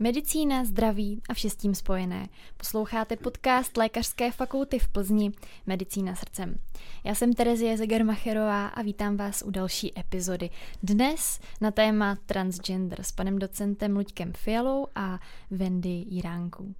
Medicína, 0.00 0.64
zdraví 0.64 1.22
a 1.28 1.34
vše 1.34 1.50
s 1.50 1.56
tím 1.56 1.74
spojené. 1.74 2.28
Posloucháte 2.56 3.16
podcast 3.16 3.76
Lékařské 3.76 4.30
fakulty 4.30 4.78
v 4.78 4.88
Plzni 4.88 5.32
Medicína 5.66 6.14
srdcem. 6.14 6.58
Já 7.04 7.14
jsem 7.14 7.32
Terezie 7.32 7.76
Zegermacherová 7.76 8.66
a 8.66 8.82
vítám 8.82 9.16
vás 9.16 9.42
u 9.46 9.50
další 9.50 9.98
epizody. 9.98 10.50
Dnes 10.82 11.40
na 11.60 11.70
téma 11.70 12.18
transgender 12.26 13.02
s 13.02 13.12
panem 13.12 13.38
docentem 13.38 13.96
Luďkem 13.96 14.32
Fialou 14.32 14.86
a 14.94 15.18
Wendy 15.50 16.04
Jiránkou. 16.08 16.74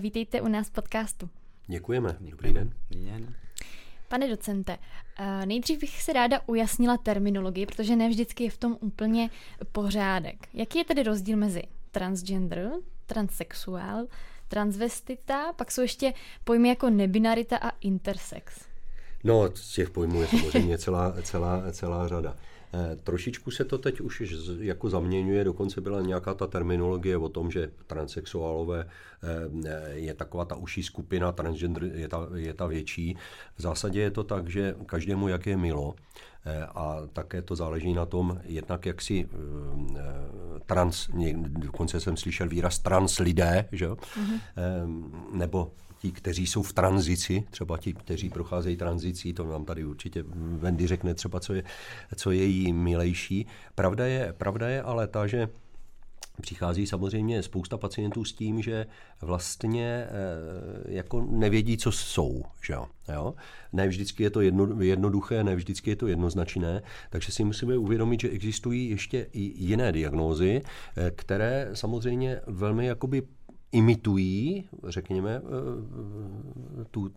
Vítejte 0.00 0.40
u 0.40 0.48
nás 0.48 0.68
v 0.68 0.72
podcastu. 0.72 1.30
Děkujeme. 1.66 2.16
Dobrý 2.20 2.52
den. 2.52 2.72
Dobrý 2.90 3.06
den. 3.06 3.34
Pane 4.08 4.28
docente, 4.28 4.78
nejdřív 5.44 5.80
bych 5.80 6.02
se 6.02 6.12
ráda 6.12 6.40
ujasnila 6.46 6.96
terminologii, 6.96 7.66
protože 7.66 7.96
ne 7.96 8.08
vždycky 8.08 8.44
je 8.44 8.50
v 8.50 8.58
tom 8.58 8.76
úplně 8.80 9.30
pořádek. 9.72 10.48
Jaký 10.54 10.78
je 10.78 10.84
tedy 10.84 11.02
rozdíl 11.02 11.36
mezi 11.36 11.62
transgender, 11.90 12.70
transsexuál, 13.06 14.06
transvestita, 14.48 15.52
pak 15.52 15.70
jsou 15.70 15.82
ještě 15.82 16.14
pojmy 16.44 16.68
jako 16.68 16.90
nebinarita 16.90 17.56
a 17.56 17.70
intersex. 17.80 18.68
No, 19.24 19.48
těch 19.74 19.90
pojmů 19.90 20.20
je 20.20 20.26
samozřejmě 20.26 20.78
celá, 20.78 21.14
celá, 21.22 21.72
celá 21.72 22.08
řada. 22.08 22.36
E, 22.74 22.96
trošičku 22.96 23.50
se 23.50 23.64
to 23.64 23.78
teď 23.78 24.00
už 24.00 24.22
jako 24.58 24.90
zaměňuje, 24.90 25.44
dokonce 25.44 25.80
byla 25.80 26.00
nějaká 26.00 26.34
ta 26.34 26.46
terminologie 26.46 27.16
o 27.16 27.28
tom, 27.28 27.50
že 27.50 27.70
transexuálové 27.86 28.80
e, 29.64 29.94
je 29.94 30.14
taková 30.14 30.44
ta 30.44 30.56
uší 30.56 30.82
skupina, 30.82 31.32
transgender 31.32 31.84
je 31.84 32.08
ta, 32.08 32.28
je 32.34 32.54
ta 32.54 32.66
větší. 32.66 33.16
V 33.56 33.62
zásadě 33.62 34.00
je 34.00 34.10
to 34.10 34.24
tak, 34.24 34.48
že 34.48 34.74
každému, 34.86 35.28
jak 35.28 35.46
je 35.46 35.56
milo, 35.56 35.94
Eh, 36.37 36.37
a 36.74 36.96
také 37.12 37.42
to 37.42 37.56
záleží 37.56 37.94
na 37.94 38.06
tom, 38.06 38.40
jednak 38.44 38.86
jak 38.86 39.02
si 39.02 39.28
eh, 39.28 40.00
trans, 40.66 41.10
dokonce 41.48 42.00
jsem 42.00 42.16
slyšel 42.16 42.48
výraz 42.48 42.78
trans 42.78 43.18
lidé, 43.18 43.68
že? 43.72 43.88
Mm-hmm. 43.88 44.40
nebo 45.32 45.72
ti, 45.98 46.12
kteří 46.12 46.46
jsou 46.46 46.62
v 46.62 46.72
tranzici, 46.72 47.44
třeba 47.50 47.78
ti, 47.78 47.94
kteří 47.94 48.30
procházejí 48.30 48.76
tranzicí, 48.76 49.32
to 49.32 49.44
nám 49.44 49.64
tady 49.64 49.84
určitě 49.84 50.24
Wendy 50.34 50.86
řekne 50.86 51.14
třeba, 51.14 51.40
co 51.40 51.54
je, 51.54 51.62
co 52.16 52.30
je 52.30 52.44
jí 52.44 52.72
milejší. 52.72 53.46
Pravda 53.74 54.06
je, 54.06 54.32
pravda 54.32 54.68
je 54.68 54.82
ale 54.82 55.06
ta, 55.06 55.26
že 55.26 55.48
Přichází 56.40 56.86
samozřejmě 56.86 57.42
spousta 57.42 57.78
pacientů 57.78 58.24
s 58.24 58.32
tím, 58.32 58.62
že 58.62 58.86
vlastně 59.20 59.86
e, 59.86 60.08
jako 60.88 61.26
nevědí, 61.30 61.76
co 61.76 61.92
jsou. 61.92 62.42
Že 62.66 62.74
jo? 63.12 63.34
Ne 63.72 63.88
vždycky 63.88 64.22
je 64.22 64.30
to 64.30 64.40
jedno, 64.40 64.82
jednoduché, 64.82 65.44
ne 65.44 65.56
vždycky 65.56 65.90
je 65.90 65.96
to 65.96 66.06
jednoznačné, 66.06 66.82
takže 67.10 67.32
si 67.32 67.44
musíme 67.44 67.78
uvědomit, 67.78 68.20
že 68.20 68.28
existují 68.28 68.90
ještě 68.90 69.26
i 69.32 69.40
jiné 69.64 69.92
diagnózy, 69.92 70.62
e, 70.96 71.10
které 71.10 71.70
samozřejmě 71.72 72.40
velmi 72.46 72.86
jakoby 72.86 73.22
imitují, 73.72 74.68
řekněme, 74.84 75.40
eh, 75.40 76.84
tu 76.90 77.10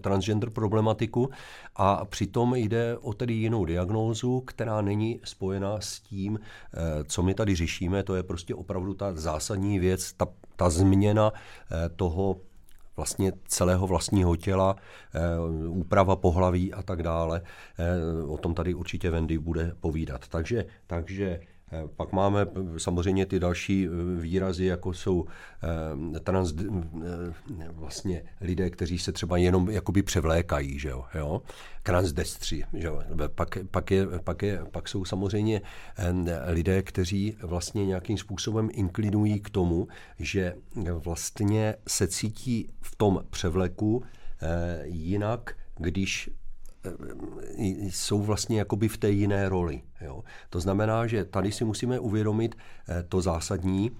transgender 0.00 0.50
problematiku 0.50 1.30
a 1.76 2.04
přitom 2.04 2.54
jde 2.54 2.98
o 2.98 3.12
tedy 3.12 3.34
jinou 3.34 3.64
diagnózu, 3.64 4.40
která 4.40 4.80
není 4.80 5.20
spojena 5.24 5.80
s 5.80 6.00
tím, 6.00 6.38
eh, 6.38 7.04
co 7.04 7.22
my 7.22 7.34
tady 7.34 7.54
řešíme. 7.54 8.02
To 8.02 8.14
je 8.14 8.22
prostě 8.22 8.54
opravdu 8.54 8.94
ta 8.94 9.14
zásadní 9.14 9.78
věc, 9.78 10.12
ta, 10.12 10.26
ta 10.56 10.70
změna 10.70 11.32
eh, 11.32 11.88
toho 11.88 12.40
vlastně 12.96 13.32
celého 13.48 13.86
vlastního 13.86 14.36
těla, 14.36 14.76
úprava 15.68 16.16
pohlaví 16.16 16.72
a 16.72 16.82
tak 16.82 17.02
dále. 17.02 17.42
O 18.26 18.38
tom 18.38 18.54
tady 18.54 18.74
určitě 18.74 19.10
Wendy 19.10 19.38
bude 19.38 19.72
povídat. 19.80 20.28
Takže, 20.28 20.64
takže 20.86 21.40
pak 21.96 22.12
máme 22.12 22.42
eh, 22.42 22.80
samozřejmě 22.80 23.26
ty 23.26 23.40
další 23.40 23.86
eh, 23.86 24.20
výrazy, 24.20 24.64
jako 24.64 24.92
jsou 24.92 25.24
trans, 26.24 26.54
vlastně 27.72 28.22
lidé, 28.40 28.70
kteří 28.70 28.98
se 28.98 29.12
třeba 29.12 29.36
jenom 29.36 29.70
jakoby 29.70 30.02
převlékají, 30.02 30.78
že 30.78 30.88
jo, 30.88 31.04
jo? 31.14 31.42
transdestři, 31.82 32.64
že 32.72 32.86
jo? 32.86 33.02
Pak, 33.34 33.58
pak, 33.70 33.90
je, 33.90 34.06
pak, 34.24 34.42
je, 34.42 34.60
pak 34.70 34.88
jsou 34.88 35.04
samozřejmě 35.04 35.62
lidé, 36.46 36.82
kteří 36.82 37.36
vlastně 37.42 37.86
nějakým 37.86 38.18
způsobem 38.18 38.68
inklinují 38.72 39.40
k 39.40 39.50
tomu, 39.50 39.88
že 40.18 40.54
vlastně 41.04 41.74
se 41.88 42.08
cítí 42.08 42.68
v 42.80 42.96
tom 42.96 43.24
převleku 43.30 44.02
jinak, 44.84 45.56
když 45.76 46.30
jsou 47.58 48.22
vlastně 48.22 48.58
jakoby 48.58 48.88
v 48.88 48.96
té 48.96 49.10
jiné 49.10 49.48
roli. 49.48 49.82
Jo. 50.00 50.24
To 50.50 50.60
znamená, 50.60 51.06
že 51.06 51.24
tady 51.24 51.52
si 51.52 51.64
musíme 51.64 51.98
uvědomit 51.98 52.54
eh, 52.88 53.02
to 53.02 53.20
zásadní, 53.20 53.90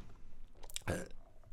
eh, 0.91 1.05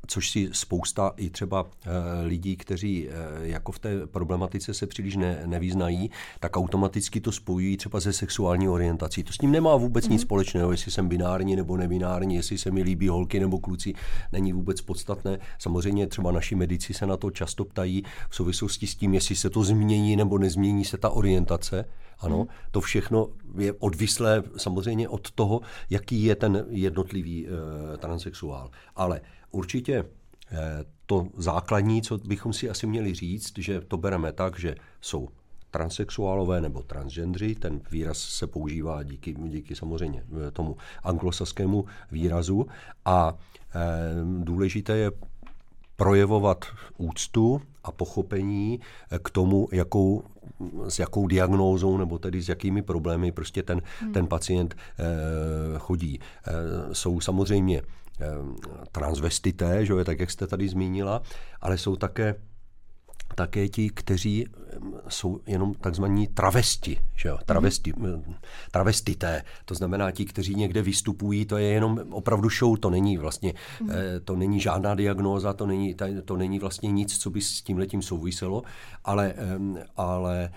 což 0.06 0.30
si 0.30 0.48
spousta 0.52 1.12
i 1.16 1.30
třeba 1.30 1.66
eh, 1.66 1.88
lidí, 2.26 2.56
kteří 2.56 3.08
eh, 3.08 3.12
jako 3.42 3.72
v 3.72 3.78
té 3.78 4.06
problematice 4.06 4.74
se 4.74 4.86
příliš 4.86 5.16
ne, 5.16 5.42
nevyznají, 5.46 6.10
tak 6.40 6.56
automaticky 6.56 7.20
to 7.20 7.32
spojují 7.32 7.76
třeba 7.76 8.00
se 8.00 8.12
sexuální 8.12 8.68
orientací. 8.68 9.24
To 9.24 9.32
s 9.32 9.40
ním 9.40 9.50
nemá 9.50 9.76
vůbec 9.76 10.04
mm-hmm. 10.04 10.10
nic 10.10 10.20
mhm. 10.20 10.26
společného, 10.26 10.70
jestli 10.72 10.90
jsem 10.90 11.08
binární 11.08 11.56
nebo 11.56 11.76
nebinární, 11.76 12.34
jestli 12.34 12.58
se 12.58 12.70
mi 12.70 12.82
líbí 12.82 13.08
holky 13.08 13.40
nebo 13.40 13.58
kluci, 13.58 13.94
není 14.32 14.52
vůbec 14.52 14.80
podstatné. 14.80 15.38
Samozřejmě 15.58 16.06
třeba 16.06 16.32
naši 16.32 16.54
medici 16.54 16.94
se 16.94 17.06
na 17.06 17.16
to 17.16 17.30
často 17.30 17.64
ptají 17.64 18.02
v 18.30 18.36
souvislosti 18.36 18.86
s 18.86 18.94
tím, 18.94 19.14
jestli 19.14 19.36
se 19.36 19.50
to 19.50 19.64
změní 19.64 20.16
nebo 20.16 20.38
nezmění 20.38 20.84
se 20.84 20.98
ta 20.98 21.10
orientace. 21.10 21.84
Ano, 22.20 22.38
mm. 22.38 22.46
to 22.70 22.80
všechno 22.80 23.28
je 23.58 23.72
odvislé 23.72 24.42
samozřejmě 24.56 25.08
od 25.08 25.30
toho, 25.30 25.60
jaký 25.90 26.24
je 26.24 26.34
ten 26.34 26.66
jednotlivý 26.70 27.46
e, 27.46 27.96
transexuál. 27.96 28.70
Ale 28.96 29.20
určitě 29.52 30.04
eh, 30.52 30.84
to 31.06 31.26
základní, 31.36 32.02
co 32.02 32.18
bychom 32.18 32.52
si 32.52 32.70
asi 32.70 32.86
měli 32.86 33.14
říct, 33.14 33.58
že 33.58 33.80
to 33.80 33.96
bereme 33.96 34.32
tak, 34.32 34.58
že 34.58 34.74
jsou 35.00 35.28
transexuálové 35.70 36.60
nebo 36.60 36.82
transgendři, 36.82 37.54
ten 37.54 37.80
výraz 37.90 38.18
se 38.18 38.46
používá 38.46 39.02
díky, 39.02 39.34
díky 39.34 39.76
samozřejmě 39.76 40.24
eh, 40.48 40.50
tomu 40.50 40.76
anglosaskému 41.02 41.84
výrazu 42.12 42.66
a 43.04 43.34
e, 43.74 43.80
důležité 44.44 44.96
je 44.96 45.10
projevovat 45.96 46.64
úctu 46.98 47.62
a 47.84 47.92
pochopení 47.92 48.80
k 49.22 49.30
tomu, 49.30 49.68
jakou, 49.72 50.24
s 50.88 50.98
jakou 50.98 51.26
diagnózou 51.26 51.96
nebo 51.96 52.18
tedy 52.18 52.42
s 52.42 52.48
jakými 52.48 52.82
problémy 52.82 53.32
prostě 53.32 53.62
ten, 53.62 53.82
hmm. 54.00 54.12
ten 54.12 54.26
pacient 54.26 54.74
chodí. 55.78 56.20
Jsou 56.92 57.20
samozřejmě 57.20 57.82
transvestité, 58.92 59.86
že 59.86 59.92
jo, 59.92 60.04
tak 60.04 60.20
jak 60.20 60.30
jste 60.30 60.46
tady 60.46 60.68
zmínila, 60.68 61.22
ale 61.60 61.78
jsou 61.78 61.96
také 61.96 62.34
také 63.34 63.68
ti, 63.68 63.90
kteří 63.90 64.46
jsou 65.08 65.40
jenom 65.46 65.74
takzvaní 65.74 66.26
travesti, 66.26 66.98
že 67.16 67.28
jo? 67.28 67.38
Travesti, 67.46 67.92
mm. 67.96 68.34
travestité. 68.70 69.42
To 69.64 69.74
znamená 69.74 70.10
ti, 70.10 70.24
kteří 70.24 70.54
někde 70.54 70.82
vystupují, 70.82 71.44
to 71.44 71.56
je 71.56 71.66
jenom 71.66 72.00
opravdu 72.10 72.48
show, 72.50 72.78
to 72.78 72.90
není 72.90 73.18
vlastně, 73.18 73.54
mm. 73.80 73.90
to 74.24 74.36
není 74.36 74.60
žádná 74.60 74.94
diagnóza, 74.94 75.52
to 75.52 75.66
není, 75.66 75.96
to 76.24 76.36
není 76.36 76.58
vlastně 76.58 76.92
nic, 76.92 77.18
co 77.18 77.30
by 77.30 77.40
s 77.40 77.62
tím 77.62 77.78
letím 77.78 78.02
souviselo, 78.02 78.62
ale, 79.04 79.34
ale 79.96 80.50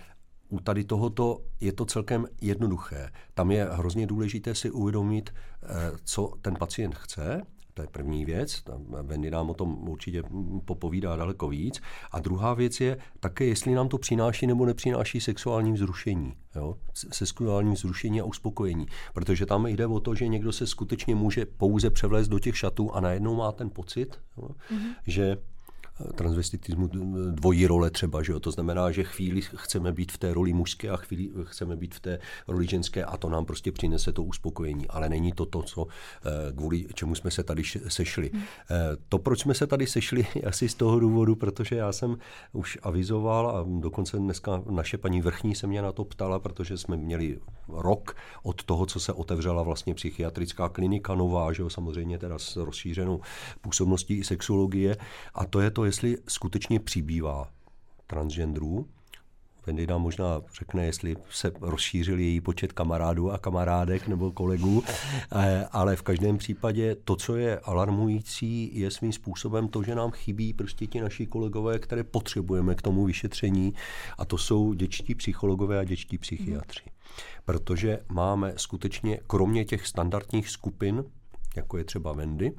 u 0.49 0.59
tady 0.59 0.83
tohoto 0.83 1.41
je 1.61 1.73
to 1.73 1.85
celkem 1.85 2.27
jednoduché. 2.41 3.09
Tam 3.33 3.51
je 3.51 3.67
hrozně 3.71 4.07
důležité 4.07 4.55
si 4.55 4.71
uvědomit, 4.71 5.29
eh, 5.63 5.67
co 6.03 6.33
ten 6.41 6.55
pacient 6.55 6.95
chce, 6.95 7.41
to 7.75 7.81
je 7.81 7.87
první 7.91 8.25
věc, 8.25 8.63
Wendy 9.03 9.31
nám 9.31 9.49
o 9.49 9.53
tom 9.53 9.89
určitě 9.89 10.23
popovídá 10.65 11.15
daleko 11.15 11.47
víc. 11.47 11.81
A 12.11 12.19
druhá 12.19 12.53
věc 12.53 12.81
je 12.81 12.97
také, 13.19 13.45
jestli 13.45 13.73
nám 13.73 13.89
to 13.89 13.97
přináší 13.97 14.47
nebo 14.47 14.65
nepřináší 14.65 15.21
sexuální 15.21 15.71
vzrušení. 15.71 16.33
Jo? 16.55 16.77
Sexuální 16.93 17.73
vzrušení 17.73 18.21
a 18.21 18.23
uspokojení. 18.23 18.85
Protože 19.13 19.45
tam 19.45 19.67
jde 19.67 19.87
o 19.87 19.99
to, 19.99 20.15
že 20.15 20.27
někdo 20.27 20.51
se 20.51 20.67
skutečně 20.67 21.15
může 21.15 21.45
pouze 21.45 21.89
převlézt 21.89 22.29
do 22.29 22.39
těch 22.39 22.57
šatů 22.57 22.91
a 22.91 22.99
najednou 22.99 23.35
má 23.35 23.51
ten 23.51 23.69
pocit, 23.69 24.19
jo? 24.37 24.47
Mm-hmm. 24.47 24.95
že 25.07 25.37
transvestitismu 26.15 26.89
dvojí 27.31 27.67
role 27.67 27.91
třeba, 27.91 28.23
že 28.23 28.31
jo? 28.31 28.39
to 28.39 28.51
znamená, 28.51 28.91
že 28.91 29.03
chvíli 29.03 29.41
chceme 29.41 29.91
být 29.91 30.11
v 30.11 30.17
té 30.17 30.33
roli 30.33 30.53
mužské 30.53 30.89
a 30.89 30.97
chvíli 30.97 31.29
chceme 31.43 31.75
být 31.75 31.95
v 31.95 31.99
té 31.99 32.19
roli 32.47 32.67
ženské 32.67 33.05
a 33.05 33.17
to 33.17 33.29
nám 33.29 33.45
prostě 33.45 33.71
přinese 33.71 34.11
to 34.11 34.23
uspokojení, 34.23 34.87
ale 34.87 35.09
není 35.09 35.31
to 35.31 35.45
to, 35.45 35.63
co 35.63 35.87
eh, 35.87 36.53
kvůli 36.53 36.85
čemu 36.93 37.15
jsme 37.15 37.31
se 37.31 37.43
tady 37.43 37.63
sešli. 37.87 38.29
Hmm. 38.33 38.43
Eh, 38.43 38.75
to, 39.09 39.19
proč 39.19 39.39
jsme 39.39 39.53
se 39.53 39.67
tady 39.67 39.87
sešli, 39.87 40.27
asi 40.47 40.69
z 40.69 40.75
toho 40.75 40.99
důvodu, 40.99 41.35
protože 41.35 41.75
já 41.75 41.91
jsem 41.91 42.17
už 42.53 42.77
avizoval 42.83 43.49
a 43.49 43.65
dokonce 43.79 44.17
dneska 44.17 44.63
naše 44.69 44.97
paní 44.97 45.21
vrchní 45.21 45.55
se 45.55 45.67
mě 45.67 45.81
na 45.81 45.91
to 45.91 46.05
ptala, 46.05 46.39
protože 46.39 46.77
jsme 46.77 46.97
měli 46.97 47.39
rok 47.67 48.15
od 48.43 48.63
toho, 48.63 48.85
co 48.85 48.99
se 48.99 49.13
otevřela 49.13 49.63
vlastně 49.63 49.95
psychiatrická 49.95 50.69
klinika 50.69 51.15
nová, 51.15 51.53
že 51.53 51.61
jo, 51.61 51.69
samozřejmě 51.69 52.17
teda 52.17 52.39
s 52.39 52.55
rozšířenou 52.55 53.21
působností 53.61 54.23
sexologie 54.23 54.97
a 55.33 55.45
to 55.45 55.61
je 55.61 55.71
to, 55.71 55.84
jestli 55.85 56.17
skutečně 56.27 56.79
přibývá 56.79 57.47
transgenderů 58.07 58.87
nám 59.87 60.01
možná 60.01 60.41
řekne, 60.57 60.85
jestli 60.85 61.15
se 61.29 61.51
rozšířil 61.61 62.19
její 62.19 62.41
počet 62.41 62.73
kamarádů 62.73 63.31
a 63.31 63.37
kamarádek 63.37 64.07
nebo 64.07 64.31
kolegů, 64.31 64.83
eh, 65.31 65.65
ale 65.71 65.95
v 65.95 66.01
každém 66.01 66.37
případě 66.37 66.95
to, 66.95 67.15
co 67.15 67.35
je 67.35 67.59
alarmující, 67.59 68.79
je 68.79 68.91
svým 68.91 69.13
způsobem 69.13 69.67
to, 69.67 69.83
že 69.83 69.95
nám 69.95 70.11
chybí 70.11 70.53
prostě 70.53 70.87
ti 70.87 71.01
naši 71.01 71.25
kolegové, 71.25 71.79
které 71.79 72.03
potřebujeme 72.03 72.75
k 72.75 72.81
tomu 72.81 73.05
vyšetření 73.05 73.73
a 74.17 74.25
to 74.25 74.37
jsou 74.37 74.73
děčtí 74.73 75.15
psychologové 75.15 75.79
a 75.79 75.83
děčtí 75.83 76.17
psychiatři. 76.17 76.83
Protože 77.45 77.99
máme 78.09 78.53
skutečně, 78.57 79.19
kromě 79.27 79.65
těch 79.65 79.87
standardních 79.87 80.49
skupin, 80.49 81.03
jako 81.55 81.77
je 81.77 81.83
třeba 81.83 82.13
Wendy, 82.13 82.51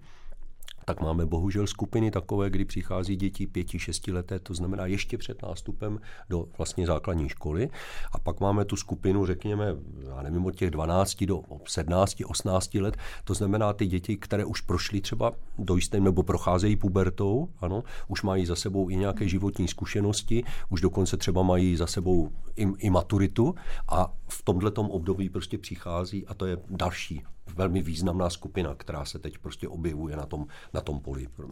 tak 0.89 1.01
máme 1.01 1.27
bohužel 1.27 1.67
skupiny 1.67 2.11
takové, 2.11 2.51
kdy 2.51 2.65
přichází 2.65 3.17
děti 3.17 3.47
pěti, 3.47 3.79
šesti 3.79 4.13
leté, 4.13 4.39
to 4.39 4.55
znamená 4.55 4.87
ještě 4.87 5.19
před 5.19 5.43
nástupem 5.43 6.01
do 6.29 6.49
vlastně 6.59 6.87
základní 6.87 7.29
školy. 7.29 7.69
A 8.13 8.19
pak 8.19 8.41
máme 8.41 8.65
tu 8.65 8.77
skupinu, 8.77 9.27
řekněme, 9.27 9.77
já 10.09 10.23
nevím, 10.23 10.47
od 10.47 10.57
těch 10.57 10.71
12 10.71 11.25
do 11.25 11.43
17, 11.69 12.17
18 12.27 12.75
let, 12.75 12.97
to 13.25 13.35
znamená 13.35 13.73
ty 13.73 13.87
děti, 13.87 14.17
které 14.17 14.45
už 14.45 14.61
prošly 14.61 15.01
třeba 15.01 15.33
do 15.59 15.77
jisté 15.77 16.01
nebo 16.01 16.23
procházejí 16.23 16.77
pubertou, 16.77 17.49
ano, 17.61 17.85
už 18.09 18.23
mají 18.23 18.47
za 18.47 18.57
sebou 18.57 18.91
i 18.91 18.97
nějaké 18.97 19.29
životní 19.29 19.69
zkušenosti, 19.69 20.45
už 20.69 20.81
dokonce 20.81 21.17
třeba 21.17 21.43
mají 21.43 21.77
za 21.77 21.87
sebou 21.87 22.31
i, 22.57 22.67
i 22.79 22.91
maturitu 22.91 23.55
a 23.89 24.13
v 24.29 24.43
tomhle 24.43 24.71
období 24.71 25.29
prostě 25.29 25.59
přichází 25.59 26.27
a 26.27 26.35
to 26.35 26.47
je 26.47 26.59
další 26.71 27.23
velmi 27.55 27.83
významná 27.83 28.31
skupina, 28.31 28.75
která 28.75 29.05
se 29.05 29.19
teď 29.19 29.39
prostě 29.39 29.69
objevuje 29.69 30.17
na 30.17 30.27
tom, 30.27 30.47
na 30.75 30.81
tom 30.81 31.01
poli 31.01 31.27
e, 31.27 31.51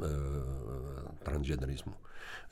transgenderismu. 1.24 1.94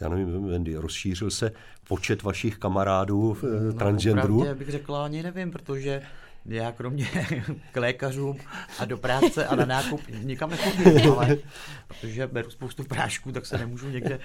Já 0.00 0.09
nevím, 0.09 0.49
Wendy, 0.49 0.77
rozšířil 0.77 1.31
se 1.31 1.53
počet 1.89 2.23
vašich 2.23 2.59
kamarádů 2.59 3.37
e, 3.43 3.61
no, 3.61 3.73
transgenderů? 3.73 4.44
Já 4.44 4.55
bych 4.55 4.71
řekla, 4.71 5.05
ani 5.05 5.23
nevím, 5.23 5.50
protože 5.50 6.03
já 6.47 6.73
kromě 6.73 7.06
k 7.73 7.77
lékařům 7.77 8.37
a 8.79 8.85
do 8.85 8.99
práce 8.99 9.47
a 9.47 9.56
na 9.56 9.65
nákup 9.65 10.00
nikam 10.23 10.50
nechodím, 10.50 11.12
ale 11.19 11.37
protože 11.89 12.27
beru 12.27 12.50
spoustu 12.50 12.85
prášků, 12.85 13.33
tak 13.33 13.47
se 13.47 13.59
nemůžu 13.59 13.89
někde, 13.89 14.19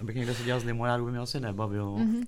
abych 0.00 0.16
někde 0.16 0.34
se 0.34 0.44
dělal 0.44 0.60
z 0.60 0.64
limonádu, 0.64 1.04
by 1.04 1.10
mě 1.10 1.20
asi 1.20 1.40
nebavilo. 1.40 1.96
Mm-hmm. 1.96 2.26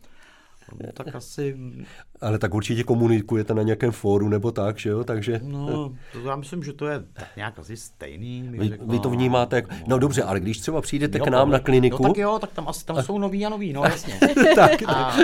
No, 0.81 0.93
tak 0.93 1.15
asi... 1.15 1.57
Ale 2.21 2.39
tak 2.39 2.55
určitě 2.55 2.85
komunikujete 2.85 3.55
na 3.55 3.63
nějakém 3.63 3.93
fóru 3.93 4.29
nebo 4.29 4.53
tak, 4.53 4.79
že 4.79 4.91
jo? 4.91 5.05
Takže... 5.05 5.41
No, 5.43 5.93
to 6.13 6.21
já 6.29 6.37
myslím, 6.37 6.63
že 6.63 6.73
to 6.73 6.87
je 6.87 7.05
nějak 7.37 7.59
asi 7.59 7.77
stejný. 7.77 8.49
Vy, 8.51 8.69
řekl, 8.69 8.87
vy 8.87 8.99
to 8.99 9.11
vnímáte 9.11 9.57
jako... 9.57 9.71
No 9.87 9.99
dobře, 9.99 10.23
ale 10.23 10.41
když 10.41 10.59
třeba 10.59 10.81
přijdete 10.81 11.19
jo, 11.19 11.25
k 11.25 11.29
nám 11.29 11.51
na 11.51 11.59
kliniku... 11.59 12.03
No 12.03 12.09
tak 12.09 12.19
jo, 12.19 12.39
tak 12.39 12.53
tam 12.53 12.69
asi 12.69 12.85
tam 12.85 13.03
jsou 13.03 13.19
noví 13.19 13.47
a 13.47 13.49
noví, 13.49 13.73
no 13.73 13.85
jasně. 13.85 14.21
tak. 14.55 14.83
A 14.87 15.17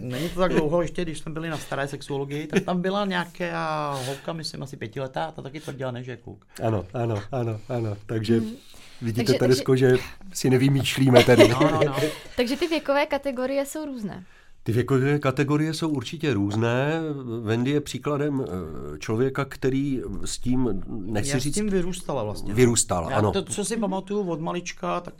není 0.00 0.28
to 0.28 0.40
tak 0.40 0.52
dlouho, 0.52 0.82
ještě 0.82 1.02
když 1.02 1.18
jsme 1.18 1.32
byli 1.32 1.48
na 1.48 1.58
staré 1.58 1.88
sexuologii, 1.88 2.46
tak 2.46 2.62
tam 2.62 2.82
byla 2.82 3.04
nějaká 3.04 3.92
holka, 4.06 4.32
myslím 4.32 4.62
asi 4.62 4.76
pětiletá, 4.76 5.30
ta 5.30 5.42
taky 5.42 5.60
tvrdila, 5.60 5.90
než 5.90 6.06
je 6.06 6.16
kluk. 6.16 6.46
Ano, 6.62 6.84
ano, 6.94 7.22
ano, 7.32 7.60
ano, 7.68 7.96
takže... 8.06 8.38
Hmm. 8.38 8.56
Vidíte, 9.02 9.24
takže, 9.24 9.38
Teresko, 9.38 9.72
takže... 9.72 9.90
že 9.90 9.96
si 10.32 10.50
nevymýšlíme 10.50 11.24
tady. 11.24 11.48
No, 11.48 11.60
no, 11.60 11.80
no. 11.84 11.96
takže 12.36 12.56
ty 12.56 12.66
věkové 12.66 13.06
kategorie 13.06 13.66
jsou 13.66 13.84
různé. 13.84 14.24
Ty 14.62 14.72
věkové 14.72 15.18
kategorie 15.18 15.74
jsou 15.74 15.88
určitě 15.88 16.34
různé. 16.34 17.00
Wendy 17.42 17.70
je 17.70 17.80
příkladem 17.80 18.44
eh, 18.44 18.98
člověka, 18.98 19.44
který 19.44 20.02
s 20.24 20.38
tím, 20.38 20.82
nechci 20.86 21.30
Já 21.30 21.38
říct... 21.38 21.54
s 21.54 21.56
tím 21.56 21.68
vyrůstala 21.70 22.22
vlastně. 22.22 22.54
Vyrůstala, 22.54 23.10
Já 23.10 23.16
ano. 23.16 23.32
To, 23.32 23.42
co 23.42 23.64
si 23.64 23.76
pamatuju 23.76 24.30
od 24.30 24.40
malička, 24.40 25.00
tak 25.00 25.14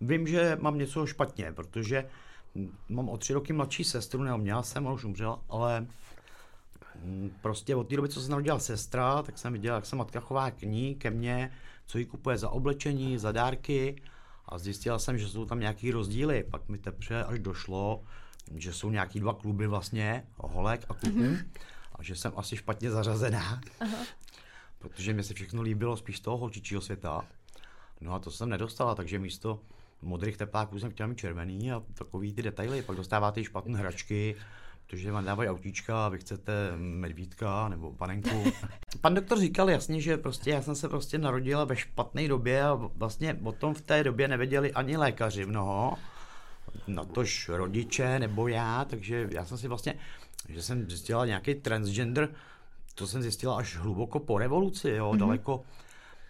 vím, 0.00 0.26
že 0.26 0.58
mám 0.60 0.78
něco 0.78 1.06
špatně, 1.06 1.52
protože 1.54 2.06
mám 2.88 3.08
o 3.08 3.16
tři 3.16 3.32
roky 3.32 3.52
mladší 3.52 3.84
sestru, 3.84 4.22
nebo 4.22 4.38
měla 4.38 4.62
jsem, 4.62 4.86
už 4.86 5.04
umřela, 5.04 5.40
ale 5.48 5.86
mm, 7.04 7.30
prostě 7.42 7.76
od 7.76 7.88
té 7.88 7.96
doby, 7.96 8.08
co 8.08 8.20
se 8.20 8.30
narodila 8.30 8.58
sestra, 8.58 9.22
tak 9.22 9.38
jsem 9.38 9.52
viděl, 9.52 9.74
jak 9.74 9.86
se 9.86 9.96
matka 9.96 10.20
chová 10.20 10.50
k 10.50 10.62
ní, 10.62 10.94
ke 10.94 11.10
mně, 11.10 11.52
co 11.86 11.98
jí 11.98 12.06
kupuje 12.06 12.38
za 12.38 12.48
oblečení, 12.48 13.18
za 13.18 13.32
dárky 13.32 14.02
a 14.48 14.58
zjistila 14.58 14.98
jsem, 14.98 15.18
že 15.18 15.28
jsou 15.28 15.44
tam 15.44 15.60
nějaký 15.60 15.90
rozdíly. 15.90 16.44
Pak 16.50 16.68
mi 16.68 16.78
teprve 16.78 17.24
až 17.24 17.38
došlo, 17.38 18.02
že 18.56 18.72
jsou 18.72 18.90
nějaký 18.90 19.20
dva 19.20 19.34
kluby 19.34 19.66
vlastně, 19.66 20.24
holek 20.36 20.84
a 20.88 20.94
kluků, 20.94 21.18
mm-hmm. 21.18 21.44
a 21.92 22.02
že 22.02 22.16
jsem 22.16 22.32
asi 22.36 22.56
špatně 22.56 22.90
zařazená, 22.90 23.60
Aha. 23.80 23.96
protože 24.78 25.12
mi 25.12 25.22
se 25.22 25.34
všechno 25.34 25.62
líbilo 25.62 25.96
spíš 25.96 26.16
z 26.16 26.20
toho 26.20 26.36
holčičího 26.36 26.80
světa. 26.80 27.24
No 28.00 28.14
a 28.14 28.18
to 28.18 28.30
jsem 28.30 28.48
nedostala, 28.48 28.94
takže 28.94 29.18
místo 29.18 29.60
modrých 30.02 30.36
tepláků 30.36 30.78
jsem 30.78 30.90
chtěla 30.90 31.06
mít 31.06 31.18
červený 31.18 31.72
a 31.72 31.82
takový 31.94 32.32
ty 32.32 32.42
detaily. 32.42 32.82
Pak 32.82 32.96
dostáváte 32.96 33.40
i 33.40 33.44
špatné 33.44 33.78
hračky, 33.78 34.36
protože 34.86 35.12
vám 35.12 35.24
dávají 35.24 35.48
autíčka 35.48 36.06
a 36.06 36.08
vy 36.08 36.18
chcete 36.18 36.52
medvídka 36.76 37.68
nebo 37.68 37.92
panenku. 37.92 38.44
Pan 39.00 39.14
doktor 39.14 39.38
říkal 39.38 39.70
jasně, 39.70 40.00
že 40.00 40.16
prostě 40.16 40.50
já 40.50 40.62
jsem 40.62 40.74
se 40.74 40.88
prostě 40.88 41.18
narodila 41.18 41.64
ve 41.64 41.76
špatné 41.76 42.28
době 42.28 42.62
a 42.62 42.74
vlastně 42.74 43.38
o 43.44 43.52
tom 43.52 43.74
v 43.74 43.80
té 43.80 44.04
době 44.04 44.28
nevěděli 44.28 44.72
ani 44.72 44.96
lékaři 44.96 45.46
mnoho 45.46 45.96
na 46.86 47.04
tož 47.04 47.48
rodiče 47.48 48.18
nebo 48.18 48.48
já, 48.48 48.84
takže 48.84 49.28
já 49.30 49.44
jsem 49.44 49.58
si 49.58 49.68
vlastně, 49.68 49.94
že 50.48 50.62
jsem 50.62 50.90
zjistila 50.90 51.26
nějaký 51.26 51.54
transgender, 51.54 52.34
to 52.94 53.06
jsem 53.06 53.22
zjistila 53.22 53.58
až 53.58 53.76
hluboko 53.76 54.20
po 54.20 54.38
revoluci, 54.38 54.88
jo, 54.88 55.12
mm-hmm. 55.12 55.18
daleko 55.18 55.64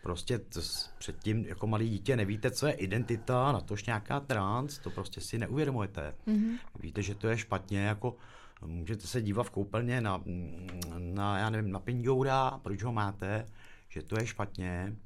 prostě 0.03 0.39
t- 0.39 0.61
předtím 0.99 1.45
jako 1.45 1.67
malý 1.67 1.91
dítě 1.91 2.17
nevíte, 2.17 2.51
co 2.51 2.67
je 2.67 2.73
identita, 2.73 3.53
na 3.53 3.61
tož 3.61 3.85
nějaká 3.85 4.21
trans, 4.21 4.79
to 4.79 4.91
prostě 4.91 5.21
si 5.21 5.39
neuvědomujete. 5.39 6.15
Mm-hmm. 6.27 6.59
Víte, 6.81 7.03
že 7.03 7.15
to 7.15 7.29
je 7.29 7.39
špatně, 7.39 7.81
jako 7.81 8.17
můžete 8.67 9.07
se 9.07 9.23
dívat 9.23 9.43
v 9.43 9.51
koupelně 9.51 10.01
na, 10.01 10.23
na 10.99 11.39
já 11.39 11.51
nevím, 11.51 11.71
na 11.71 11.79
pindoura, 11.79 12.61
proč 12.63 12.83
ho 12.83 12.93
máte, 12.93 13.49
že 13.89 14.03
to 14.03 14.21
je 14.21 14.27
špatně, 14.27 14.97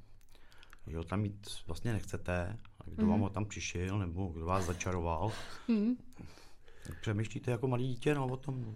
že 0.87 0.96
ho 0.96 1.05
tam 1.05 1.20
mít 1.20 1.49
vlastně 1.67 1.93
nechcete 1.93 2.56
kdo 2.94 3.05
mm. 3.05 3.11
vám 3.11 3.20
ho 3.20 3.29
tam 3.29 3.44
přišel, 3.44 3.99
nebo 3.99 4.26
kdo 4.26 4.46
vás 4.46 4.64
začaroval. 4.64 5.32
Mm. 5.69 5.96
Přemýšlíte 7.00 7.50
jako 7.50 7.69
malý 7.69 7.88
dítě 7.88 8.14
no, 8.14 8.26
o 8.26 8.37
tom. 8.37 8.64
No, 8.67 8.75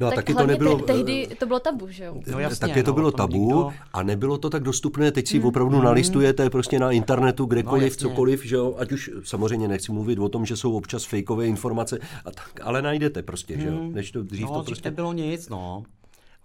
No 0.00 0.06
a 0.06 0.10
tak 0.10 0.16
taky 0.16 0.34
to 0.34 0.46
nebylo... 0.46 0.78
Te- 0.78 0.92
tehdy 0.92 1.28
to 1.38 1.46
bylo 1.46 1.60
tabu, 1.60 1.88
že 1.88 2.04
jo? 2.04 2.20
No 2.32 2.38
jasně, 2.38 2.68
taky 2.68 2.82
to 2.82 2.90
no, 2.90 2.94
bylo 2.94 3.10
tabu 3.10 3.40
nikdo... 3.40 3.72
a 3.92 4.02
nebylo 4.02 4.38
to 4.38 4.50
tak 4.50 4.62
dostupné. 4.62 5.12
Teď 5.12 5.28
si 5.28 5.38
mm. 5.38 5.44
opravdu 5.44 5.76
mm. 5.76 5.84
nalistujete 5.84 6.50
prostě 6.50 6.78
na 6.78 6.90
internetu 6.90 7.44
kdekoliv, 7.44 8.02
no, 8.02 8.08
cokoliv, 8.08 8.44
že 8.44 8.56
jo? 8.56 8.74
Ať 8.78 8.92
už 8.92 9.10
samozřejmě 9.24 9.68
nechci 9.68 9.92
mluvit 9.92 10.18
o 10.18 10.28
tom, 10.28 10.46
že 10.46 10.56
jsou 10.56 10.76
občas 10.76 11.04
fejkové 11.04 11.46
informace, 11.46 11.98
a 12.24 12.30
tak, 12.30 12.60
ale 12.62 12.82
najdete 12.82 13.22
prostě, 13.22 13.58
že 13.60 13.66
jo? 13.66 13.76
Hmm. 13.76 13.92
Než 13.92 14.10
to 14.10 14.22
dřív 14.22 14.46
no, 14.46 14.54
to 14.54 14.62
prostě... 14.62 14.90
nebylo 14.90 15.12
nic, 15.12 15.48
no. 15.48 15.84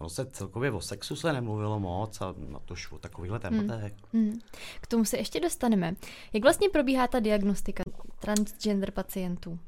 Ono 0.01 0.09
se 0.09 0.25
celkově 0.25 0.71
o 0.71 0.81
sexu 0.81 1.15
se 1.15 1.33
nemluvilo 1.33 1.79
moc 1.79 2.21
a 2.21 2.35
na 2.37 2.59
to 2.59 2.75
o 2.91 2.97
takovýchhle 2.97 3.39
tématech. 3.39 3.93
Hmm. 4.13 4.23
Hmm. 4.23 4.39
K 4.81 4.87
tomu 4.87 5.05
se 5.05 5.17
ještě 5.17 5.39
dostaneme. 5.39 5.95
Jak 6.33 6.43
vlastně 6.43 6.69
probíhá 6.69 7.07
ta 7.07 7.19
diagnostika 7.19 7.83
transgender 8.19 8.91
pacientů? 8.91 9.59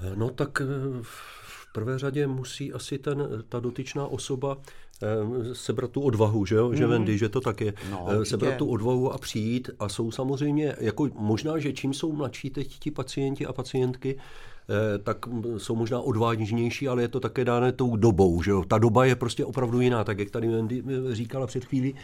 Eh, 0.00 0.16
no 0.16 0.30
tak 0.30 0.60
eh, 0.60 0.64
v 1.02 1.72
prvé 1.72 1.98
řadě 1.98 2.26
musí 2.26 2.72
asi 2.72 2.98
ten, 2.98 3.28
ta 3.48 3.60
dotyčná 3.60 4.06
osoba 4.06 4.58
eh, 5.02 5.54
sebrat 5.54 5.90
tu 5.90 6.00
odvahu, 6.00 6.46
že 6.46 6.54
jo, 6.54 6.68
mm. 6.68 6.76
že 6.76 6.82
hmm. 6.82 6.92
Wendy, 6.92 7.18
že 7.18 7.28
to 7.28 7.40
tak 7.40 7.60
je, 7.60 7.74
no, 7.90 8.24
sebrat 8.24 8.56
tu 8.56 8.66
odvahu 8.66 9.12
a 9.12 9.18
přijít 9.18 9.70
a 9.78 9.88
jsou 9.88 10.10
samozřejmě, 10.10 10.76
jako 10.80 11.08
možná, 11.14 11.58
že 11.58 11.72
čím 11.72 11.94
jsou 11.94 12.12
mladší 12.12 12.50
teď 12.50 12.78
ti 12.78 12.90
pacienti 12.90 13.46
a 13.46 13.52
pacientky, 13.52 14.18
Eh, 14.18 14.59
tak 15.02 15.18
jsou 15.58 15.76
možná 15.76 16.00
odvážnější, 16.00 16.88
ale 16.88 17.02
je 17.02 17.08
to 17.08 17.20
také 17.20 17.44
dáno 17.44 17.72
tou 17.72 17.96
dobou. 17.96 18.42
Že 18.42 18.50
jo? 18.50 18.64
Ta 18.64 18.78
doba 18.78 19.04
je 19.04 19.16
prostě 19.16 19.44
opravdu 19.44 19.80
jiná, 19.80 20.04
tak 20.04 20.18
jak 20.18 20.30
tady 20.30 20.48
Wendy 20.48 20.82
eh, 20.86 21.14
říkala 21.14 21.46
před 21.46 21.64
chvílí. 21.64 21.94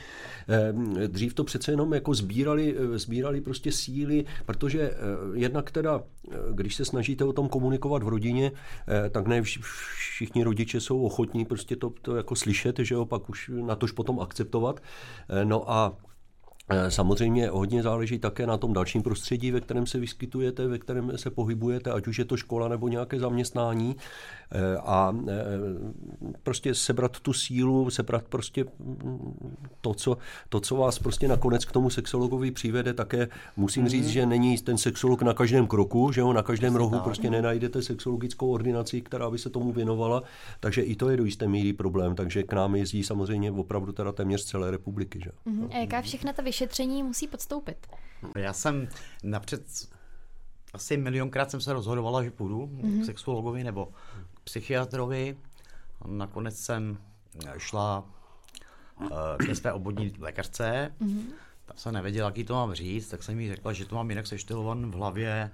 Eh, 0.48 1.08
dřív 1.08 1.34
to 1.34 1.44
přece 1.44 1.72
jenom 1.72 1.94
jako 1.94 2.14
sbírali, 2.14 2.76
sbírali 2.94 3.40
prostě 3.40 3.72
síly, 3.72 4.24
protože 4.46 4.90
jednak 5.34 5.70
teda, 5.70 6.02
když 6.52 6.74
se 6.74 6.84
snažíte 6.84 7.24
o 7.24 7.32
tom 7.32 7.48
komunikovat 7.48 8.02
v 8.02 8.08
rodině, 8.08 8.52
tak 9.10 9.26
ne 9.26 9.42
všichni 9.42 10.44
rodiče 10.44 10.80
jsou 10.80 11.02
ochotní 11.02 11.44
prostě 11.44 11.76
to, 11.76 11.92
to 12.02 12.16
jako 12.16 12.36
slyšet, 12.36 12.78
že 12.78 12.94
jo, 12.94 13.04
pak 13.04 13.30
už 13.30 13.50
na 13.54 13.76
tož 13.76 13.92
potom 13.92 14.20
akceptovat. 14.20 14.80
No 15.44 15.70
a 15.70 15.96
Eh, 16.06 16.15
samozřejmě 16.88 17.48
hodně 17.48 17.82
záleží 17.82 18.18
také 18.18 18.46
na 18.46 18.56
tom 18.56 18.72
dalším 18.72 19.02
prostředí, 19.02 19.50
ve 19.50 19.60
kterém 19.60 19.86
se 19.86 19.98
vyskytujete, 19.98 20.66
ve 20.66 20.78
kterém 20.78 21.18
se 21.18 21.30
pohybujete, 21.30 21.90
ať 21.90 22.06
už 22.06 22.18
je 22.18 22.24
to 22.24 22.36
škola 22.36 22.68
nebo 22.68 22.88
nějaké 22.88 23.20
zaměstnání. 23.20 23.96
Eh, 24.52 24.76
a 24.76 25.14
eh, 25.28 25.34
prostě 26.42 26.74
sebrat 26.74 27.20
tu 27.20 27.32
sílu, 27.32 27.90
sebrat 27.90 28.24
prostě 28.28 28.64
to, 29.80 29.94
co, 29.94 30.18
to, 30.48 30.60
co 30.60 30.76
vás 30.76 30.98
prostě 30.98 31.28
nakonec 31.28 31.64
k 31.64 31.72
tomu 31.72 31.90
sexologovi 31.90 32.50
přivede, 32.50 32.94
také 32.94 33.28
musím 33.56 33.84
mm-hmm. 33.84 33.88
říct, 33.88 34.08
že 34.08 34.26
není 34.26 34.58
ten 34.58 34.78
sexolog 34.78 35.22
na 35.22 35.34
každém 35.34 35.66
kroku, 35.66 36.12
že 36.12 36.22
ho 36.22 36.32
na 36.32 36.42
každém 36.42 36.72
Jsi 36.72 36.78
rohu 36.78 37.00
prostě 37.00 37.30
nenajdete 37.30 37.82
sexologickou 37.82 38.52
ordinaci, 38.52 39.00
která 39.00 39.30
by 39.30 39.38
se 39.38 39.50
tomu 39.50 39.72
věnovala, 39.72 40.22
takže 40.60 40.82
i 40.82 40.96
to 40.96 41.10
je 41.10 41.16
do 41.16 41.24
jisté 41.24 41.48
míry 41.48 41.72
problém, 41.72 42.14
takže 42.14 42.42
k 42.42 42.52
nám 42.52 42.76
jezdí 42.76 43.04
samozřejmě 43.04 43.50
opravdu 43.50 43.92
teda 43.92 44.12
téměř 44.12 44.44
celé 44.44 44.70
republiky. 44.70 45.20
Že? 45.24 45.30
Mm-hmm. 45.46 45.68
A 45.72 45.78
jaká 45.78 46.02
všechna 46.02 46.32
ta 46.32 46.42
vyšetření 46.42 47.02
musí 47.02 47.26
podstoupit? 47.28 47.86
Já 48.36 48.52
jsem 48.52 48.88
napřed 49.24 49.62
asi 50.72 50.96
milionkrát 50.96 51.50
jsem 51.50 51.60
se 51.60 51.72
rozhodovala, 51.72 52.24
že 52.24 52.30
půjdu 52.30 52.66
mm-hmm. 52.66 53.02
k 53.02 53.04
sexuologovi 53.04 53.64
nebo 53.64 53.88
psychiatrovi. 54.46 55.36
Nakonec 56.06 56.58
jsem 56.58 56.98
šla 57.58 58.04
uh, 59.00 59.08
ke 59.46 59.54
své 59.54 59.72
obvodní 59.72 60.12
lékařce. 60.18 60.94
Mm-hmm. 61.00 61.24
Jsem 61.76 61.94
nevěděla, 61.94 62.28
jaký 62.28 62.44
to 62.44 62.54
mám 62.54 62.74
říct, 62.74 63.08
tak 63.08 63.22
jsem 63.22 63.40
jí 63.40 63.48
řekla, 63.48 63.72
že 63.72 63.84
to 63.84 63.96
mám 63.96 64.10
jinak 64.10 64.26
seštelovan 64.26 64.90
v 64.90 64.94
hlavě, 64.94 65.50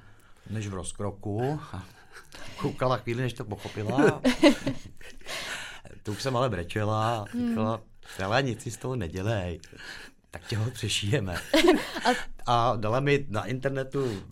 než 0.51 0.69
v 0.69 0.75
rozkroku. 0.75 1.61
Koukala 2.57 2.97
chvíli, 2.97 3.23
než 3.23 3.33
to 3.33 3.45
pochopila. 3.45 4.23
to 6.03 6.13
už 6.13 6.23
jsem 6.23 6.37
ale 6.37 6.51
brečela 6.51 7.19
a 7.19 7.25
říkala, 7.49 7.81
ale 8.25 8.43
nic 8.43 8.63
si 8.63 8.71
z 8.71 8.77
toho 8.77 8.97
nedělej, 8.97 9.61
tak 10.31 10.47
tě 10.47 10.57
ho 10.57 10.71
přešijeme. 10.71 11.37
a 12.47 12.77
dala 12.77 13.01
mi 13.01 13.27
na 13.29 13.45
internetu, 13.45 14.23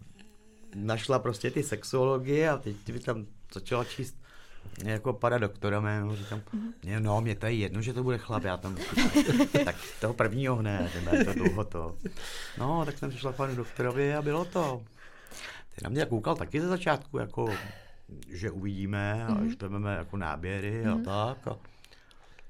našla 0.74 1.18
prostě 1.18 1.50
ty 1.50 1.62
sexuologie 1.62 2.50
a 2.50 2.56
teď 2.56 2.76
by 2.92 3.00
tam 3.00 3.26
začala 3.54 3.84
číst 3.84 4.19
jako 4.84 5.12
para 5.12 5.38
doktora 5.38 5.80
mého, 5.80 6.16
říkám, 6.16 6.40
mm-hmm. 6.40 7.00
no, 7.00 7.20
mě 7.20 7.34
to 7.34 7.46
je 7.46 7.52
jedno, 7.52 7.82
že 7.82 7.92
to 7.92 8.02
bude 8.02 8.18
chlap, 8.18 8.44
já 8.44 8.56
tam, 8.56 8.76
tak 9.64 9.76
toho 10.00 10.14
prvního 10.14 10.56
hned, 10.56 10.90
ne, 11.04 11.24
to 11.24 11.32
dlouho 11.32 11.64
to. 11.64 11.96
No, 12.58 12.84
tak 12.86 12.98
jsem 12.98 13.10
přišla 13.10 13.32
k 13.32 13.36
panu 13.36 13.56
doktorovi 13.56 14.14
a 14.14 14.22
bylo 14.22 14.44
to. 14.44 14.82
Ten 15.74 15.82
na 15.82 15.90
mě 15.90 16.06
koukal 16.06 16.36
taky 16.36 16.60
ze 16.60 16.68
začátku, 16.68 17.18
jako, 17.18 17.54
že 18.28 18.50
uvidíme 18.50 19.26
a 19.26 19.34
mm-hmm. 19.34 19.82
že 19.84 19.90
jako 19.90 20.16
náběry 20.16 20.84
mm-hmm. 20.84 21.00
a 21.00 21.34
tak. 21.34 21.48
A, 21.48 21.58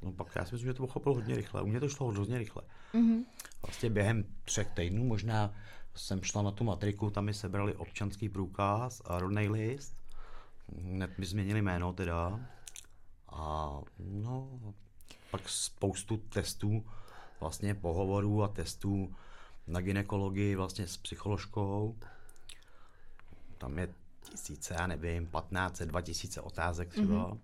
no 0.03 0.13
pak 0.13 0.27
já 0.37 0.45
si 0.45 0.55
myslím, 0.55 0.71
že 0.71 0.75
to 0.75 0.87
pochopil 0.87 1.15
hodně 1.15 1.37
rychle. 1.37 1.63
U 1.63 1.67
mě 1.67 1.81
to 1.81 1.89
šlo 1.89 2.13
hodně 2.13 2.39
rychle. 2.39 2.63
Mm-hmm. 2.95 3.25
Vlastně 3.67 3.91
během 3.91 4.25
třech 4.45 4.71
týdnů 4.71 5.05
možná 5.05 5.55
jsem 5.95 6.23
šla 6.23 6.43
na 6.43 6.51
tu 6.51 6.65
matriku, 6.65 7.11
tam 7.11 7.25
mi 7.25 7.35
sebrali 7.35 7.75
občanský 7.75 8.29
průkaz 8.29 9.03
a 9.05 9.19
rodný 9.19 9.49
list. 9.49 10.00
Hned 10.79 11.19
mi 11.19 11.27
změnili 11.27 11.63
jméno 11.63 11.93
teda. 11.93 12.41
A 13.29 13.73
no, 13.99 14.61
pak 15.31 15.49
spoustu 15.49 16.17
testů, 16.17 16.85
vlastně 17.41 17.75
pohovorů 17.75 18.43
a 18.43 18.49
testů 18.49 19.15
na 19.67 19.81
ginekologii 19.81 20.57
vlastně 20.57 20.87
s 20.87 20.97
psycholožkou. 20.97 21.97
Tam 23.59 23.79
je 23.79 23.95
tisíce, 24.23 24.75
já 24.79 24.87
nevím, 24.87 25.27
15, 25.27 25.83
2000 25.83 26.41
otázek 26.41 26.89
třeba. 26.89 27.31
Mm-hmm. 27.31 27.39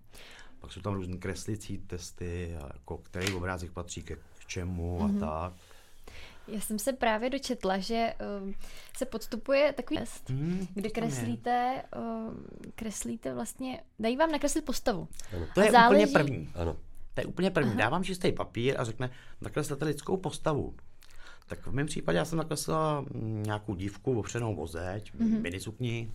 Pak 0.59 0.73
jsou 0.73 0.81
tam 0.81 0.93
různé 0.93 1.17
kreslicí 1.17 1.77
testy, 1.77 2.57
jako 2.73 2.97
který 2.97 3.33
obrázek 3.33 3.71
patří 3.71 4.03
ke 4.03 4.15
k 4.15 4.45
čemu 4.47 4.99
mm-hmm. 4.99 5.17
a 5.17 5.49
tak. 5.49 5.59
Já 6.47 6.61
jsem 6.61 6.79
se 6.79 6.93
právě 6.93 7.29
dočetla, 7.29 7.77
že 7.77 8.13
uh, 8.43 8.51
se 8.97 9.05
podstupuje 9.05 9.73
takový 9.73 9.99
test, 9.99 10.29
hmm, 10.29 10.67
kdy 10.73 10.89
kreslíte, 10.89 11.83
uh, 11.97 12.33
kreslíte 12.75 13.33
vlastně, 13.33 13.81
dají 13.99 14.17
vám 14.17 14.31
nakreslit 14.31 14.65
postavu. 14.65 15.07
Ano. 15.35 15.45
To 15.55 15.61
je 15.61 15.71
záleží... 15.71 16.05
úplně 16.05 16.13
první. 16.13 16.49
Ano. 16.55 16.77
To 17.13 17.21
je 17.21 17.25
úplně 17.25 17.51
první. 17.51 17.71
Aha. 17.71 17.79
Dávám 17.79 18.03
čistý 18.03 18.31
papír 18.31 18.75
a 18.77 18.83
řekne, 18.83 19.09
nakreslete 19.41 19.85
lidskou 19.85 20.17
postavu. 20.17 20.75
Tak 21.47 21.67
v 21.67 21.71
mém 21.71 21.87
případě 21.87 22.17
já 22.17 22.25
jsem 22.25 22.37
nakreslila 22.37 23.05
nějakou 23.21 23.75
dívku 23.75 24.19
opřenou 24.19 24.55
o 24.55 24.67
zeď, 24.67 25.13
mm-hmm. 25.13 25.41
minisukni. 25.41 26.11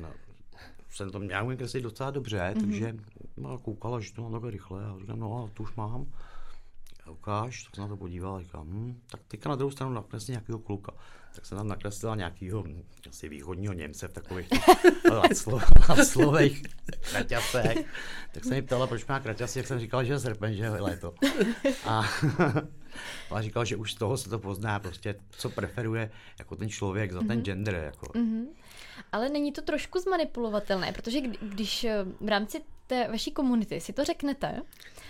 No, 0.00 0.08
jsem 0.90 1.10
to 1.10 1.18
měl 1.18 1.56
kreslit 1.56 1.82
docela 1.82 2.10
dobře, 2.10 2.38
mm-hmm. 2.38 2.60
takže 2.60 2.96
no, 3.36 3.58
koukala, 3.58 4.00
že 4.00 4.12
to 4.12 4.22
mám 4.22 4.32
takhle 4.32 4.50
rychle 4.50 4.84
a 4.84 4.96
říkám, 5.00 5.20
no 5.20 5.44
a 5.44 5.50
to 5.54 5.62
už 5.62 5.74
mám 5.74 6.06
ukáž, 7.10 7.62
tak 7.64 7.74
se 7.74 7.80
na 7.80 7.88
to 7.88 7.96
podíval 7.96 8.36
a 8.36 8.40
říkal, 8.40 8.64
hm, 8.64 9.00
tak 9.10 9.20
teďka 9.28 9.48
na 9.48 9.56
druhou 9.56 9.70
stranu 9.70 9.92
nakresli 9.92 10.30
nějakého 10.30 10.58
kluka. 10.58 10.92
Tak 11.34 11.46
se 11.46 11.54
tam 11.54 11.68
nakreslila 11.68 12.16
nějakého 12.16 12.64
asi 13.08 13.28
východního 13.28 13.72
Němce 13.72 14.08
v 14.08 14.12
takových 14.12 14.48
slovech 16.04 16.62
kraťasech. 17.10 17.86
Tak 18.32 18.44
se 18.44 18.54
mi 18.54 18.62
ptala, 18.62 18.86
proč 18.86 19.06
má 19.06 19.20
kraťasy, 19.20 19.58
jak 19.58 19.66
jsem 19.66 19.78
říkal, 19.78 20.04
že 20.04 20.12
je 20.12 20.18
srpen, 20.18 20.54
že 20.54 20.62
je 20.62 20.70
léto. 20.70 21.14
A 21.84 22.02
ale 23.30 23.42
říkal, 23.42 23.64
že 23.64 23.76
už 23.76 23.92
z 23.92 23.94
toho 23.94 24.16
se 24.16 24.30
to 24.30 24.38
pozná, 24.38 24.80
prostě 24.80 25.14
co 25.30 25.50
preferuje 25.50 26.10
jako 26.38 26.56
ten 26.56 26.68
člověk 26.68 27.12
za 27.12 27.18
ten 27.18 27.28
mm-hmm. 27.28 27.42
gender. 27.42 27.74
Jako. 27.74 28.06
Mm-hmm. 28.06 28.44
Ale 29.12 29.28
není 29.28 29.52
to 29.52 29.62
trošku 29.62 29.98
zmanipulovatelné, 29.98 30.92
protože 30.92 31.20
když 31.40 31.84
eh, 31.84 32.04
v 32.20 32.28
rámci 32.28 32.60
té 32.86 33.08
vaší 33.08 33.30
komunity 33.30 33.80
si 33.80 33.92
to 33.92 34.04
řeknete, 34.04 34.62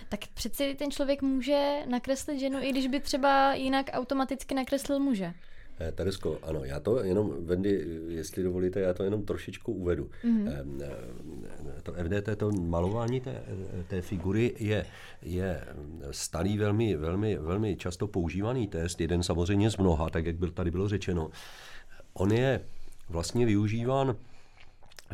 tak 0.09 0.21
přeci 0.35 0.75
ten 0.79 0.91
člověk 0.91 1.23
může 1.23 1.83
nakreslit 1.87 2.41
ženu, 2.41 2.59
i 2.63 2.71
když 2.71 2.87
by 2.87 3.01
třeba 3.01 3.55
jinak 3.55 3.91
automaticky 3.93 4.55
nakreslil 4.55 5.01
muže. 5.01 5.35
Eh, 5.81 5.93
Teresko, 5.93 6.39
ano, 6.43 6.65
já 6.65 6.81
to 6.81 7.05
jenom, 7.05 7.47
Wendy, 7.47 7.87
jestli 8.09 8.43
dovolíte, 8.43 8.81
já 8.81 8.95
to 8.95 9.05
jenom 9.05 9.23
trošičku 9.23 9.73
uvedu. 9.73 10.11
Mm-hmm. 10.25 10.53
To 11.83 11.93
FDT, 11.93 12.37
to 12.37 12.51
malování 12.51 13.21
té, 13.21 13.43
té 13.89 14.01
figury 14.01 14.55
je, 14.59 14.87
je 15.23 15.65
starý, 16.11 16.59
velmi, 16.59 16.97
velmi, 16.97 17.39
velmi 17.39 17.77
často 17.77 18.07
používaný 18.07 18.69
test, 18.69 19.01
jeden 19.01 19.23
samozřejmě 19.23 19.71
z 19.71 19.77
mnoha, 19.77 20.11
tak 20.11 20.27
jak 20.27 20.37
byl, 20.37 20.51
tady 20.51 20.71
bylo 20.71 20.89
řečeno. 20.89 21.31
On 22.13 22.33
je 22.33 22.61
vlastně 23.09 23.47
využíván 23.47 24.17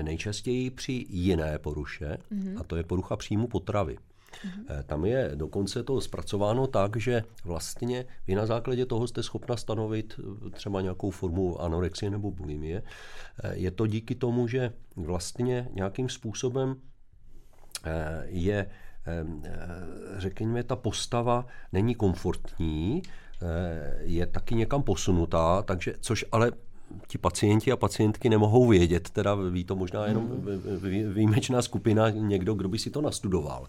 nejčastěji 0.03 0.71
při 0.71 1.07
jiné 1.09 1.59
poruše, 1.59 2.19
mm-hmm. 2.33 2.61
a 2.61 2.65
to 2.65 2.77
je 2.77 2.85
porucha 2.85 3.17
příjmu 3.17 3.47
potravy. 3.47 3.97
Mm-hmm. 3.97 4.83
Tam 4.83 5.05
je 5.05 5.31
dokonce 5.35 5.83
to 5.83 6.01
zpracováno 6.01 6.67
tak, 6.67 6.97
že 6.97 7.23
vlastně 7.45 8.05
vy 8.27 8.35
na 8.35 8.47
základě 8.47 8.87
toho 8.87 9.07
jste 9.07 9.23
schopna 9.23 9.57
stanovit 9.57 10.21
eh, 10.47 10.51
třeba 10.51 10.81
nějakou 10.81 11.11
formu 11.11 11.61
anorexie 11.61 12.11
nebo 12.11 12.31
bulimie. 12.31 12.83
Eh, 13.45 13.57
je 13.57 13.71
to 13.71 13.87
díky 13.87 14.15
tomu, 14.15 14.49
že 14.49 14.73
vlastně 14.97 15.69
nějakým 15.73 16.09
způsobem 16.09 16.77
je, 18.25 18.71
řekněme, 20.17 20.63
ta 20.63 20.77
postava 20.77 21.47
není 21.73 21.95
komfortní, 21.95 23.03
je 24.01 24.27
taky 24.27 24.55
někam 24.55 24.83
posunutá, 24.83 25.63
takže, 25.63 25.95
což 26.01 26.25
ale 26.33 26.53
ti 27.07 27.19
pacienti 27.19 27.73
a 27.73 27.77
pacientky 27.77 28.29
nemohou 28.29 28.69
vědět, 28.69 29.11
teda 29.11 29.35
ví 29.35 29.65
to 29.65 29.77
možná 29.77 30.07
jenom 30.07 30.27
hmm. 30.27 31.13
výjimečná 31.13 31.63
skupina, 31.63 32.11
někdo, 32.11 32.55
kdo 32.55 32.69
by 32.69 32.79
si 32.79 32.91
to 32.91 33.01
nastudoval. 33.01 33.67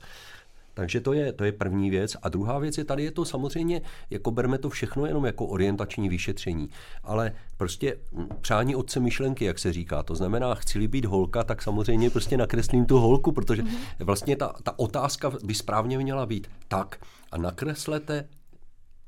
Takže 0.73 1.01
to 1.01 1.13
je, 1.13 1.33
to 1.33 1.43
je 1.43 1.51
první 1.51 1.89
věc. 1.89 2.17
A 2.21 2.29
druhá 2.29 2.59
věc 2.59 2.77
je, 2.77 2.83
tady 2.83 3.03
je 3.03 3.11
to 3.11 3.25
samozřejmě, 3.25 3.81
jako 4.09 4.31
berme 4.31 4.57
to 4.57 4.69
všechno 4.69 5.05
jenom 5.05 5.25
jako 5.25 5.45
orientační 5.45 6.09
vyšetření. 6.09 6.69
Ale 7.03 7.33
prostě 7.57 7.97
přání 8.41 8.75
otce 8.75 8.99
myšlenky, 8.99 9.45
jak 9.45 9.59
se 9.59 9.73
říká. 9.73 10.03
To 10.03 10.15
znamená, 10.15 10.55
chci-li 10.55 10.87
být 10.87 11.05
holka, 11.05 11.43
tak 11.43 11.61
samozřejmě 11.61 12.09
prostě 12.09 12.37
nakreslím 12.37 12.85
tu 12.85 12.97
holku, 12.99 13.31
protože 13.31 13.63
mm-hmm. 13.63 13.77
vlastně 13.99 14.35
ta, 14.35 14.55
ta 14.63 14.79
otázka 14.79 15.31
by 15.43 15.53
správně 15.53 15.97
měla 15.97 16.25
být 16.25 16.47
tak 16.67 17.05
a 17.31 17.37
nakreslete 17.37 18.27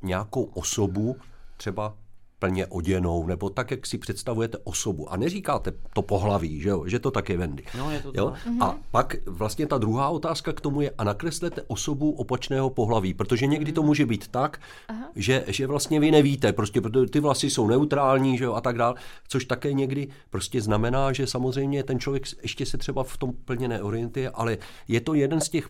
nějakou 0.01 0.43
osobu, 0.43 1.15
třeba 1.57 1.95
plně 2.43 2.67
oděnou, 2.67 3.27
nebo 3.27 3.49
tak, 3.49 3.71
jak 3.71 3.85
si 3.85 3.97
představujete 3.97 4.57
osobu. 4.63 5.11
A 5.11 5.17
neříkáte 5.17 5.73
to 5.93 6.01
pohlaví, 6.01 6.61
že, 6.61 6.69
jo? 6.69 6.83
že 6.87 6.99
to 6.99 7.11
tak 7.11 7.29
je 7.29 7.37
Wendy. 7.37 7.63
No, 7.77 7.91
je 7.91 7.99
to 7.99 8.11
jo? 8.15 8.33
A 8.59 8.71
mhm. 8.71 8.79
pak 8.91 9.15
vlastně 9.25 9.67
ta 9.67 9.77
druhá 9.77 10.09
otázka 10.09 10.53
k 10.53 10.61
tomu 10.61 10.81
je, 10.81 10.91
a 10.97 11.03
nakreslete 11.03 11.61
osobu 11.67 12.11
opačného 12.11 12.69
pohlaví, 12.69 13.13
protože 13.13 13.47
někdy 13.47 13.71
to 13.71 13.83
může 13.83 14.05
být 14.05 14.27
tak, 14.27 14.59
že, 15.15 15.43
že 15.47 15.67
vlastně 15.67 15.99
vy 15.99 16.11
nevíte, 16.11 16.53
prostě 16.53 16.81
protože 16.81 17.05
ty 17.05 17.19
vlasy 17.19 17.49
jsou 17.49 17.67
neutrální, 17.67 18.37
že 18.37 18.43
jo, 18.43 18.53
a 18.53 18.61
tak 18.61 18.77
dál, 18.77 18.95
což 19.27 19.45
také 19.45 19.73
někdy 19.73 20.07
prostě 20.29 20.61
znamená, 20.61 21.13
že 21.13 21.27
samozřejmě 21.27 21.83
ten 21.83 21.99
člověk 21.99 22.23
ještě 22.41 22.65
se 22.65 22.77
třeba 22.77 23.03
v 23.03 23.17
tom 23.17 23.33
plně 23.45 23.67
neorientuje, 23.67 24.29
ale 24.29 24.57
je 24.87 25.01
to 25.01 25.13
jeden 25.13 25.41
z 25.41 25.49
těch, 25.49 25.69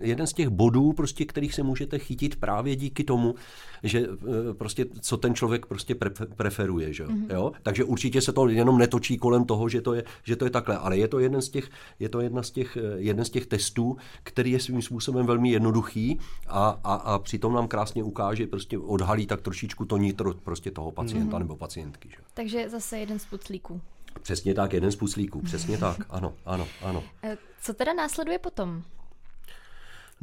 jeden 0.00 0.26
z 0.26 0.32
těch 0.32 0.48
bodů, 0.48 0.92
prostě, 0.92 1.24
kterých 1.24 1.54
se 1.54 1.62
můžete 1.62 1.98
chytit 1.98 2.36
právě 2.36 2.76
díky 2.76 3.04
tomu, 3.04 3.34
že 3.82 3.98
e, 3.98 4.54
prostě 4.54 4.86
co 5.00 5.16
ten 5.16 5.34
člověk 5.34 5.66
prostě 5.66 5.94
pre, 5.94 6.10
preferuje. 6.36 6.92
Že? 6.92 7.06
Mm-hmm. 7.06 7.34
Jo? 7.34 7.52
Takže 7.62 7.84
určitě 7.84 8.20
se 8.20 8.32
to 8.32 8.48
jenom 8.48 8.78
netočí 8.78 9.18
kolem 9.18 9.44
toho, 9.44 9.68
že 9.68 9.80
to 9.80 9.94
je, 9.94 10.04
že 10.22 10.36
to 10.36 10.44
je 10.44 10.50
takhle, 10.50 10.76
ale 10.76 10.96
je 10.96 11.08
to 11.08 11.18
jeden 11.18 11.42
z 11.42 11.48
těch, 11.48 11.70
je 11.98 12.08
to 12.08 12.20
jedna 12.20 12.42
z 12.42 12.50
těch, 12.50 12.76
e, 12.76 12.80
jeden 12.96 13.24
z 13.24 13.30
těch 13.30 13.46
testů, 13.46 13.96
který 14.22 14.50
je 14.50 14.60
svým 14.60 14.82
způsobem 14.82 15.26
velmi 15.26 15.50
jednoduchý 15.50 16.18
a, 16.46 16.80
a, 16.84 16.94
a 16.94 17.18
přitom 17.18 17.52
nám 17.52 17.68
krásně 17.68 18.02
ukáže, 18.02 18.46
prostě 18.46 18.78
odhalí 18.78 19.26
tak 19.26 19.40
trošičku 19.40 19.84
to 19.84 19.96
nitro 19.96 20.34
prostě 20.34 20.70
toho 20.70 20.90
pacienta 20.90 21.36
mm-hmm. 21.36 21.40
nebo 21.40 21.56
pacientky. 21.56 22.08
Že? 22.08 22.16
Takže 22.34 22.68
zase 22.68 22.98
jeden 22.98 23.18
z 23.18 23.24
puclíků. 23.24 23.80
Přesně 24.22 24.54
tak, 24.54 24.72
jeden 24.72 24.92
z 24.92 24.96
puclíků, 24.96 25.40
přesně 25.40 25.78
tak, 25.78 25.96
ano, 26.10 26.34
ano, 26.44 26.68
ano. 26.82 27.02
E, 27.22 27.38
co 27.62 27.74
teda 27.74 27.92
následuje 27.92 28.38
potom? 28.38 28.82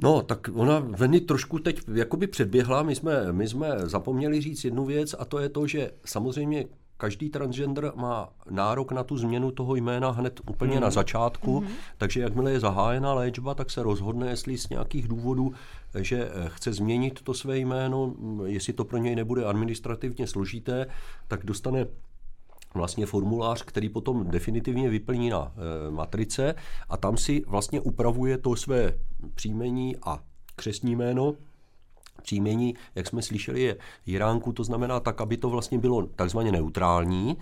No, 0.03 0.21
tak 0.21 0.49
ona 0.53 0.79
Veny 0.79 1.21
trošku 1.21 1.59
teď 1.59 1.81
jakoby 1.93 2.27
předběhla. 2.27 2.83
My 2.83 2.95
jsme, 2.95 3.33
my 3.33 3.47
jsme 3.47 3.75
zapomněli 3.83 4.41
říct 4.41 4.65
jednu 4.65 4.85
věc 4.85 5.15
a 5.19 5.25
to 5.25 5.39
je 5.39 5.49
to, 5.49 5.67
že 5.67 5.91
samozřejmě 6.05 6.65
každý 6.97 7.29
transgender 7.29 7.91
má 7.95 8.29
nárok 8.49 8.91
na 8.91 9.03
tu 9.03 9.17
změnu 9.17 9.51
toho 9.51 9.75
jména 9.75 10.11
hned 10.11 10.41
úplně 10.49 10.75
mm. 10.75 10.81
na 10.81 10.89
začátku, 10.89 11.61
mm. 11.61 11.67
takže 11.97 12.21
jakmile 12.21 12.51
je 12.51 12.59
zahájena 12.59 13.13
léčba, 13.13 13.53
tak 13.53 13.71
se 13.71 13.83
rozhodne, 13.83 14.29
jestli 14.29 14.57
z 14.57 14.69
nějakých 14.69 15.07
důvodů, 15.07 15.53
že 16.01 16.29
chce 16.47 16.73
změnit 16.73 17.21
to 17.21 17.33
své 17.33 17.57
jméno, 17.57 18.13
jestli 18.45 18.73
to 18.73 18.85
pro 18.85 18.97
něj 18.97 19.15
nebude 19.15 19.45
administrativně 19.45 20.27
složité, 20.27 20.87
tak 21.27 21.45
dostane 21.45 21.85
vlastně 22.77 23.05
formulář, 23.05 23.63
který 23.63 23.89
potom 23.89 24.27
definitivně 24.27 24.89
vyplní 24.89 25.29
na 25.29 25.53
e, 25.87 25.91
matrice 25.91 26.55
a 26.89 26.97
tam 26.97 27.17
si 27.17 27.43
vlastně 27.47 27.79
upravuje 27.79 28.37
to 28.37 28.55
své 28.55 28.93
příjmení 29.35 29.95
a 30.05 30.19
křesní 30.55 30.95
jméno. 30.95 31.33
Příjmení, 32.21 32.75
jak 32.95 33.07
jsme 33.07 33.21
slyšeli, 33.21 33.61
je 33.61 33.77
Jiránku, 34.05 34.53
to 34.53 34.63
znamená 34.63 34.99
tak, 34.99 35.21
aby 35.21 35.37
to 35.37 35.49
vlastně 35.49 35.77
bylo 35.77 36.07
takzvaně 36.07 36.51
neutrální, 36.51 37.37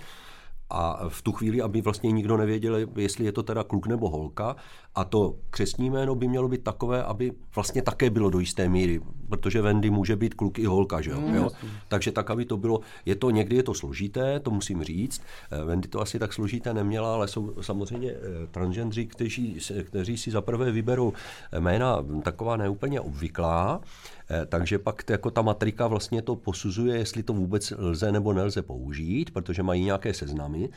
a 0.70 1.10
v 1.10 1.22
tu 1.22 1.32
chvíli, 1.32 1.62
aby 1.62 1.82
vlastně 1.82 2.12
nikdo 2.12 2.38
nevěděl, 2.38 2.78
jestli 2.96 3.26
je 3.26 3.32
to 3.32 3.44
teda 3.44 3.64
kluk 3.64 3.88
nebo 3.88 4.10
holka. 4.10 4.56
A 4.96 5.04
to 5.04 5.36
křesní 5.50 5.90
jméno 5.90 6.16
by 6.16 6.28
mělo 6.28 6.48
být 6.48 6.64
takové, 6.64 7.04
aby 7.04 7.32
vlastně 7.56 7.82
také 7.82 8.10
bylo 8.10 8.30
do 8.30 8.40
jisté 8.40 8.70
míry, 8.70 9.02
protože 9.30 9.62
Wendy 9.62 9.90
může 9.90 10.16
být 10.16 10.34
kluk 10.34 10.60
i 10.60 10.66
holka, 10.66 11.02
že 11.02 11.12
jo? 11.12 11.22
Mm, 11.22 11.36
jo? 11.36 11.50
Takže 11.88 12.12
tak, 12.12 12.32
aby 12.32 12.46
to 12.46 12.58
bylo, 12.58 12.80
je 13.06 13.16
to, 13.16 13.30
někdy 13.30 13.56
je 13.56 13.64
to 13.64 13.74
složité, 13.74 14.40
to 14.40 14.52
musím 14.52 14.84
říct. 14.84 15.22
Eh, 15.52 15.66
Wendy 15.66 15.88
to 15.88 16.02
asi 16.02 16.20
tak 16.20 16.34
složité 16.34 16.74
neměla, 16.74 17.14
ale 17.14 17.28
jsou 17.28 17.54
samozřejmě 17.62 18.12
eh, 18.12 18.48
transgendři, 18.52 19.06
kteří, 19.06 19.58
kteří 19.84 20.18
si 20.18 20.32
zaprvé 20.32 20.72
vyberou 20.72 21.14
jména 21.60 22.06
taková 22.24 22.58
neúplně 22.58 23.02
obvyklá, 23.02 23.82
Eh, 24.25 24.25
takže 24.46 24.80
pak 24.80 25.10
jako 25.10 25.32
ta 25.32 25.42
matrika 25.42 25.88
vlastně 25.88 26.22
to 26.22 26.36
posuzuje, 26.36 26.98
jestli 26.98 27.24
to 27.24 27.34
vůbec 27.34 27.74
lze 27.78 28.12
nebo 28.12 28.34
nelze 28.34 28.62
použít, 28.62 29.32
protože 29.32 29.64
mají 29.64 29.84
nějaké 29.84 30.14
seznamy. 30.14 30.70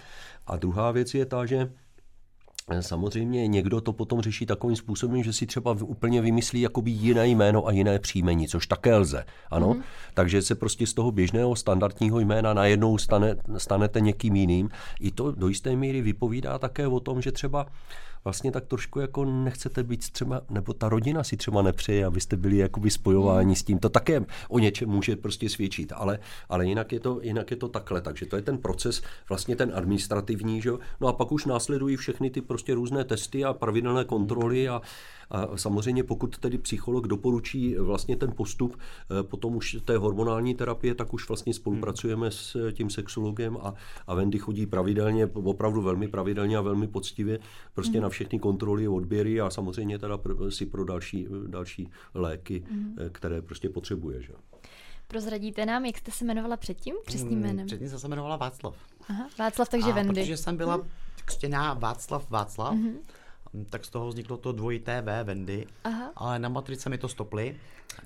A 0.46 0.56
druhá 0.56 0.90
věc 0.90 1.14
je 1.14 1.26
ta, 1.26 1.46
že 1.46 1.70
eh, 2.70 2.82
Samozřejmě 2.82 3.46
někdo 3.46 3.80
to 3.80 3.92
potom 3.92 4.20
řeší 4.20 4.46
takovým 4.46 4.76
způsobem, 4.76 5.22
že 5.22 5.32
si 5.32 5.46
třeba 5.46 5.76
úplně 5.82 6.20
vymyslí 6.20 6.60
jakoby 6.60 6.90
jiné 6.90 7.28
jméno 7.28 7.66
a 7.66 7.72
jiné 7.72 7.98
příjmení, 7.98 8.48
což 8.48 8.66
také 8.66 8.96
lze. 8.96 9.24
Ano? 9.50 9.74
Mm-hmm. 9.74 9.82
Takže 10.14 10.42
se 10.42 10.54
prostě 10.54 10.86
z 10.86 10.94
toho 10.94 11.12
běžného 11.12 11.56
standardního 11.56 12.20
jména 12.20 12.54
najednou 12.54 12.98
stane, 12.98 13.36
stanete 13.56 14.00
někým 14.00 14.36
jiným. 14.36 14.68
I 15.00 15.10
to 15.10 15.32
do 15.32 15.48
jisté 15.48 15.76
míry 15.76 16.00
vypovídá 16.00 16.58
také 16.58 16.86
o 16.86 17.00
tom, 17.00 17.22
že 17.22 17.32
třeba 17.32 17.66
vlastně 18.24 18.52
tak 18.52 18.66
trošku 18.66 19.00
jako 19.00 19.24
nechcete 19.24 19.82
být 19.82 20.10
třeba, 20.10 20.40
nebo 20.50 20.72
ta 20.72 20.88
rodina 20.88 21.24
si 21.24 21.36
třeba 21.36 21.62
nepřeje, 21.62 22.04
abyste 22.04 22.36
byli 22.36 22.56
jakoby 22.56 22.90
spojováni 22.90 23.56
s 23.56 23.62
tím. 23.62 23.78
To 23.78 23.88
také 23.88 24.24
o 24.48 24.58
něčem 24.58 24.88
může 24.88 25.16
prostě 25.16 25.48
svědčit, 25.48 25.92
ale, 25.96 26.18
ale 26.48 26.66
jinak, 26.66 26.92
je 26.92 27.00
to, 27.00 27.20
jinak 27.22 27.50
je 27.50 27.56
to 27.56 27.68
takhle. 27.68 28.00
Takže 28.00 28.26
to 28.26 28.36
je 28.36 28.42
ten 28.42 28.58
proces, 28.58 29.02
vlastně 29.28 29.56
ten 29.56 29.72
administrativní, 29.74 30.62
že? 30.62 30.70
No 31.00 31.08
a 31.08 31.12
pak 31.12 31.32
už 31.32 31.44
následují 31.44 31.96
všechny 31.96 32.30
ty 32.30 32.40
prostě 32.40 32.74
různé 32.74 33.04
testy 33.04 33.44
a 33.44 33.52
pravidelné 33.52 34.04
kontroly 34.04 34.68
a, 34.68 34.82
a 35.30 35.56
samozřejmě 35.56 36.04
pokud 36.04 36.38
tedy 36.38 36.58
psycholog 36.58 37.06
doporučí 37.06 37.74
vlastně 37.74 38.16
ten 38.16 38.32
postup 38.32 38.76
eh, 38.76 39.22
potom 39.22 39.56
už 39.56 39.76
té 39.84 39.96
hormonální 39.96 40.54
terapie, 40.54 40.94
tak 40.94 41.14
už 41.14 41.28
vlastně 41.28 41.54
spolupracujeme 41.54 42.30
s 42.30 42.72
tím 42.72 42.90
sexologem 42.90 43.58
a, 43.62 43.74
a 44.06 44.14
Wendy 44.14 44.38
chodí 44.38 44.66
pravidelně, 44.66 45.26
opravdu 45.26 45.82
velmi 45.82 46.08
pravidelně 46.08 46.56
a 46.56 46.60
velmi 46.60 46.88
poctivě 46.88 47.38
prostě 47.74 47.98
mm. 47.98 48.02
na 48.02 48.08
všechny 48.08 48.38
kontroly, 48.38 48.88
odběry 48.88 49.40
a 49.40 49.50
samozřejmě 49.50 49.98
teda 49.98 50.18
si 50.48 50.66
pro 50.66 50.84
další, 50.84 51.26
další 51.46 51.90
léky, 52.14 52.64
mm. 52.70 52.96
které 53.12 53.42
prostě 53.42 53.68
potřebuje. 53.68 54.22
Že? 54.22 54.32
Prozradíte 55.08 55.66
nám, 55.66 55.84
jak 55.84 55.98
jste 55.98 56.10
se 56.10 56.24
jmenovala 56.24 56.56
předtím, 56.56 56.94
křesným 57.04 57.38
mm, 57.38 57.44
jménem? 57.44 57.66
Předtím 57.66 57.88
jsem 57.88 57.98
se 57.98 58.06
jmenovala 58.06 58.36
Václav. 58.36 58.76
Aha, 59.08 59.28
Václav, 59.38 59.68
takže 59.68 59.90
a 59.90 59.94
Wendy. 59.94 60.14
protože 60.14 60.36
jsem 60.36 60.56
byla 60.56 60.80
křtěná 61.24 61.74
Václav 61.74 62.30
Václav, 62.30 62.74
mm-hmm 62.74 62.98
tak 63.64 63.84
z 63.84 63.90
toho 63.90 64.08
vzniklo 64.08 64.36
to 64.36 64.52
dvojité 64.52 65.02
V 65.02 65.24
Vendy, 65.24 65.66
Aha. 65.84 66.12
ale 66.16 66.38
na 66.38 66.48
matrice 66.48 66.90
mi 66.90 66.98
to 66.98 67.08
stopli, 67.08 67.56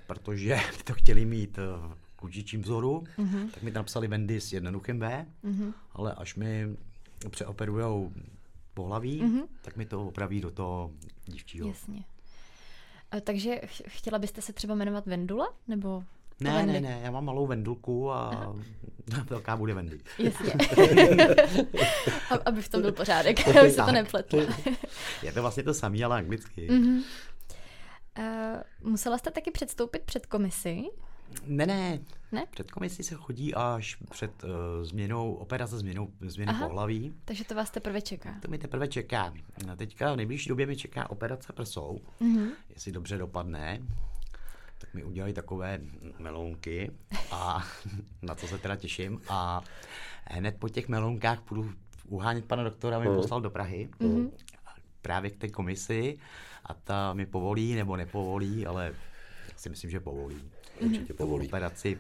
protože 0.07 0.61
to 0.85 0.95
chtěli 0.95 1.25
mít 1.25 1.57
v 1.57 2.17
kučičím 2.17 2.63
vzoru, 2.63 3.05
uh-huh. 3.19 3.51
tak 3.51 3.63
mi 3.63 3.73
tam 3.73 3.81
napsali 3.81 4.09
Vendy 4.09 4.41
s 4.41 4.53
jednoduchým 4.53 5.01
V, 5.01 5.27
uh-huh. 5.45 5.73
ale 5.93 6.15
až 6.15 6.35
mi 6.35 6.77
přeoperujou 7.31 8.13
pohlaví, 8.75 9.23
uh-huh. 9.23 9.47
tak 9.63 9.77
mi 9.77 9.87
to 9.87 10.07
opraví 10.07 10.41
do 10.41 10.51
toho 10.51 10.91
dívčího. 11.27 11.69
Jasně. 11.69 12.05
A 13.11 13.21
takže 13.21 13.61
chtěla 13.87 14.19
byste 14.19 14.43
se 14.43 14.53
třeba 14.53 14.75
jmenovat 14.75 15.07
Vendula? 15.07 15.55
Nebo 15.69 16.05
ne, 16.41 16.53
Vendy? 16.53 16.73
ne, 16.73 16.81
ne, 16.81 17.01
já 17.03 17.11
mám 17.11 17.25
malou 17.25 17.47
vendulku 17.47 18.11
a 18.11 18.29
Aha. 18.29 18.57
velká 19.31 19.57
bude 19.57 19.75
Vendy. 19.75 20.01
Jasně. 20.19 20.53
Aby 22.45 22.63
v 22.63 22.69
tom 22.69 22.83
byl 22.83 22.93
pořádek, 22.93 23.49
aby 23.49 23.71
se 23.71 23.83
to 23.83 23.93
nepletlo. 23.93 24.41
je 25.23 25.33
to 25.33 25.41
vlastně 25.43 25.63
to 25.63 25.75
samé, 25.75 26.05
ale 26.05 26.17
anglicky. 26.17 26.69
Mm-hmm. 26.71 27.03
Uh, 28.19 28.91
musela 28.91 29.19
jste 29.19 29.31
taky 29.31 29.51
předstoupit 29.51 30.03
před 30.03 30.27
komisi? 30.27 30.83
Ne, 31.47 31.67
ne. 31.67 32.01
Ne? 32.33 32.47
Před 32.51 32.71
komisí 32.71 33.03
se 33.03 33.15
chodí 33.15 33.55
až 33.55 33.97
před 34.11 34.45
uh, 34.45 34.51
změnou, 34.83 35.35
operace 35.35 35.79
změnou, 35.79 36.09
změnou 36.21 36.53
Aha, 36.53 36.69
pohlaví. 36.69 37.15
Takže 37.25 37.45
to 37.45 37.55
vás 37.55 37.71
teprve 37.71 38.01
čeká. 38.01 38.35
To 38.43 38.49
mi 38.49 38.59
teprve 38.59 38.89
čeká. 38.89 39.33
A 39.73 39.77
teďka 39.77 40.13
v 40.13 40.17
nejbližší 40.17 40.49
době 40.49 40.67
mi 40.67 40.77
čeká 40.77 41.11
operace 41.11 41.53
prsou, 41.53 42.01
mm-hmm. 42.21 42.51
jestli 42.71 42.93
dobře 42.93 43.19
dopadne 43.19 43.83
tak 44.83 44.95
mi 44.95 45.05
udělali 45.05 45.33
takové 45.33 45.81
melounky 46.19 46.91
a 47.31 47.67
na 48.23 48.35
to 48.35 48.47
se 48.47 48.59
teda 48.59 48.77
těším 48.77 49.21
a 49.29 49.63
hned 50.25 50.57
po 50.59 50.69
těch 50.69 50.89
melounkách 50.89 51.41
půjdu 51.41 51.73
uhánět 52.09 52.45
pana 52.45 52.63
doktora, 52.63 52.99
mi 52.99 53.07
poslal 53.07 53.41
do 53.41 53.51
Prahy 53.51 53.89
mm-hmm. 54.01 54.31
právě 55.03 55.31
k 55.31 55.37
té 55.37 55.49
komisi 55.49 56.19
a 56.65 56.75
ta 56.75 57.15
mi 57.15 57.27
povolí 57.27 57.75
nebo 57.75 57.97
nepovolí, 57.97 58.67
ale 58.67 58.95
si 59.57 59.69
myslím, 59.69 59.91
že 59.91 60.01
povolí. 60.01 60.43
Určitě 60.81 61.15
povolí. 61.15 61.47
Operaci 61.47 61.99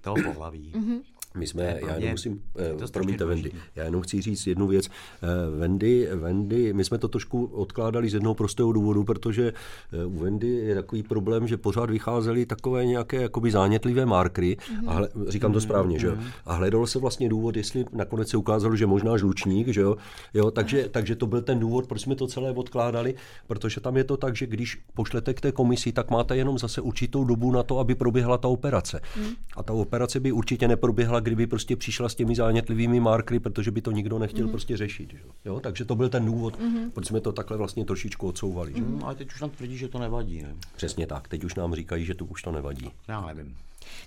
toho 0.00 0.16
pohlaví. 0.24 0.72
Mm-hmm. 0.72 1.02
My 1.36 1.46
jsme, 1.46 1.78
já 1.86 1.94
jenom 1.94 2.10
musím, 2.10 2.42
eh, 2.84 2.88
promiňte 2.92 3.24
Wendy, 3.24 3.52
já 3.76 3.84
jenom 3.84 4.02
chci 4.02 4.22
říct 4.22 4.46
jednu 4.46 4.66
věc. 4.66 4.88
Eh, 4.88 5.58
Wendy, 5.58 6.08
Wendy, 6.14 6.72
my 6.72 6.84
jsme 6.84 6.98
to 6.98 7.08
trošku 7.08 7.44
odkládali 7.44 8.10
z 8.10 8.14
jednoho 8.14 8.34
prostého 8.34 8.72
důvodu, 8.72 9.04
protože 9.04 9.52
eh, 9.92 10.04
u 10.04 10.18
Wendy 10.18 10.48
je 10.48 10.74
takový 10.74 11.02
problém, 11.02 11.48
že 11.48 11.56
pořád 11.56 11.90
vycházely 11.90 12.46
takové 12.46 12.84
nějaké 12.86 13.22
jakoby 13.22 13.50
zánětlivé 13.50 14.06
markry, 14.06 14.56
mm-hmm. 14.56 14.90
a 14.90 14.92
hle, 14.92 15.08
říkám 15.28 15.52
to 15.52 15.58
mhm. 15.58 15.64
správně, 15.64 15.96
mm-hmm. 15.96 16.00
že 16.00 16.06
jo? 16.06 16.14
Mhm. 16.16 16.26
A 16.46 16.54
hledalo 16.54 16.86
se 16.86 16.98
vlastně 16.98 17.28
důvod, 17.28 17.56
jestli 17.56 17.84
nakonec 17.92 18.28
se 18.28 18.36
ukázalo, 18.36 18.76
že 18.76 18.86
možná 18.86 19.16
žlučník, 19.16 19.68
že 19.68 19.80
jo? 19.80 19.96
jo 20.34 20.50
takže, 20.50 20.88
takže 20.88 21.16
to 21.16 21.26
byl 21.26 21.42
ten 21.42 21.58
důvod, 21.58 21.86
proč 21.86 22.00
jsme 22.00 22.14
to 22.14 22.26
celé 22.26 22.50
odkládali, 22.50 23.14
protože 23.46 23.80
tam 23.80 23.96
je 23.96 24.04
to 24.04 24.16
tak, 24.16 24.36
že 24.36 24.46
když 24.46 24.78
pošlete 24.94 25.34
k 25.34 25.40
té 25.40 25.52
komisi, 25.52 25.92
tak 25.92 26.10
máte 26.10 26.36
jenom 26.36 26.58
zase 26.58 26.80
určitou 26.80 27.24
dobu 27.24 27.50
na 27.50 27.62
to, 27.62 27.78
aby 27.78 27.94
proběhla 27.94 28.38
ta 28.38 28.48
operace. 28.48 29.00
Mm. 29.16 29.26
A 29.56 29.62
ta 29.62 29.72
operace 29.72 30.20
by 30.20 30.32
určitě 30.32 30.68
neproběhla, 30.68 31.20
kdyby 31.22 31.46
prostě 31.46 31.76
přišla 31.76 32.08
s 32.08 32.14
těmi 32.14 32.34
zánětlivými 32.34 33.00
markry, 33.00 33.40
protože 33.40 33.70
by 33.70 33.82
to 33.82 33.90
nikdo 33.90 34.18
nechtěl 34.18 34.46
mm-hmm. 34.46 34.50
prostě 34.50 34.76
řešit. 34.76 35.10
Že? 35.10 35.18
Jo? 35.44 35.60
Takže 35.60 35.84
to 35.84 35.96
byl 35.96 36.08
ten 36.08 36.24
důvod, 36.24 36.60
mm-hmm. 36.60 36.90
proč 36.90 37.06
jsme 37.06 37.20
to 37.20 37.32
takhle 37.32 37.56
vlastně 37.56 37.84
trošičku 37.84 38.28
odsouvali. 38.28 38.72
Že? 38.76 38.80
Mm, 38.80 39.04
ale 39.04 39.14
teď 39.14 39.32
už 39.32 39.40
nám 39.40 39.50
tvrdí, 39.50 39.78
že 39.78 39.88
to 39.88 39.98
nevadí. 39.98 40.42
Ne? 40.42 40.54
Přesně 40.76 41.06
tak, 41.06 41.28
teď 41.28 41.44
už 41.44 41.54
nám 41.54 41.74
říkají, 41.74 42.04
že 42.04 42.14
to 42.14 42.24
už 42.24 42.42
to 42.42 42.52
nevadí. 42.52 42.90
Já 43.08 43.26
nevím. 43.26 43.56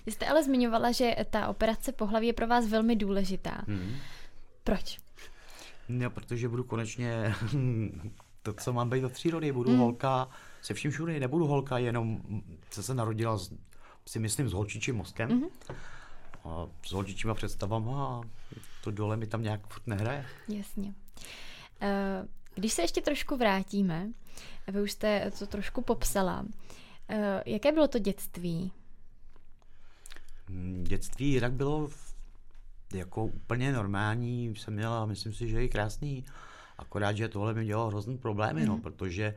Vy 0.06 0.12
jste 0.12 0.26
ale 0.26 0.44
zmiňovala, 0.44 0.92
že 0.92 1.16
ta 1.30 1.48
operace 1.48 1.92
pohlaví 1.92 2.26
je 2.26 2.32
pro 2.32 2.46
vás 2.46 2.68
velmi 2.68 2.96
důležitá. 2.96 3.64
Mm-hmm. 3.68 3.94
Proč? 4.64 4.98
No, 5.88 6.10
protože 6.10 6.48
budu 6.48 6.64
konečně 6.64 7.34
to, 8.42 8.52
co 8.52 8.72
mám 8.72 8.90
být 8.90 9.00
do 9.00 9.08
přírody, 9.08 9.52
budu 9.52 9.70
mm. 9.70 9.78
holka 9.78 10.28
se 10.62 10.74
vším 10.74 10.90
všude, 10.90 11.20
nebudu 11.20 11.46
holka, 11.46 11.78
jenom 11.78 12.20
co 12.70 12.82
se 12.82 12.94
narodila 12.94 13.38
s, 13.38 13.52
si 14.06 14.18
myslím 14.18 14.48
s 14.48 14.52
holčičím 14.52 14.96
mozkem. 14.96 15.28
Mm-hmm 15.28 15.76
a 16.46 16.68
s 16.86 16.92
holčičíma 16.92 17.34
představama 17.34 18.06
a 18.06 18.20
to 18.84 18.90
dole 18.90 19.16
mi 19.16 19.26
tam 19.26 19.42
nějak 19.42 19.66
furt 19.66 19.86
nehraje. 19.86 20.26
Jasně. 20.48 20.94
Eh, 21.80 22.26
když 22.54 22.72
se 22.72 22.82
ještě 22.82 23.00
trošku 23.00 23.36
vrátíme, 23.36 24.08
vy 24.68 24.82
už 24.82 24.92
jste 24.92 25.30
to 25.38 25.46
trošku 25.46 25.82
popsala. 25.82 26.44
Eh, 27.08 27.42
jaké 27.46 27.72
bylo 27.72 27.88
to 27.88 27.98
dětství? 27.98 28.72
Hmm, 30.48 30.84
dětství 30.84 31.30
jinak 31.30 31.52
bylo 31.52 31.88
jako 32.94 33.24
úplně 33.24 33.72
normální, 33.72 34.56
jsem 34.56 34.74
měla, 34.74 35.06
myslím 35.06 35.32
si, 35.32 35.48
že 35.48 35.64
i 35.64 35.68
krásný, 35.68 36.24
akorát, 36.78 37.16
že 37.16 37.28
tohle 37.28 37.54
mi 37.54 37.64
dělalo 37.64 37.88
hrozný 37.88 38.18
problémy, 38.18 38.60
mm. 38.60 38.66
no, 38.66 38.72
mhm. 38.72 38.82
protože 38.82 39.34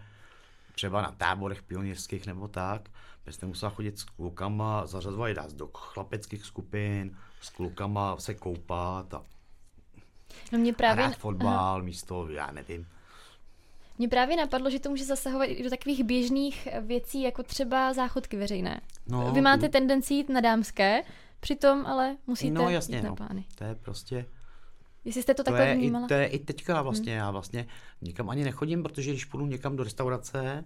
třeba 0.73 1.01
na 1.01 1.11
táborech 1.11 1.63
pionýrských 1.63 2.25
nebo 2.25 2.47
tak, 2.47 2.89
byste 3.25 3.45
musela 3.45 3.69
chodit 3.69 3.99
s 3.99 4.03
klukama, 4.03 4.85
zařazovat 4.87 5.37
nás 5.37 5.53
do 5.53 5.69
chlapeckých 5.73 6.45
skupin, 6.45 7.17
s 7.41 7.49
klukama 7.49 8.17
se 8.17 8.33
koupat 8.33 9.13
a 9.13 9.23
no 10.51 10.59
mě 10.59 10.73
právě... 10.73 11.05
hrát 11.05 11.17
fotbal 11.17 11.53
Aha. 11.53 11.77
místo, 11.77 12.29
já 12.29 12.51
nevím. 12.51 12.87
Mně 13.97 14.07
právě 14.07 14.37
napadlo, 14.37 14.69
že 14.69 14.79
to 14.79 14.89
může 14.89 15.05
zasahovat 15.05 15.45
i 15.45 15.63
do 15.63 15.69
takových 15.69 16.03
běžných 16.03 16.67
věcí, 16.81 17.21
jako 17.21 17.43
třeba 17.43 17.93
záchodky 17.93 18.37
veřejné. 18.37 18.81
No, 19.07 19.31
Vy 19.31 19.41
máte 19.41 19.69
tendenci 19.69 20.13
jít 20.13 20.29
na 20.29 20.41
dámské, 20.41 21.03
přitom 21.39 21.85
ale 21.85 22.17
musíte 22.27 22.53
no, 22.53 22.69
jasně, 22.69 22.97
jít 22.97 23.03
na 23.03 23.09
no. 23.09 23.15
pány. 23.15 23.45
To 23.55 23.63
je 23.63 23.75
prostě 23.75 24.25
Jestli 25.05 25.21
jste 25.21 25.33
to, 25.33 25.43
to 25.43 25.51
takhle 25.51 25.67
je 25.67 25.75
vnímala? 25.75 26.05
I, 26.05 26.07
to 26.07 26.13
je 26.13 26.27
i 26.27 26.39
teďka 26.39 26.81
vlastně, 26.81 27.11
hmm. 27.11 27.19
já 27.19 27.31
vlastně 27.31 27.67
nikam 28.01 28.29
ani 28.29 28.43
nechodím, 28.43 28.83
protože 28.83 29.11
když 29.11 29.25
půjdu 29.25 29.45
někam 29.45 29.75
do 29.75 29.83
restaurace 29.83 30.63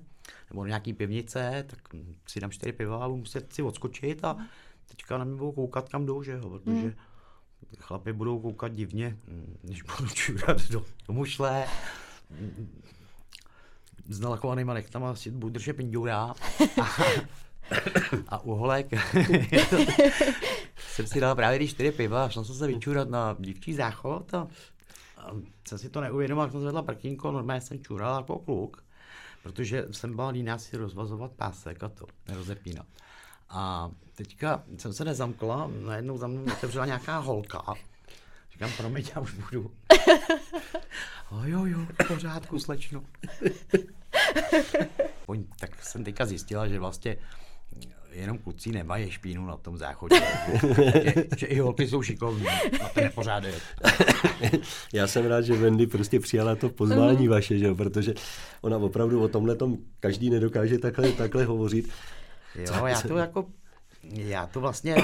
nebo 0.49 0.63
do 0.63 0.67
nějaký 0.67 0.93
pivnice, 0.93 1.65
tak 1.67 1.79
si 2.27 2.39
dám 2.39 2.51
čtyři 2.51 2.71
piva 2.71 2.97
a 3.05 3.07
budu 3.07 3.19
muset 3.19 3.53
si 3.53 3.61
odskočit 3.61 4.25
a 4.25 4.37
teďka 4.87 5.17
na 5.17 5.23
mě 5.23 5.35
budou 5.35 5.51
koukat, 5.51 5.89
kam 5.89 6.05
jdou, 6.05 6.23
že 6.23 6.31
jo, 6.31 6.49
protože 6.49 6.81
hmm. 6.81 6.93
chlapi 7.77 8.13
budou 8.13 8.39
koukat 8.39 8.73
divně, 8.73 9.17
když 9.61 9.81
budu 9.81 10.09
čurat 10.09 10.69
do, 10.69 10.85
do 11.07 11.13
mušle. 11.13 11.65
S 14.09 14.19
nalakovanýma 14.19 14.73
nechtama 14.73 15.15
si 15.15 15.31
budu 15.31 15.49
držet 15.49 15.73
pinďura. 15.73 16.33
A, 16.81 16.85
a 18.27 18.39
uholek. 18.39 18.87
jsem 20.93 21.07
si 21.07 21.19
dal 21.19 21.35
právě 21.35 21.67
čtyři 21.67 21.91
piva 21.91 22.25
a 22.25 22.29
šel 22.29 22.45
jsem 22.45 22.55
se 22.55 22.67
vyčurat 22.67 23.09
na 23.09 23.35
dívčí 23.39 23.73
záchod 23.73 24.33
a, 24.33 24.47
a 25.17 25.31
jsem 25.67 25.77
si 25.77 25.89
to 25.89 26.01
neuvědomil, 26.01 26.43
jak 26.43 26.51
jsem 26.51 26.61
zvedla 26.61 26.81
prkínko, 26.81 27.31
normálně 27.31 27.61
jsem 27.61 27.83
čural 27.83 28.17
jako 28.17 28.39
kluk, 28.39 28.83
protože 29.43 29.85
jsem 29.91 30.15
byl 30.15 30.27
líná 30.27 30.57
si 30.57 30.77
rozvazovat 30.77 31.31
pásek 31.31 31.83
a 31.83 31.89
to, 31.89 32.05
nerozepínat. 32.27 32.85
A 33.49 33.91
teďka 34.15 34.63
jsem 34.77 34.93
se 34.93 35.05
nezamkla, 35.05 35.71
najednou 35.85 36.17
za 36.17 36.27
mnou 36.27 36.43
otevřela 36.53 36.85
nějaká 36.85 37.17
holka. 37.17 37.63
Říkám, 38.51 38.71
promiň, 38.77 39.05
já 39.15 39.21
už 39.21 39.33
budu. 39.33 39.71
A 41.31 41.45
jo, 41.45 41.65
jo, 41.65 41.79
v 42.03 42.07
pořádku, 42.07 42.59
slečno. 42.59 43.03
tak 45.59 45.83
jsem 45.83 46.03
teďka 46.03 46.25
zjistila, 46.25 46.67
že 46.67 46.79
vlastně 46.79 47.17
jenom 48.15 48.37
kluci 48.37 48.71
nemají 48.71 49.11
špínu 49.11 49.45
na 49.45 49.57
tom 49.57 49.77
záchodě. 49.77 50.15
že, 50.75 51.13
že, 51.37 51.45
i 51.45 51.59
holky 51.59 51.87
jsou 51.87 52.01
šikovní 52.01 52.45
na 52.81 52.89
ten 52.89 53.11
pořádek. 53.15 53.55
Já 54.93 55.07
jsem 55.07 55.25
rád, 55.25 55.41
že 55.41 55.53
Wendy 55.53 55.87
prostě 55.87 56.19
přijala 56.19 56.55
to 56.55 56.69
pozvání 56.69 57.27
vaše, 57.27 57.57
že 57.57 57.65
jo? 57.65 57.75
protože 57.75 58.13
ona 58.61 58.77
opravdu 58.77 59.23
o 59.23 59.27
tomhle 59.27 59.55
tom 59.55 59.77
každý 59.99 60.29
nedokáže 60.29 60.77
takhle, 60.77 61.11
takhle 61.11 61.45
hovořit. 61.45 61.89
Jo, 62.55 62.85
já 62.85 63.01
to 63.01 63.17
jako, 63.17 63.45
já 64.03 64.47
to 64.47 64.61
vlastně 64.61 64.95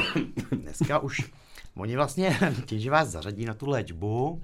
dneska 0.52 1.00
už, 1.00 1.32
oni 1.76 1.96
vlastně 1.96 2.38
tím, 2.66 2.80
že 2.80 2.92
vás 2.92 3.10
zařadí 3.10 3.46
na 3.46 3.54
tu 3.54 3.70
léčbu 3.70 4.42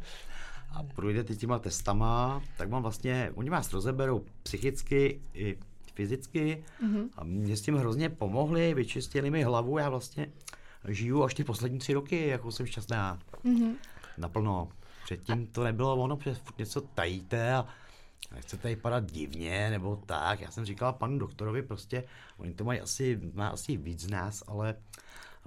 a 0.72 0.84
projdete 0.84 1.36
těma 1.36 1.60
testama, 1.60 2.42
tak 2.58 2.70
vám 2.70 2.82
vlastně, 2.82 3.32
oni 3.36 3.50
vás 3.50 3.74
rozeberou 3.74 4.26
psychicky 4.44 5.22
i 5.34 5.58
fyzicky 5.96 6.64
mm-hmm. 6.84 7.10
a 7.16 7.24
mě 7.24 7.58
s 7.58 7.62
tím 7.62 7.76
hrozně 7.76 8.10
pomohli, 8.10 8.74
vyčistili 8.74 9.32
mi 9.32 9.44
hlavu, 9.44 9.78
já 9.78 9.90
vlastně 9.90 10.28
žiju 10.88 11.24
až 11.24 11.34
ty 11.34 11.44
poslední 11.44 11.80
tři 11.80 11.94
roky, 11.94 12.28
jako 12.28 12.52
jsem 12.52 12.66
šťastná. 12.66 13.20
Mm-hmm. 13.46 13.74
Naplno. 14.18 14.70
Předtím 15.04 15.48
to 15.48 15.64
nebylo 15.64 15.96
ono, 15.96 16.18
protože 16.18 16.40
něco 16.58 16.82
tajíte 16.82 17.54
a 17.54 17.66
nechcete 18.34 18.68
vypadat 18.68 19.12
divně 19.12 19.70
nebo 19.70 20.02
tak. 20.06 20.42
Já 20.42 20.52
jsem 20.52 20.66
říkala 20.66 20.94
panu 20.94 21.20
doktorovi 21.20 21.62
prostě, 21.62 22.04
oni 22.38 22.54
to 22.54 22.64
mají 22.64 22.82
asi, 22.82 23.20
má 23.34 23.48
asi 23.48 23.78
víc 23.78 24.00
z 24.00 24.10
nás, 24.10 24.44
ale 24.48 24.76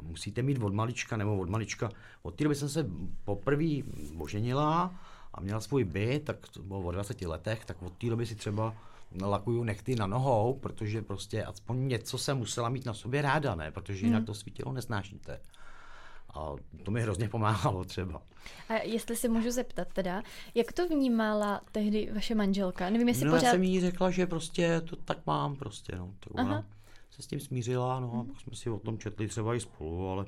musíte 0.02 0.42
mít 0.42 0.62
od 0.62 0.74
malička 0.74 1.16
nebo 1.16 1.38
od 1.38 1.48
malička. 1.48 1.90
Od 2.22 2.34
té 2.34 2.44
doby 2.44 2.54
jsem 2.54 2.68
se 2.68 2.87
poprvé 3.24 3.82
oženila 4.18 4.94
a 5.34 5.40
měla 5.40 5.61
svůj 5.61 5.84
byt, 5.84 6.24
tak 6.24 6.48
to 6.48 6.62
bylo 6.62 6.80
o 6.80 6.92
20 6.92 7.22
letech, 7.22 7.64
tak 7.64 7.82
od 7.82 7.92
té 7.92 8.06
doby 8.06 8.26
si 8.26 8.34
třeba 8.34 8.74
lakuju 9.23 9.64
nechty 9.64 9.94
na 9.97 10.07
nohou, 10.07 10.55
protože 10.55 11.03
prostě 11.03 11.44
aspoň 11.44 11.88
něco 11.88 12.18
se 12.18 12.35
musela 12.35 12.68
mít 12.68 12.87
na 12.87 12.94
sobě 12.94 13.23
ráda, 13.23 13.55
ne? 13.55 13.71
Protože 13.71 14.07
jinak 14.07 14.18
hmm. 14.18 14.27
to 14.27 14.35
svítilo 14.35 14.73
nesnášíte. 14.73 15.40
A 16.35 16.53
to 16.85 16.90
mi 16.90 17.03
hrozně 17.03 17.29
pomáhalo 17.29 17.85
třeba. 17.85 18.23
A 18.68 18.75
jestli 18.75 19.16
si 19.16 19.29
můžu 19.29 19.51
zeptat 19.51 19.88
teda, 19.92 20.23
jak 20.55 20.73
to 20.73 20.88
vnímala 20.88 21.61
tehdy 21.73 22.11
vaše 22.14 22.35
manželka? 22.35 22.90
Nevím, 22.90 23.09
jestli 23.09 23.25
no, 23.25 23.33
pořád... 23.33 23.47
já 23.47 23.51
jsem 23.53 23.62
jí 23.62 23.81
řekla, 23.81 24.11
že 24.11 24.27
prostě 24.27 24.81
to 24.81 24.97
tak 24.97 25.18
mám 25.27 25.57
prostě, 25.57 25.97
no. 25.97 26.14
Tak 26.21 26.35
ona 26.35 26.66
se 27.11 27.23
s 27.23 27.27
tím 27.27 27.40
smířila, 27.40 28.01
no 28.01 28.21
a 28.21 28.33
pak 28.33 28.40
jsme 28.40 28.57
si 28.57 28.71
o 28.71 28.79
tom 28.79 28.99
četli 28.99 29.29
třeba 29.29 29.55
i 29.55 29.61
spolu, 29.61 30.09
ale 30.09 30.27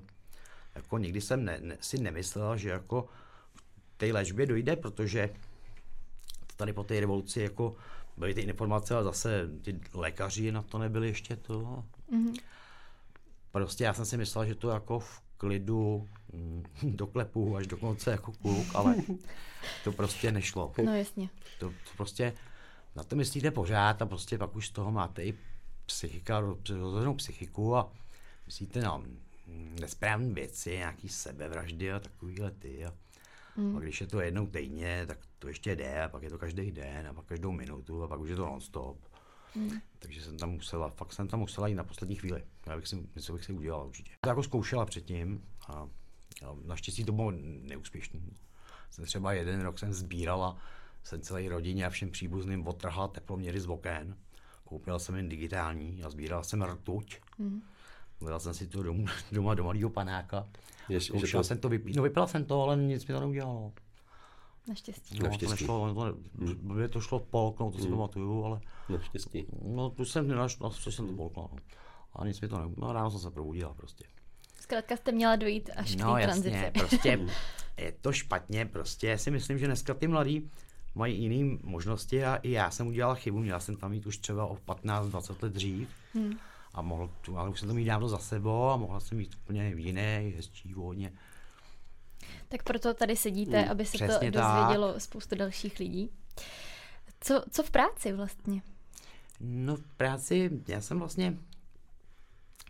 jako 0.75 0.99
nikdy 0.99 1.21
jsem 1.21 1.45
ne, 1.45 1.59
ne, 1.61 1.77
si 1.81 1.99
nemyslela, 1.99 2.57
že 2.57 2.69
jako 2.69 3.09
v 3.57 3.97
té 3.97 4.07
léčbě 4.07 4.47
dojde, 4.47 4.77
protože 4.77 5.31
tady 6.57 6.73
po 6.73 6.85
té 6.85 7.01
revoluci 7.01 7.41
jako 7.41 7.77
byly 8.17 8.35
ty 8.35 8.41
informace, 8.41 8.95
ale 8.95 9.05
zase 9.05 9.49
ty 9.63 9.81
lékaři 9.95 10.53
na 10.53 10.63
to 10.63 10.79
nebyli 10.79 11.09
ještě 11.09 11.37
to. 11.37 11.85
Mm-hmm. 12.13 12.41
Prostě 13.53 13.85
já 13.85 13.95
jsem 13.95 14.05
si 14.05 14.17
myslel, 14.17 14.47
že 14.47 14.55
to 14.55 14.71
jako 14.71 14.99
v 14.99 15.23
klidu 15.37 16.09
mm, 16.33 16.65
doklepu 16.97 17.57
až 17.57 17.67
do 17.67 17.77
konce 17.77 18.11
jako 18.11 18.33
kluk, 18.33 18.67
ale 18.75 18.97
to 19.85 19.93
prostě 19.93 20.33
nešlo. 20.33 20.73
No 20.85 20.97
jasně. 20.97 21.29
To, 21.59 21.69
to 21.69 21.91
prostě 21.97 22.33
na 22.97 23.05
to 23.05 23.17
myslíte 23.17 23.51
pořád 23.51 24.03
a 24.03 24.07
prostě 24.07 24.39
pak 24.39 24.57
už 24.57 24.67
z 24.67 24.71
toho 24.71 24.91
máte 24.91 25.25
i 25.25 25.35
psychika, 25.87 26.41
rozhodnou 26.69 27.15
psychiku 27.15 27.77
a 27.77 27.93
myslíte 28.47 28.81
na 28.81 29.03
nesprávné 29.81 30.35
věci, 30.35 30.71
nějaký 30.71 31.09
sebevraždy 31.09 31.93
a 31.93 32.01
takovýhle 32.01 32.51
ty. 32.51 32.85
A, 32.85 32.95
mm. 33.57 33.77
a 33.77 33.81
když 33.81 34.01
je 34.01 34.07
to 34.07 34.21
jednou 34.21 34.47
týdně, 34.47 35.05
tak 35.07 35.19
to 35.41 35.49
ještě 35.49 35.77
jde 35.77 36.03
a 36.03 36.09
pak 36.09 36.23
je 36.23 36.31
to 36.31 36.39
každý 36.39 36.71
den 36.71 37.07
a 37.09 37.13
pak 37.13 37.25
každou 37.25 37.53
minutu 37.53 38.03
a 38.03 38.09
pak 38.09 38.21
už 38.21 38.31
je 38.31 38.37
to 38.37 38.47
non-stop. 38.47 38.99
Hmm. 39.55 39.81
Takže 39.99 40.23
jsem 40.23 40.39
tam 40.39 40.51
musela, 40.51 40.91
fakt 40.91 41.13
jsem 41.13 41.29
tam 41.29 41.41
musela 41.41 41.69
jít 41.69 41.75
na 41.75 41.85
poslední 41.85 42.17
chvíli. 42.17 42.43
Já 42.67 42.77
bych 42.77 42.87
si, 42.87 43.09
něco 43.17 43.33
bych 43.33 43.45
si 43.45 43.53
udělal 43.53 43.87
určitě. 43.87 44.11
To 44.21 44.29
jako 44.29 44.43
zkoušela 44.43 44.87
předtím 44.87 45.45
a, 45.69 45.73
a 45.73 45.89
naštěstí 46.65 47.05
to 47.05 47.13
bylo 47.13 47.33
neúspěšný. 47.63 48.37
Jsem 48.91 49.05
třeba 49.05 49.33
jeden 49.33 49.61
rok 49.61 49.79
jsem 49.79 49.93
sbírala, 49.93 50.57
jsem 51.03 51.21
celé 51.21 51.49
rodině 51.49 51.87
a 51.87 51.91
všem 51.91 52.11
příbuzným 52.11 52.67
otrhala 52.67 53.09
teploměry 53.09 53.61
z 53.61 53.69
oken. 53.69 54.17
Koupila 54.65 54.99
jsem 54.99 55.15
jen 55.15 55.29
digitální 55.29 56.03
a 56.05 56.11
sbírala 56.11 56.43
jsem 56.43 56.63
rtuť. 56.63 57.19
Hmm. 57.39 57.63
Udělal 58.21 58.41
jsem 58.41 58.55
si 58.55 58.67
to 58.67 58.83
domů, 58.83 59.07
doma 59.33 59.55
do 59.55 59.65
malého 59.65 59.91
panáka. 59.91 60.49
Ještě, 60.89 61.27
že 61.27 61.33
to... 61.33 61.45
jsem 61.45 61.59
to 61.59 61.69
vypít. 61.69 61.97
No 61.97 62.03
vypila 62.03 62.27
jsem 62.27 62.45
to, 62.45 62.63
ale 62.63 62.77
nic 62.77 63.07
mi 63.07 63.15
to 63.15 63.21
neudělalo. 63.21 63.73
Naštěstí. 64.71 65.19
No, 65.19 65.29
Naštěstí. 65.29 65.47
To 65.47 65.51
nešlo, 65.51 65.95
to, 65.95 66.19
ne, 66.75 66.89
to 66.89 67.01
šlo 67.01 67.19
polknout, 67.19 67.75
to 67.75 67.81
si 67.81 67.89
mm. 67.89 67.91
pamatuju, 67.91 68.45
ale... 68.45 68.61
Naštěstí. 68.89 69.47
No, 69.63 69.91
to 69.91 70.05
jsem 70.05 70.29
nenašel, 70.29 70.71
co 70.71 70.93
jsem 70.93 71.07
to 71.07 71.13
polknul. 71.13 71.49
No. 71.53 71.59
A 72.13 72.27
nic 72.27 72.41
mi 72.41 72.49
to 72.49 72.59
ne... 72.59 72.75
No, 72.77 72.93
ráno 72.93 73.11
jsem 73.11 73.21
se 73.21 73.31
probudila 73.31 73.75
prostě. 73.75 74.05
Zkrátka 74.61 74.97
jste 74.97 75.13
měla 75.13 75.37
dojít 75.37 75.71
až 75.77 75.97
no, 75.97 76.15
k 76.15 76.19
té 76.19 76.25
tranzici. 76.25 76.57
Jasně, 76.57 76.71
prostě 76.79 77.21
je 77.77 77.93
to 78.01 78.13
špatně, 78.13 78.67
prostě 78.67 79.09
já 79.09 79.19
si 79.19 79.31
myslím, 79.31 79.59
že 79.59 79.67
dneska 79.67 79.95
ty 79.95 80.09
mladí 80.09 80.51
mají 80.95 81.23
jiné 81.23 81.59
možnosti 81.63 82.25
a 82.25 82.37
i 82.37 82.51
já 82.51 82.71
jsem 82.71 82.87
udělal 82.87 83.15
chybu, 83.15 83.39
měla 83.39 83.61
jsem 83.61 83.77
tam 83.77 83.93
jít 83.93 84.07
už 84.07 84.19
třeba 84.19 84.47
o 84.47 84.55
15-20 84.55 85.43
let 85.43 85.53
dřív 85.53 85.89
hmm. 86.15 86.33
a 86.75 86.83
mohl, 86.83 87.11
ale 87.37 87.51
už 87.51 87.61
jsem 87.61 87.69
to 87.69 87.75
mít 87.75 87.85
dávno 87.85 88.09
za 88.09 88.19
sebou 88.19 88.69
a 88.69 88.77
mohla 88.77 89.01
jsem 89.01 89.19
mít 89.19 89.35
úplně 89.45 89.75
jiné, 89.77 90.19
hezčí, 90.37 90.75
volně 90.75 91.13
tak 92.49 92.63
proto 92.63 92.95
tady 92.95 93.17
sedíte, 93.17 93.63
mm, 93.63 93.71
aby 93.71 93.87
se 93.87 93.99
to 93.99 94.07
dozvědělo 94.07 94.93
tak. 94.93 95.03
spoustu 95.03 95.35
dalších 95.35 95.79
lidí. 95.79 96.11
Co, 97.21 97.43
co 97.51 97.63
v 97.63 97.71
práci 97.71 98.13
vlastně? 98.13 98.63
No 99.41 99.77
v 99.77 99.95
práci, 99.97 100.51
já 100.69 100.81
jsem 100.81 100.99
vlastně 100.99 101.39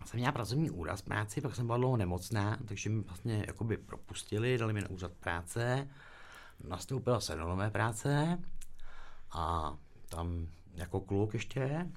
jsem 0.04 0.18
měla 0.18 0.32
pracovní 0.32 0.70
úraz 0.70 1.00
v 1.00 1.04
práci, 1.04 1.40
pak 1.40 1.54
jsem 1.54 1.66
byla 1.66 1.78
dlouho 1.78 1.96
nemocná, 1.96 2.58
takže 2.68 2.90
mi 2.90 3.02
vlastně 3.02 3.44
jakoby 3.46 3.76
propustili, 3.76 4.58
dali 4.58 4.72
mi 4.72 4.80
na 4.80 4.90
úřad 4.90 5.12
práce, 5.12 5.88
nastoupila 6.64 7.20
se 7.20 7.34
do 7.34 7.48
nové 7.48 7.70
práce 7.70 8.38
a 9.30 9.76
tam 10.08 10.46
jako 10.74 11.00
kluk 11.00 11.34
ještě, 11.34 11.90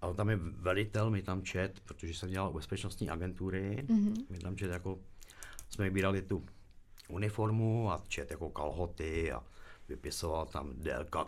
a 0.00 0.12
tam 0.12 0.30
je 0.30 0.36
velitel, 0.36 1.10
mi 1.10 1.22
tam 1.22 1.42
čet, 1.42 1.80
protože 1.80 2.14
jsem 2.14 2.30
dělal 2.30 2.50
u 2.50 2.52
bezpečnostní 2.52 3.10
agentury, 3.10 3.84
mm-hmm. 3.88 4.24
mi 4.30 4.38
tam 4.38 4.56
čet 4.56 4.70
jako 4.70 4.98
jsme 5.70 5.84
vybírali 5.84 6.22
tu 6.22 6.46
uniformu 7.08 7.92
a 7.92 8.02
čet 8.08 8.30
jako 8.30 8.50
kalhoty 8.50 9.32
a 9.32 9.42
vypisoval 9.88 10.46
tam 10.46 10.72
délka 10.74 11.26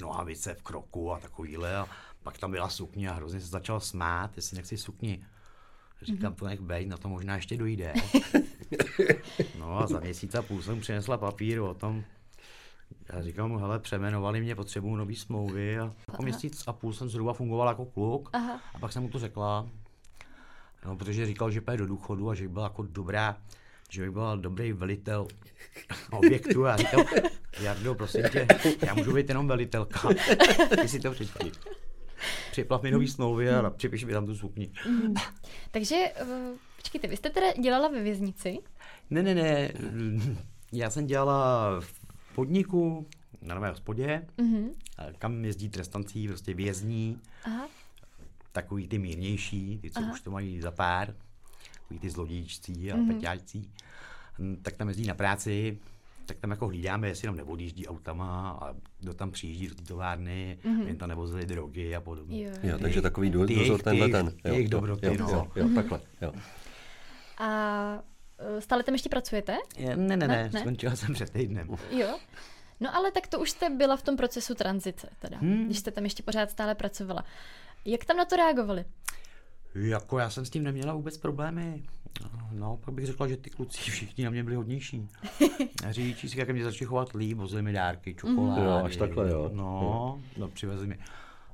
nohavice 0.00 0.54
v 0.54 0.62
kroku 0.62 1.12
a 1.12 1.20
takovýhle 1.20 1.76
a 1.76 1.88
pak 2.22 2.38
tam 2.38 2.50
byla 2.50 2.68
sukně 2.68 3.10
a 3.10 3.14
hrozně 3.14 3.40
se 3.40 3.46
začal 3.46 3.80
smát, 3.80 4.36
jestli 4.36 4.56
nechci 4.56 4.76
sukni. 4.76 5.24
Říkám, 6.02 6.32
mm-hmm. 6.32 6.36
to 6.36 6.46
nech 6.46 6.60
bejt, 6.60 6.88
na 6.88 6.96
to 6.96 7.08
možná 7.08 7.36
ještě 7.36 7.56
dojde. 7.56 7.94
no 9.58 9.78
a 9.78 9.86
za 9.86 10.00
měsíc 10.00 10.34
a 10.34 10.42
půl 10.42 10.62
jsem 10.62 10.80
přinesla 10.80 11.18
papír 11.18 11.60
o 11.60 11.74
tom, 11.74 12.04
já 13.12 13.22
říkám 13.22 13.50
mu, 13.50 13.58
hele, 13.58 13.78
přemenovali 13.78 14.40
mě, 14.40 14.54
potřebuju 14.54 14.96
nový 14.96 15.16
smlouvy 15.16 15.78
a 15.78 15.92
po 16.16 16.22
měsíc 16.22 16.64
a 16.66 16.72
půl 16.72 16.92
jsem 16.92 17.08
zhruba 17.08 17.32
fungoval 17.32 17.68
jako 17.68 17.84
kluk 17.84 18.30
Aha. 18.32 18.60
a 18.74 18.78
pak 18.78 18.92
jsem 18.92 19.02
mu 19.02 19.08
to 19.08 19.18
řekla 19.18 19.68
No, 20.84 20.96
protože 20.96 21.26
říkal, 21.26 21.50
že 21.50 21.60
půjde 21.60 21.76
do 21.76 21.86
důchodu 21.86 22.30
a 22.30 22.34
že 22.34 22.42
by 22.42 22.48
byla 22.48 22.64
jako 22.64 22.82
dobrá, 22.82 23.36
že 23.90 24.02
by 24.02 24.10
byl 24.10 24.38
dobrý 24.38 24.72
velitel 24.72 25.26
objektu 26.10 26.66
a 26.66 26.76
říkal, 26.76 27.04
Jardo, 27.60 27.94
prosím 27.94 28.22
tě, 28.32 28.46
já 28.86 28.94
můžu 28.94 29.14
být 29.14 29.28
jenom 29.28 29.48
velitelka. 29.48 30.08
Ty 30.80 30.88
si 30.88 31.00
to 31.00 31.10
představí. 31.10 31.52
Připlav 32.50 32.82
mi 32.82 32.90
nový 32.90 33.08
smlouvy 33.08 33.50
a 33.50 33.70
připiš 33.70 34.04
mi 34.04 34.12
tam 34.12 34.26
tu 34.26 34.34
sukni. 34.34 34.70
Mm. 34.88 35.14
Takže, 35.70 35.96
uh, 36.22 36.56
počkejte, 36.76 37.08
vy 37.08 37.16
jste 37.16 37.30
teda 37.30 37.46
dělala 37.52 37.88
ve 37.88 38.02
věznici? 38.02 38.58
Ne, 39.10 39.22
ne, 39.22 39.34
ne. 39.34 39.72
Já 40.72 40.90
jsem 40.90 41.06
dělala 41.06 41.70
v 41.80 42.34
podniku, 42.34 43.06
na 43.42 43.54
nové 43.54 43.70
hospodě, 43.70 44.26
mm-hmm. 44.38 44.70
kam 45.18 45.44
jezdí 45.44 45.68
trestancí, 45.68 46.28
prostě 46.28 46.54
vězní. 46.54 47.18
Aha 47.44 47.68
takový 48.54 48.88
ty 48.88 48.98
mírnější, 48.98 49.78
ty, 49.82 49.90
co 49.90 50.00
Aha. 50.00 50.12
už 50.12 50.20
to 50.20 50.30
mají 50.30 50.60
za 50.60 50.70
pár, 50.70 51.14
takový 51.82 52.00
ty 52.00 52.10
zlodíčcí 52.10 52.92
a 52.92 52.96
mm-hmm. 52.96 53.14
peťáčcí, 53.14 53.70
hm, 54.38 54.56
tak 54.62 54.76
tam 54.76 54.88
jezdí 54.88 55.06
na 55.06 55.14
práci, 55.14 55.78
tak 56.26 56.38
tam 56.38 56.50
jako 56.50 56.66
hlídáme, 56.66 57.08
jestli 57.08 57.26
tam 57.26 57.36
neodjíždí 57.36 57.86
autama 57.86 58.58
a 58.62 58.74
kdo 59.00 59.14
tam 59.14 59.30
přijíždí 59.30 59.68
do 59.68 59.74
té 59.74 59.82
továrny, 59.82 60.58
mm-hmm. 60.64 60.86
jen 60.86 60.96
tam 60.96 61.08
nevozili 61.08 61.46
drogy 61.46 61.96
a 61.96 62.00
podobně. 62.00 62.44
Jo, 62.44 62.50
jo 62.62 62.78
takže 62.78 63.02
takový 63.02 63.30
dozor 63.30 63.82
tenhle 63.82 64.08
ten. 64.08 64.32
Jo, 64.44 64.54
jejich 64.54 64.68
dobroty, 64.68 65.06
jo, 65.06 65.14
no. 65.18 65.28
jo, 65.28 65.48
jo, 65.56 65.68
takhle, 65.74 66.00
jo. 66.22 66.32
A 67.38 68.02
e, 68.38 68.60
stále 68.60 68.82
tam 68.82 68.94
ještě 68.94 69.08
pracujete? 69.08 69.56
Je, 69.76 69.96
ne, 69.96 70.16
ne, 70.16 70.28
ne, 70.28 70.50
ne, 70.52 70.60
skončila 70.60 70.96
jsem 70.96 71.14
před 71.14 71.30
týdnem. 71.30 71.68
Jo. 71.90 72.18
No 72.80 72.96
ale 72.96 73.12
tak 73.12 73.26
to 73.26 73.40
už 73.40 73.50
jste 73.50 73.70
byla 73.70 73.96
v 73.96 74.02
tom 74.02 74.16
procesu 74.16 74.54
tranzice, 74.54 75.08
teda, 75.18 75.38
hmm. 75.38 75.64
když 75.64 75.78
jste 75.78 75.90
tam 75.90 76.04
ještě 76.04 76.22
pořád 76.22 76.50
stále 76.50 76.74
pracovala. 76.74 77.24
Jak 77.84 78.04
tam 78.04 78.16
na 78.16 78.24
to 78.24 78.36
reagovali? 78.36 78.84
Jako 79.74 80.18
já 80.18 80.30
jsem 80.30 80.44
s 80.44 80.50
tím 80.50 80.62
neměla 80.62 80.94
vůbec 80.94 81.18
problémy. 81.18 81.82
No, 82.52 82.76
pak 82.84 82.94
bych 82.94 83.06
řekla, 83.06 83.28
že 83.28 83.36
ty 83.36 83.50
kluci 83.50 83.78
všichni 83.90 84.24
na 84.24 84.30
mě 84.30 84.44
byli 84.44 84.56
hodnější. 84.56 85.08
Řidiči 85.90 86.28
si 86.28 86.38
jak 86.38 86.50
mě 86.50 86.64
začali 86.64 86.86
chovat 86.86 87.12
líp, 87.12 87.38
vozili 87.38 87.62
mi 87.62 87.72
dárky, 87.72 88.14
čokolády. 88.14 88.62
Jo, 88.64 88.80
až 88.84 88.96
takhle, 88.96 89.30
jo. 89.30 89.50
No, 89.54 90.20
no 90.36 90.48
přivezli 90.48 90.86
mi. 90.86 90.98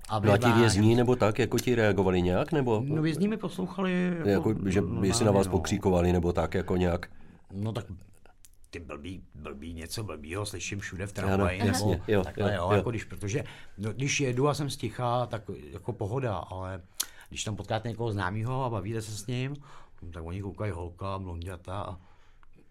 A 0.08 0.18
no 0.18 0.32
a 0.32 0.38
ti 0.38 0.52
vězní 0.52 0.94
nebo 0.94 1.16
tak, 1.16 1.38
jako 1.38 1.58
ti 1.58 1.74
reagovali 1.74 2.22
nějak, 2.22 2.52
nebo? 2.52 2.82
No 2.84 3.02
vězní 3.02 3.28
mi 3.28 3.36
poslouchali. 3.36 4.16
Jako, 4.24 4.50
jako 4.50 4.70
že 4.70 4.80
no, 4.80 5.04
jestli 5.04 5.24
na 5.24 5.32
vás 5.32 5.46
no. 5.46 5.50
pokříkovali, 5.50 6.12
nebo 6.12 6.32
tak 6.32 6.54
jako 6.54 6.76
nějak? 6.76 7.10
No 7.52 7.72
tak 7.72 7.84
ty 8.70 8.78
blbý, 8.78 9.22
blbý, 9.34 9.72
něco 9.74 10.04
blbýho 10.04 10.46
slyším 10.46 10.80
všude 10.80 11.06
v 11.06 11.12
tramvaji, 11.12 11.58
nebo 11.58 11.68
jasně, 11.68 12.02
jo, 12.08 12.24
takhle, 12.24 12.54
jo, 12.54 12.62
jo, 12.62 12.72
jako 12.72 12.90
když, 12.90 13.04
protože 13.04 13.44
no, 13.78 13.92
když 13.92 14.20
jedu 14.20 14.48
a 14.48 14.54
jsem 14.54 14.70
sticha, 14.70 15.26
tak 15.26 15.42
jako 15.70 15.92
pohoda, 15.92 16.36
ale 16.36 16.82
když 17.28 17.44
tam 17.44 17.56
potkáte 17.56 17.88
někoho 17.88 18.12
známého 18.12 18.64
a 18.64 18.70
bavíte 18.70 19.02
se 19.02 19.12
s 19.12 19.26
ním, 19.26 19.56
tak 20.12 20.24
oni 20.24 20.42
koukají 20.42 20.72
holka, 20.72 21.18
blonděta 21.18 21.80
a 21.80 21.96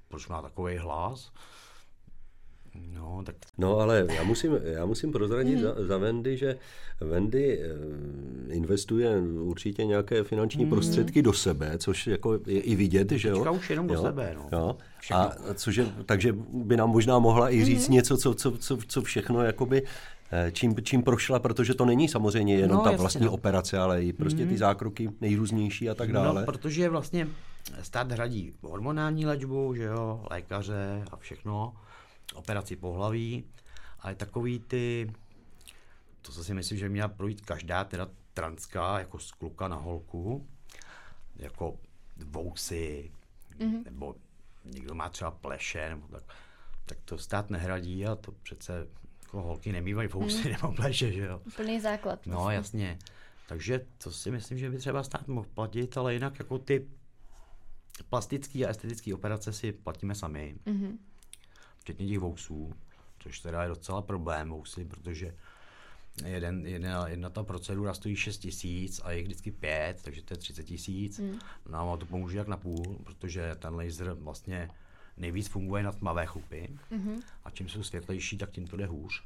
proč 0.07 0.27
má 0.27 0.41
takový 0.41 0.77
hlas? 0.77 1.31
No, 2.93 3.23
tak... 3.25 3.35
no 3.57 3.79
ale 3.79 4.07
já 4.15 4.23
musím, 4.23 4.57
já 4.63 4.85
musím 4.85 5.11
prozradit 5.11 5.55
mm. 5.55 5.61
za, 5.61 5.75
za 5.77 5.97
Wendy, 5.97 6.37
že 6.37 6.57
Wendy 7.01 7.59
eh, 7.61 8.53
investuje 8.53 9.21
určitě 9.21 9.85
nějaké 9.85 10.23
finanční 10.23 10.63
mm. 10.63 10.69
prostředky 10.69 11.21
do 11.21 11.33
sebe, 11.33 11.77
což 11.77 12.07
jako 12.07 12.39
je 12.47 12.61
i 12.61 12.75
vidět, 12.75 13.11
že 13.11 13.29
jo? 13.29 13.53
už 13.53 13.69
jenom 13.69 13.87
do 13.87 13.93
jo, 13.93 14.01
sebe, 14.01 14.35
no. 14.35 14.49
Jo. 14.51 14.77
A 15.13 15.31
což 15.53 15.75
je, 15.75 15.85
takže 16.05 16.35
by 16.53 16.77
nám 16.77 16.89
možná 16.89 17.19
mohla 17.19 17.51
i 17.51 17.65
říct 17.65 17.87
mm. 17.87 17.93
něco, 17.93 18.17
co, 18.17 18.33
co, 18.33 18.57
co, 18.57 18.77
co 18.87 19.01
všechno 19.01 19.43
jakoby 19.43 19.83
eh, 20.31 20.51
čím, 20.51 20.75
čím 20.83 21.03
prošla, 21.03 21.39
protože 21.39 21.73
to 21.73 21.85
není 21.85 22.07
samozřejmě 22.07 22.55
jenom 22.55 22.77
no, 22.77 22.83
ta 22.83 22.91
jasně, 22.91 23.01
vlastní 23.01 23.25
no. 23.25 23.31
operace, 23.31 23.77
ale 23.77 24.03
i 24.03 24.13
prostě 24.13 24.45
ty 24.45 24.57
zákroky 24.57 25.09
nejrůznější 25.21 25.89
a 25.89 25.95
tak 25.95 26.11
dále. 26.11 26.41
No, 26.41 26.45
protože 26.45 26.89
vlastně 26.89 27.27
stát 27.81 28.11
hradí 28.11 28.53
hormonální 28.61 29.25
léčbu, 29.25 29.73
že 29.75 29.83
jo, 29.83 30.25
lékaře 30.31 31.03
a 31.11 31.17
všechno 31.17 31.73
operaci 32.33 32.75
pohlaví, 32.75 33.43
ale 33.99 34.15
takový 34.15 34.59
ty, 34.59 35.11
to 36.21 36.31
co 36.31 36.43
si 36.43 36.53
myslím, 36.53 36.77
že 36.77 36.89
měla 36.89 37.07
projít 37.07 37.41
každá 37.41 37.83
teda 37.83 38.07
transká, 38.33 38.99
jako 38.99 39.19
z 39.19 39.31
kluka 39.31 39.67
na 39.67 39.75
holku, 39.75 40.47
jako 41.35 41.79
vousy, 42.25 43.11
mm-hmm. 43.57 43.83
nebo 43.85 44.15
někdo 44.65 44.95
má 44.95 45.09
třeba 45.09 45.31
pleše, 45.31 45.89
nebo 45.89 46.07
tak, 46.07 46.23
tak 46.85 46.97
to 47.05 47.17
stát 47.17 47.49
nehradí 47.49 48.05
a 48.05 48.15
to 48.15 48.31
přece 48.31 48.87
jako 49.23 49.41
holky 49.41 49.71
nemývají 49.71 50.07
vousy 50.07 50.47
mm. 50.47 50.51
nebo 50.51 50.71
pleše, 50.73 51.11
že 51.11 51.25
jo. 51.25 51.41
Plný 51.55 51.79
základ. 51.79 52.25
No 52.25 52.37
vlastně. 52.37 52.55
jasně. 52.55 52.99
Takže 53.47 53.85
to 53.97 54.11
si 54.11 54.31
myslím, 54.31 54.57
že 54.57 54.69
by 54.69 54.77
třeba 54.77 55.03
stát 55.03 55.27
mohl 55.27 55.47
platit, 55.53 55.97
ale 55.97 56.13
jinak 56.13 56.39
jako 56.39 56.59
ty 56.59 56.87
plastické 58.09 58.65
a 58.65 58.69
estetické 58.69 59.13
operace 59.13 59.53
si 59.53 59.71
platíme 59.71 60.15
sami. 60.15 60.55
Mm-hmm 60.65 60.97
včetně 61.89 62.07
těch 62.07 62.19
vousů, 62.19 62.73
což 63.19 63.39
teda 63.39 63.63
je 63.63 63.69
docela 63.69 64.01
problém 64.01 64.49
vousy, 64.49 64.85
protože 64.85 65.35
jeden, 66.25 66.67
jedna, 66.67 67.07
jedna 67.07 67.29
ta 67.29 67.43
procedura 67.43 67.93
stojí 67.93 68.15
6 68.15 68.37
tisíc 68.37 69.01
a 69.03 69.11
je 69.11 69.23
vždycky 69.23 69.51
5, 69.51 70.01
takže 70.01 70.21
to 70.21 70.33
je 70.33 70.37
30 70.37 70.63
tisíc. 70.63 71.19
Mm. 71.19 71.39
No 71.69 71.93
a 71.93 71.97
to 71.97 72.05
pomůže 72.05 72.37
jak 72.37 72.47
na 72.47 72.57
půl, 72.57 72.99
protože 73.03 73.55
ten 73.59 73.75
laser 73.75 74.13
vlastně 74.13 74.69
nejvíc 75.17 75.47
funguje 75.47 75.83
na 75.83 75.91
tmavé 75.91 76.25
chlupy 76.25 76.69
mm-hmm. 76.91 77.21
a 77.43 77.49
čím 77.49 77.69
jsou 77.69 77.83
světlejší, 77.83 78.37
tak 78.37 78.51
tím 78.51 78.67
to 78.67 78.77
jde 78.77 78.85
hůř. 78.85 79.23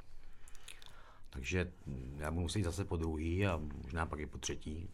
Takže 1.29 1.71
já 2.17 2.31
budu 2.31 2.41
muset 2.41 2.63
zase 2.63 2.85
po 2.85 2.97
druhý 2.97 3.47
a 3.47 3.61
možná 3.83 4.05
pak 4.05 4.19
i 4.19 4.25
po 4.25 4.37
třetí. 4.37 4.89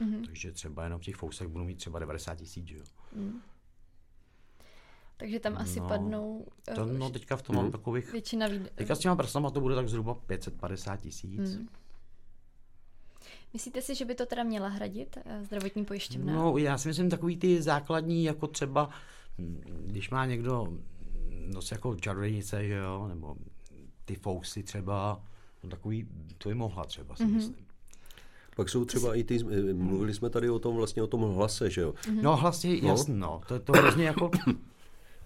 Mm-hmm. 0.00 0.26
Takže 0.26 0.52
třeba 0.52 0.84
jenom 0.84 1.00
v 1.00 1.04
těch 1.04 1.16
fousech 1.16 1.48
budu 1.48 1.64
mít 1.64 1.78
třeba 1.78 1.98
90 1.98 2.34
tisíc, 2.34 2.70
jo. 2.70 2.84
Mm. 3.12 3.40
Takže 5.22 5.40
tam 5.40 5.56
asi 5.56 5.80
no, 5.80 5.88
padnou... 5.88 6.46
To, 6.74 6.84
no 6.84 7.06
eh, 7.06 7.10
teďka 7.10 7.36
v 7.36 7.42
tom 7.42 7.56
hmm. 7.56 7.64
mám 7.64 7.72
takových... 7.72 8.12
Většina 8.12 8.48
výd... 8.48 8.70
Teďka 8.74 8.94
s 8.94 8.98
těma 8.98 9.16
prstama 9.16 9.50
to 9.50 9.60
bude 9.60 9.74
tak 9.74 9.88
zhruba 9.88 10.14
550 10.14 10.96
tisíc. 10.96 11.54
Hmm. 11.54 11.68
Myslíte 13.52 13.82
si, 13.82 13.94
že 13.94 14.04
by 14.04 14.14
to 14.14 14.26
teda 14.26 14.42
měla 14.42 14.68
hradit 14.68 15.18
eh, 15.24 15.44
zdravotní 15.44 15.84
pojišťovna? 15.84 16.32
No, 16.32 16.58
já 16.58 16.78
si 16.78 16.88
myslím 16.88 17.10
takový 17.10 17.36
ty 17.36 17.62
základní, 17.62 18.24
jako 18.24 18.46
třeba, 18.46 18.90
hm, 19.38 19.60
když 19.86 20.10
má 20.10 20.26
někdo 20.26 20.78
noc 21.46 21.70
jako 21.70 21.96
čarodějnice, 21.96 22.66
že 22.66 22.74
jo, 22.74 23.08
nebo 23.08 23.36
ty 24.04 24.14
fousy 24.14 24.62
třeba, 24.62 25.24
no 25.64 25.70
takový, 25.70 26.08
to 26.38 26.48
by 26.48 26.54
mohla 26.54 26.84
třeba, 26.84 27.16
si 27.16 27.24
mm-hmm. 27.24 27.34
myslím. 27.34 27.66
Pak 28.56 28.68
jsou 28.68 28.84
třeba 28.84 29.14
i 29.14 29.24
ty, 29.24 29.44
mluvili 29.72 30.14
jsme 30.14 30.30
tady 30.30 30.50
o 30.50 30.58
tom 30.58 30.76
vlastně 30.76 31.02
o 31.02 31.06
tom 31.06 31.34
hlase, 31.34 31.70
že 31.70 31.80
jo? 31.80 31.94
No 32.22 32.36
hlas 32.36 32.64
je 32.64 32.82
no. 32.82 32.88
jasný, 32.88 33.14
no. 33.18 33.40
To, 33.48 33.60
to 33.60 33.72
hrozně 33.72 34.04
jako 34.04 34.30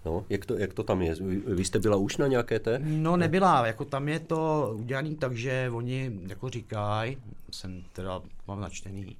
No, 0.07 0.25
jak 0.29 0.45
to, 0.45 0.57
jak 0.57 0.73
to 0.73 0.83
tam 0.83 1.01
je? 1.01 1.15
Vy 1.55 1.65
jste 1.65 1.79
byla 1.79 1.97
už 1.97 2.17
na 2.17 2.27
nějaké 2.27 2.59
té? 2.59 2.79
No 2.79 3.17
nebyla, 3.17 3.67
jako 3.67 3.85
tam 3.85 4.09
je 4.09 4.19
to 4.19 4.71
udělané 4.75 5.15
tak, 5.15 5.37
že 5.37 5.69
oni 5.73 6.19
jako 6.27 6.49
říkají, 6.49 7.17
jsem 7.51 7.83
teda 7.93 8.21
mám 8.47 8.61
načtený, 8.61 9.17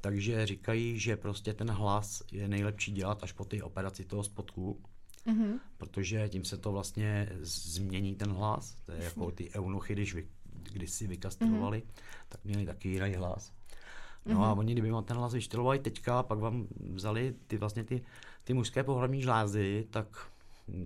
takže 0.00 0.46
říkají, 0.46 0.98
že 0.98 1.16
prostě 1.16 1.54
ten 1.54 1.70
hlas 1.70 2.22
je 2.32 2.48
nejlepší 2.48 2.92
dělat 2.92 3.22
až 3.22 3.32
po 3.32 3.44
té 3.44 3.62
operaci 3.62 4.04
toho 4.04 4.24
spodku, 4.24 4.78
mm-hmm. 5.26 5.58
protože 5.78 6.28
tím 6.28 6.44
se 6.44 6.56
to 6.56 6.72
vlastně 6.72 7.28
změní 7.40 8.14
ten 8.14 8.30
hlas. 8.30 8.74
To 8.86 8.92
je 8.92 9.04
jako 9.04 9.30
ty 9.30 9.50
eunuchy, 9.54 9.92
když 9.92 10.14
vy, 10.14 10.26
když 10.72 10.90
si 10.90 11.06
vykastrovali, 11.06 11.78
mm-hmm. 11.78 12.02
tak 12.28 12.44
měli 12.44 12.66
taky 12.66 12.88
jiný 12.88 13.14
hlas. 13.14 13.52
No 14.26 14.34
mm-hmm. 14.34 14.44
a 14.44 14.52
oni, 14.52 14.72
kdyby 14.72 14.90
vám 14.90 15.04
ten 15.04 15.16
hlas 15.16 15.32
vyštelovali 15.32 15.78
teďka, 15.78 16.22
pak 16.22 16.38
vám 16.38 16.66
vzali 16.94 17.34
ty 17.46 17.58
vlastně 17.58 17.84
ty 17.84 18.02
ty 18.44 18.54
mužské 18.54 18.82
pohlavní 18.82 19.22
žlázy, 19.22 19.86
tak 19.90 20.06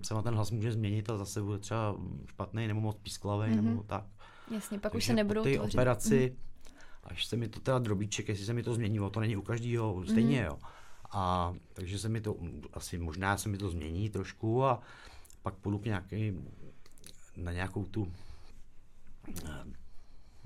se 0.03 0.13
na 0.13 0.21
ten 0.21 0.35
hlas 0.35 0.51
může 0.51 0.71
změnit 0.71 1.09
a 1.09 1.17
zase 1.17 1.41
bude 1.41 1.57
třeba 1.57 1.95
špatný 2.29 2.67
nebo 2.67 2.81
moc 2.81 2.97
písklavý 3.03 3.51
mm-hmm. 3.51 3.61
nebo 3.61 3.83
tak. 3.83 4.03
Jasně, 4.51 4.79
pak 4.79 4.91
Takže 4.91 4.97
už 4.97 5.05
se 5.05 5.13
nebudou 5.13 5.43
ty 5.43 5.55
tvořit. 5.55 5.73
operaci, 5.73 6.35
mm-hmm. 6.35 6.79
až 7.03 7.25
se 7.25 7.37
mi 7.37 7.47
to 7.47 7.59
teda 7.59 7.79
drobíček, 7.79 8.29
jestli 8.29 8.45
se 8.45 8.53
mi 8.53 8.63
to 8.63 8.73
změní, 8.73 8.99
to 9.11 9.19
není 9.19 9.37
u 9.37 9.41
každého 9.41 10.03
stejně, 10.03 10.41
mm-hmm. 10.41 10.45
jo. 10.45 10.59
A 11.11 11.53
takže 11.73 11.99
se 11.99 12.09
mi 12.09 12.21
to, 12.21 12.35
asi 12.73 12.97
možná 12.97 13.37
se 13.37 13.49
mi 13.49 13.57
to 13.57 13.69
změní 13.69 14.09
trošku 14.09 14.65
a 14.65 14.81
pak 15.41 15.53
půjdu 15.53 15.77
k 15.77 15.85
nějaký, 15.85 16.33
na 17.37 17.51
nějakou 17.51 17.83
tu 17.83 18.11
eh, 19.45 19.79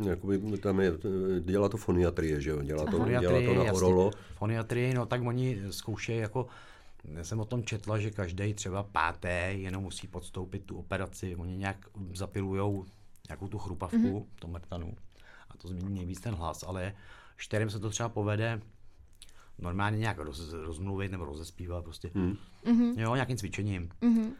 Jakoby 0.09 0.57
tam 0.57 0.79
je, 0.79 0.93
dělá 1.41 1.69
to 1.69 1.77
foniatrie, 1.77 2.41
že 2.41 2.49
jo? 2.49 2.63
Dělá 2.63 2.85
to, 2.85 3.05
dělá 3.05 3.41
to 3.45 3.63
na 3.63 3.73
orolo. 3.73 4.11
Foniatrie, 4.35 4.93
no 4.93 5.05
tak 5.05 5.21
oni 5.25 5.61
zkoušejí 5.69 6.19
jako 6.19 6.47
já 7.11 7.23
jsem 7.23 7.39
o 7.39 7.45
tom 7.45 7.63
četla, 7.63 7.99
že 7.99 8.11
každý 8.11 8.53
třeba 8.53 8.83
páté 8.83 9.53
jenom 9.53 9.83
musí 9.83 10.07
podstoupit 10.07 10.65
tu 10.65 10.77
operaci. 10.77 11.35
Oni 11.35 11.57
nějak 11.57 11.77
zapilujou 12.13 12.85
nějakou 13.27 13.47
tu 13.47 13.57
chrupavku, 13.57 13.97
mm-hmm. 13.97 14.25
to 14.39 14.47
mrtanu, 14.47 14.93
a 15.49 15.57
to 15.57 15.67
změní 15.67 15.95
nejvíc 15.95 16.19
ten 16.19 16.33
hlas, 16.33 16.63
ale 16.67 16.93
čtyřem 17.37 17.69
se 17.69 17.79
to 17.79 17.89
třeba 17.89 18.09
povede 18.09 18.61
normálně 19.59 19.97
nějak 19.97 20.17
roz, 20.17 20.53
rozmluvit 20.53 21.11
nebo 21.11 21.25
rozespívat 21.25 21.83
prostě. 21.83 22.07
Mm-hmm. 22.07 22.99
Jo, 22.99 23.15
nějakým 23.15 23.37
cvičením. 23.37 23.89
Mm-hmm. 24.01 24.31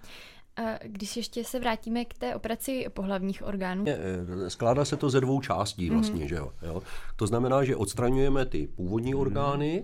A 0.55 0.61
když 0.83 1.17
ještě 1.17 1.43
se 1.43 1.59
vrátíme 1.59 2.05
k 2.05 2.13
té 2.13 2.35
operaci 2.35 2.85
pohlavních 2.89 3.43
orgánů. 3.43 3.85
Eh, 3.87 4.49
skládá 4.49 4.85
se 4.85 4.97
to 4.97 5.09
ze 5.09 5.21
dvou 5.21 5.41
částí 5.41 5.89
vlastně, 5.89 6.25
mm-hmm. 6.25 6.29
že 6.29 6.35
jo? 6.35 6.53
jo. 6.61 6.83
To 7.15 7.27
znamená, 7.27 7.63
že 7.63 7.75
odstraňujeme 7.75 8.45
ty 8.45 8.67
původní 8.67 9.13
mm-hmm. 9.13 9.21
orgány, 9.21 9.83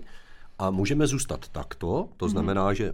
a 0.59 0.71
můžeme 0.71 1.07
zůstat 1.07 1.47
takto, 1.47 2.09
to 2.17 2.25
mhm. 2.25 2.31
znamená, 2.31 2.73
že 2.73 2.93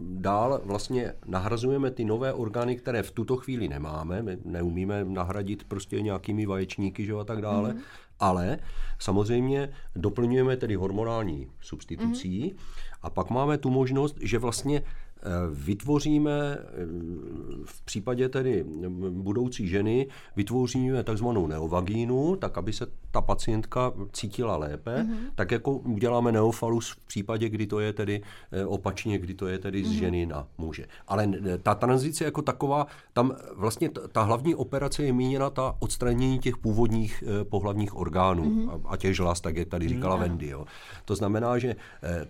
dál 0.00 0.60
vlastně 0.64 1.12
nahrazujeme 1.26 1.90
ty 1.90 2.04
nové 2.04 2.32
orgány, 2.32 2.76
které 2.76 3.02
v 3.02 3.10
tuto 3.10 3.36
chvíli 3.36 3.68
nemáme, 3.68 4.22
my 4.22 4.38
neumíme 4.44 5.04
nahradit 5.04 5.64
prostě 5.64 6.02
nějakými 6.02 6.46
vaječníky 6.46 7.06
že, 7.06 7.12
a 7.12 7.24
tak 7.24 7.42
dále, 7.42 7.74
mm. 7.74 7.80
ale 8.20 8.58
samozřejmě 8.98 9.70
doplňujeme 9.96 10.56
tedy 10.56 10.74
hormonální 10.74 11.50
substitucí 11.60 12.52
mm. 12.52 12.58
a 13.02 13.10
pak 13.10 13.30
máme 13.30 13.58
tu 13.58 13.70
možnost, 13.70 14.16
že 14.20 14.38
vlastně 14.38 14.82
vytvoříme 15.50 16.30
eh, 16.30 16.64
v 17.64 17.82
případě 17.82 18.28
tedy 18.28 18.64
budoucí 19.10 19.68
ženy 19.68 20.06
vytvoříme 20.36 21.02
takzvanou 21.02 21.46
neovagínu, 21.46 22.36
tak 22.36 22.58
aby 22.58 22.72
se 22.72 22.86
ta 23.10 23.20
pacientka 23.20 23.92
cítila 24.12 24.56
lépe, 24.56 25.02
mm-hmm. 25.02 25.16
tak 25.34 25.50
jako 25.50 25.72
uděláme 25.72 26.32
neofalus 26.32 26.90
v 26.90 26.96
případě, 26.96 27.48
kdy 27.48 27.66
to 27.66 27.80
je 27.80 27.92
tedy 27.92 28.22
eh, 28.52 28.64
opačně, 28.66 29.18
kdy 29.18 29.34
to 29.34 29.46
je 29.46 29.58
tedy 29.58 29.84
z 29.84 29.88
mhm. 29.88 29.96
ženy 29.96 30.26
na 30.26 30.46
muže. 30.58 30.86
Ale 31.08 31.28
ta 31.62 31.74
tranzice 31.74 32.24
jako 32.24 32.42
taková, 32.42 32.86
tam 33.12 33.32
vlastně 33.56 33.90
ta 34.12 34.22
hlavní 34.22 34.54
operace 34.54 35.02
je 35.02 35.12
míněna 35.12 35.50
ta 35.50 35.76
odstranění 35.78 36.38
těch 36.38 36.56
původních 36.56 37.24
eh, 37.26 37.44
pohlavních 37.44 37.96
orgánů 37.96 38.44
mm-hmm. 38.44 38.80
a 38.88 38.96
těch 38.96 39.16
žláz, 39.16 39.40
tak 39.40 39.56
jak 39.56 39.68
tady 39.68 39.88
říkala 39.88 40.16
mm-hmm. 40.16 40.20
Wendy. 40.20 40.48
Jo. 40.48 40.64
To 41.04 41.16
znamená, 41.16 41.58
že 41.58 41.76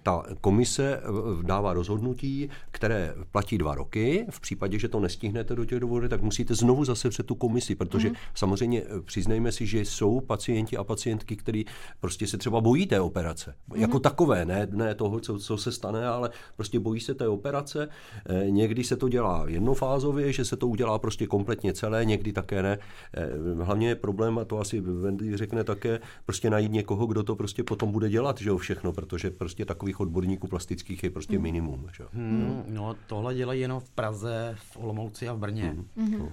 ta 0.03 0.23
komise 0.41 1.01
dává 1.43 1.73
rozhodnutí, 1.73 2.51
které 2.79 3.15
platí 3.33 3.59
dva 3.59 3.75
roky. 3.75 4.27
V 4.31 4.41
případě, 4.41 4.79
že 4.79 4.89
to 4.89 5.01
nestihnete 5.01 5.55
do 5.55 5.65
těch 5.65 5.81
dovolů, 5.81 6.09
tak 6.09 6.23
musíte 6.23 6.55
znovu 6.55 6.85
zase 6.85 7.11
před 7.11 7.27
tu 7.27 7.35
komisi, 7.35 7.75
protože 7.75 8.09
mm-hmm. 8.09 8.17
samozřejmě 8.35 8.83
přiznejme 9.05 9.53
si, 9.53 9.67
že 9.67 9.81
jsou 9.81 10.21
pacienti 10.21 10.77
a 10.77 10.85
pacientky, 10.85 11.37
kteří 11.37 11.65
prostě 12.01 12.27
se 12.27 12.39
třeba 12.39 12.61
bojí 12.61 12.87
té 12.87 13.01
operace. 13.01 13.55
Mm-hmm. 13.71 13.81
Jako 13.81 13.99
takové, 14.01 14.45
ne, 14.45 14.69
ne 14.71 14.95
toho, 14.95 15.21
co, 15.21 15.39
co 15.39 15.59
se 15.59 15.73
stane, 15.73 16.07
ale 16.07 16.31
prostě 16.57 16.81
bojí 16.81 17.01
se 17.01 17.15
té 17.15 17.29
operace. 17.29 17.89
E, 18.27 18.51
někdy 18.51 18.85
se 18.85 18.97
to 18.97 19.09
dělá 19.09 19.45
jednofázově, 19.49 20.33
že 20.33 20.45
se 20.45 20.57
to 20.57 20.69
udělá 20.69 20.99
prostě 20.99 21.27
kompletně 21.27 21.73
celé, 21.73 22.05
někdy 22.05 22.33
také 22.33 22.63
ne. 22.63 22.79
E, 23.15 23.65
hlavně 23.65 23.89
je 23.89 23.95
problém, 23.95 24.39
a 24.39 24.45
to 24.45 24.59
asi 24.59 24.81
Wendy 24.81 25.37
řekne 25.37 25.65
také, 25.65 26.01
prostě 26.27 26.51
najít 26.51 26.73
někoho, 26.73 27.07
kdo 27.07 27.23
to 27.23 27.37
prostě 27.37 27.63
potom 27.63 27.93
bude 27.93 28.09
dělat, 28.09 28.39
že 28.39 28.49
jo, 28.49 28.57
všechno, 28.57 28.93
protože 28.93 29.31
prostě 29.31 29.65
takových 29.65 30.01
odborníků 30.01 30.47
plastických 30.49 31.05
je 31.05 31.11
prostě 31.11 31.37
mm. 31.37 31.43
minimum. 31.43 31.87
Že? 31.97 32.05
Hmm, 32.13 32.65
no, 32.68 32.68
tohle 33.07 33.35
dělají 33.35 33.61
jenom 33.61 33.81
v 33.81 33.91
Praze, 33.91 34.57
v 34.59 34.77
Olomouci 34.77 35.29
a 35.29 35.33
v 35.33 35.39
Brně. 35.39 35.73
Mm. 35.73 35.89
Mm. 35.97 36.33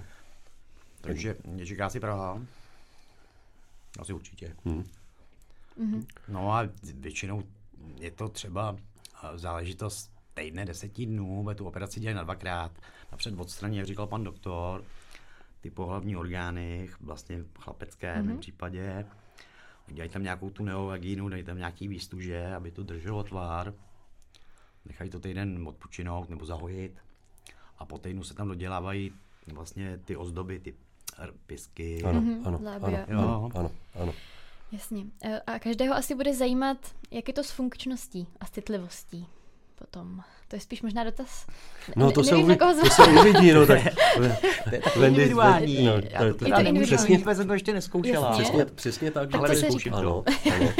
Takže 1.00 1.36
mě 1.46 1.66
čeká 1.66 1.90
si 1.90 2.00
Praha. 2.00 2.42
Asi 3.98 4.12
určitě. 4.12 4.56
Mm. 4.64 4.84
Mm-hmm. 5.80 6.06
No 6.28 6.52
a 6.52 6.68
většinou 6.94 7.42
je 7.96 8.10
to 8.10 8.28
třeba 8.28 8.76
eh, 9.24 9.38
záležitost 9.38 10.10
týdne, 10.34 10.64
deseti 10.64 11.06
dnů, 11.06 11.42
bude 11.42 11.54
tu 11.54 11.66
operaci 11.66 12.00
dělají 12.00 12.16
na 12.16 12.22
dvakrát. 12.22 12.72
Napřed 13.12 13.38
odstraní, 13.38 13.76
jak 13.76 13.86
říkal 13.86 14.06
pan 14.06 14.24
doktor, 14.24 14.84
ty 15.60 15.70
pohlavní 15.70 16.16
orgány, 16.16 16.88
vlastně 17.00 17.44
chlapecké 17.58 18.14
mm-hmm. 18.14 18.22
v 18.22 18.26
mém 18.26 18.38
případě. 18.38 19.06
Udělají 19.90 20.10
tam 20.10 20.22
nějakou 20.22 20.50
tu 20.50 20.64
neovagínu, 20.64 21.28
dají 21.28 21.44
tam 21.44 21.58
nějaký 21.58 21.88
výstuže, 21.88 22.54
aby 22.54 22.70
to 22.70 22.82
drželo 22.82 23.22
tvar. 23.22 23.74
Nechají 24.86 25.10
to 25.10 25.20
týden 25.20 25.68
odpočinout 25.68 26.30
nebo 26.30 26.46
zahojit. 26.46 26.92
A 27.78 27.84
po 27.84 27.98
týdnu 27.98 28.24
se 28.24 28.34
tam 28.34 28.48
dodělávají 28.48 29.12
vlastně 29.46 29.98
ty 29.98 30.16
ozdoby, 30.16 30.58
ty 30.58 30.74
pisky. 31.46 32.02
Ano, 32.02 32.20
mm-hmm, 32.20 32.46
ano, 32.46 32.60
ano, 32.66 32.98
ano, 33.08 33.50
ano, 33.54 33.70
ano. 33.94 34.14
Jasně. 34.72 35.06
E, 35.24 35.40
a 35.40 35.58
každého 35.58 35.94
asi 35.94 36.14
bude 36.14 36.34
zajímat, 36.34 36.78
jak 37.10 37.28
je 37.28 37.34
to 37.34 37.44
s 37.44 37.50
funkčností 37.50 38.28
a 38.40 38.46
citlivostí 38.46 39.26
potom. 39.74 40.22
To 40.48 40.56
je 40.56 40.60
spíš 40.60 40.82
možná 40.82 41.04
dotaz. 41.04 41.46
No 41.96 42.12
to, 42.12 42.24
se, 42.24 42.36
uvi, 42.36 42.56
to 42.56 42.90
se 42.90 43.02
uvidí, 43.20 43.52
no 43.52 43.66
tak. 43.66 43.82
to 44.64 44.74
je 44.74 44.80
tak 44.80 44.96
individuální. 44.96 45.84
No, 45.84 46.02
to, 46.02 46.08
to, 46.08 46.44
to, 46.44 46.44
to, 46.44 46.74
to 46.74 46.80
přesně, 46.82 47.34
jsem 47.34 47.46
to 47.46 47.52
ještě 47.52 47.72
neskoušela. 47.72 48.32
Přesně, 48.32 48.64
přesně 48.64 49.10
tak. 49.10 49.34
Ale 49.34 49.48
vyzkouším 49.48 49.94
ano, 49.94 50.24
ano. 50.56 50.72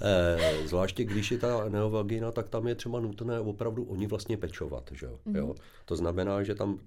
e, 0.00 0.68
zvláště 0.68 1.04
když 1.04 1.30
je 1.30 1.38
ta 1.38 1.68
neovagina, 1.68 2.32
tak 2.32 2.48
tam 2.48 2.68
je 2.68 2.74
třeba 2.74 3.00
nutné 3.00 3.40
opravdu 3.40 3.84
oni 3.84 4.06
vlastně 4.06 4.36
pečovat. 4.36 4.90
Že? 4.92 5.08
Mm. 5.24 5.36
Jo? 5.36 5.54
To 5.84 5.96
znamená, 5.96 6.42
že 6.42 6.54
tam 6.54 6.78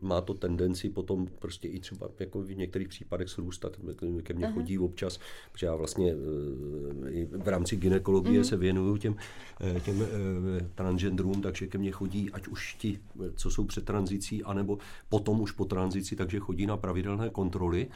má 0.00 0.20
to 0.20 0.34
tendenci 0.34 0.88
potom 0.88 1.26
prostě 1.38 1.68
i 1.68 1.80
třeba 1.80 2.08
jako 2.18 2.42
v 2.42 2.56
některých 2.56 2.88
případech 2.88 3.28
srůstat. 3.28 3.76
Ke 4.22 4.34
mně 4.34 4.46
Aha. 4.46 4.54
chodí 4.54 4.78
občas, 4.78 5.18
protože 5.52 5.66
já 5.66 5.74
vlastně 5.74 6.12
e, 6.12 7.10
i 7.10 7.24
v 7.24 7.48
rámci 7.48 7.76
ginekologie 7.76 8.38
mm. 8.38 8.44
se 8.44 8.56
věnuju 8.56 8.96
těm, 8.96 9.16
e, 9.76 9.80
těm 9.80 10.06
transgendrům, 10.74 11.42
takže 11.42 11.71
ke 11.72 11.78
mně 11.78 11.90
chodí, 11.90 12.30
ať 12.30 12.48
už 12.48 12.74
ti, 12.74 13.00
co 13.36 13.50
jsou 13.50 13.64
před 13.64 13.84
tranzicí, 13.84 14.44
anebo 14.44 14.78
potom 15.08 15.40
už 15.40 15.52
po 15.52 15.64
tranzici, 15.64 16.16
takže 16.16 16.38
chodí 16.38 16.66
na 16.66 16.76
pravidelné 16.76 17.30
kontroly. 17.30 17.88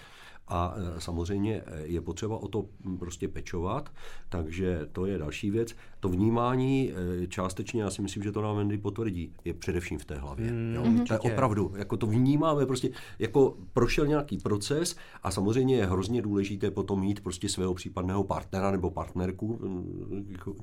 A 0.48 0.74
e, 0.76 1.00
samozřejmě 1.00 1.62
e, 1.66 1.86
je 1.86 2.00
potřeba 2.00 2.36
o 2.36 2.48
to 2.48 2.66
prostě 2.98 3.28
pečovat, 3.28 3.92
takže 4.28 4.88
to 4.92 5.06
je 5.06 5.18
další 5.18 5.50
věc. 5.50 5.74
To 6.06 6.10
vnímání 6.10 6.92
e, 7.22 7.26
částečně, 7.26 7.82
já 7.82 7.90
si 7.90 8.02
myslím, 8.02 8.22
že 8.22 8.32
to 8.32 8.42
nám 8.42 8.56
Wendy 8.56 8.78
potvrdí, 8.78 9.32
je 9.44 9.54
především 9.54 9.98
v 9.98 10.04
té 10.04 10.14
hlavě. 10.14 10.52
Mm, 10.52 10.74
jo? 10.74 11.04
To 11.06 11.12
je 11.12 11.18
opravdu, 11.18 11.72
jako 11.76 11.96
to 11.96 12.06
vnímáme 12.06 12.66
prostě, 12.66 12.90
jako 13.18 13.56
prošel 13.72 14.06
nějaký 14.06 14.38
proces 14.38 14.96
a 15.22 15.30
samozřejmě 15.30 15.76
je 15.76 15.86
hrozně 15.86 16.22
důležité 16.22 16.70
potom 16.70 17.00
mít 17.00 17.20
prostě 17.20 17.48
svého 17.48 17.74
případného 17.74 18.24
partnera 18.24 18.70
nebo 18.70 18.90
partnerku, 18.90 19.60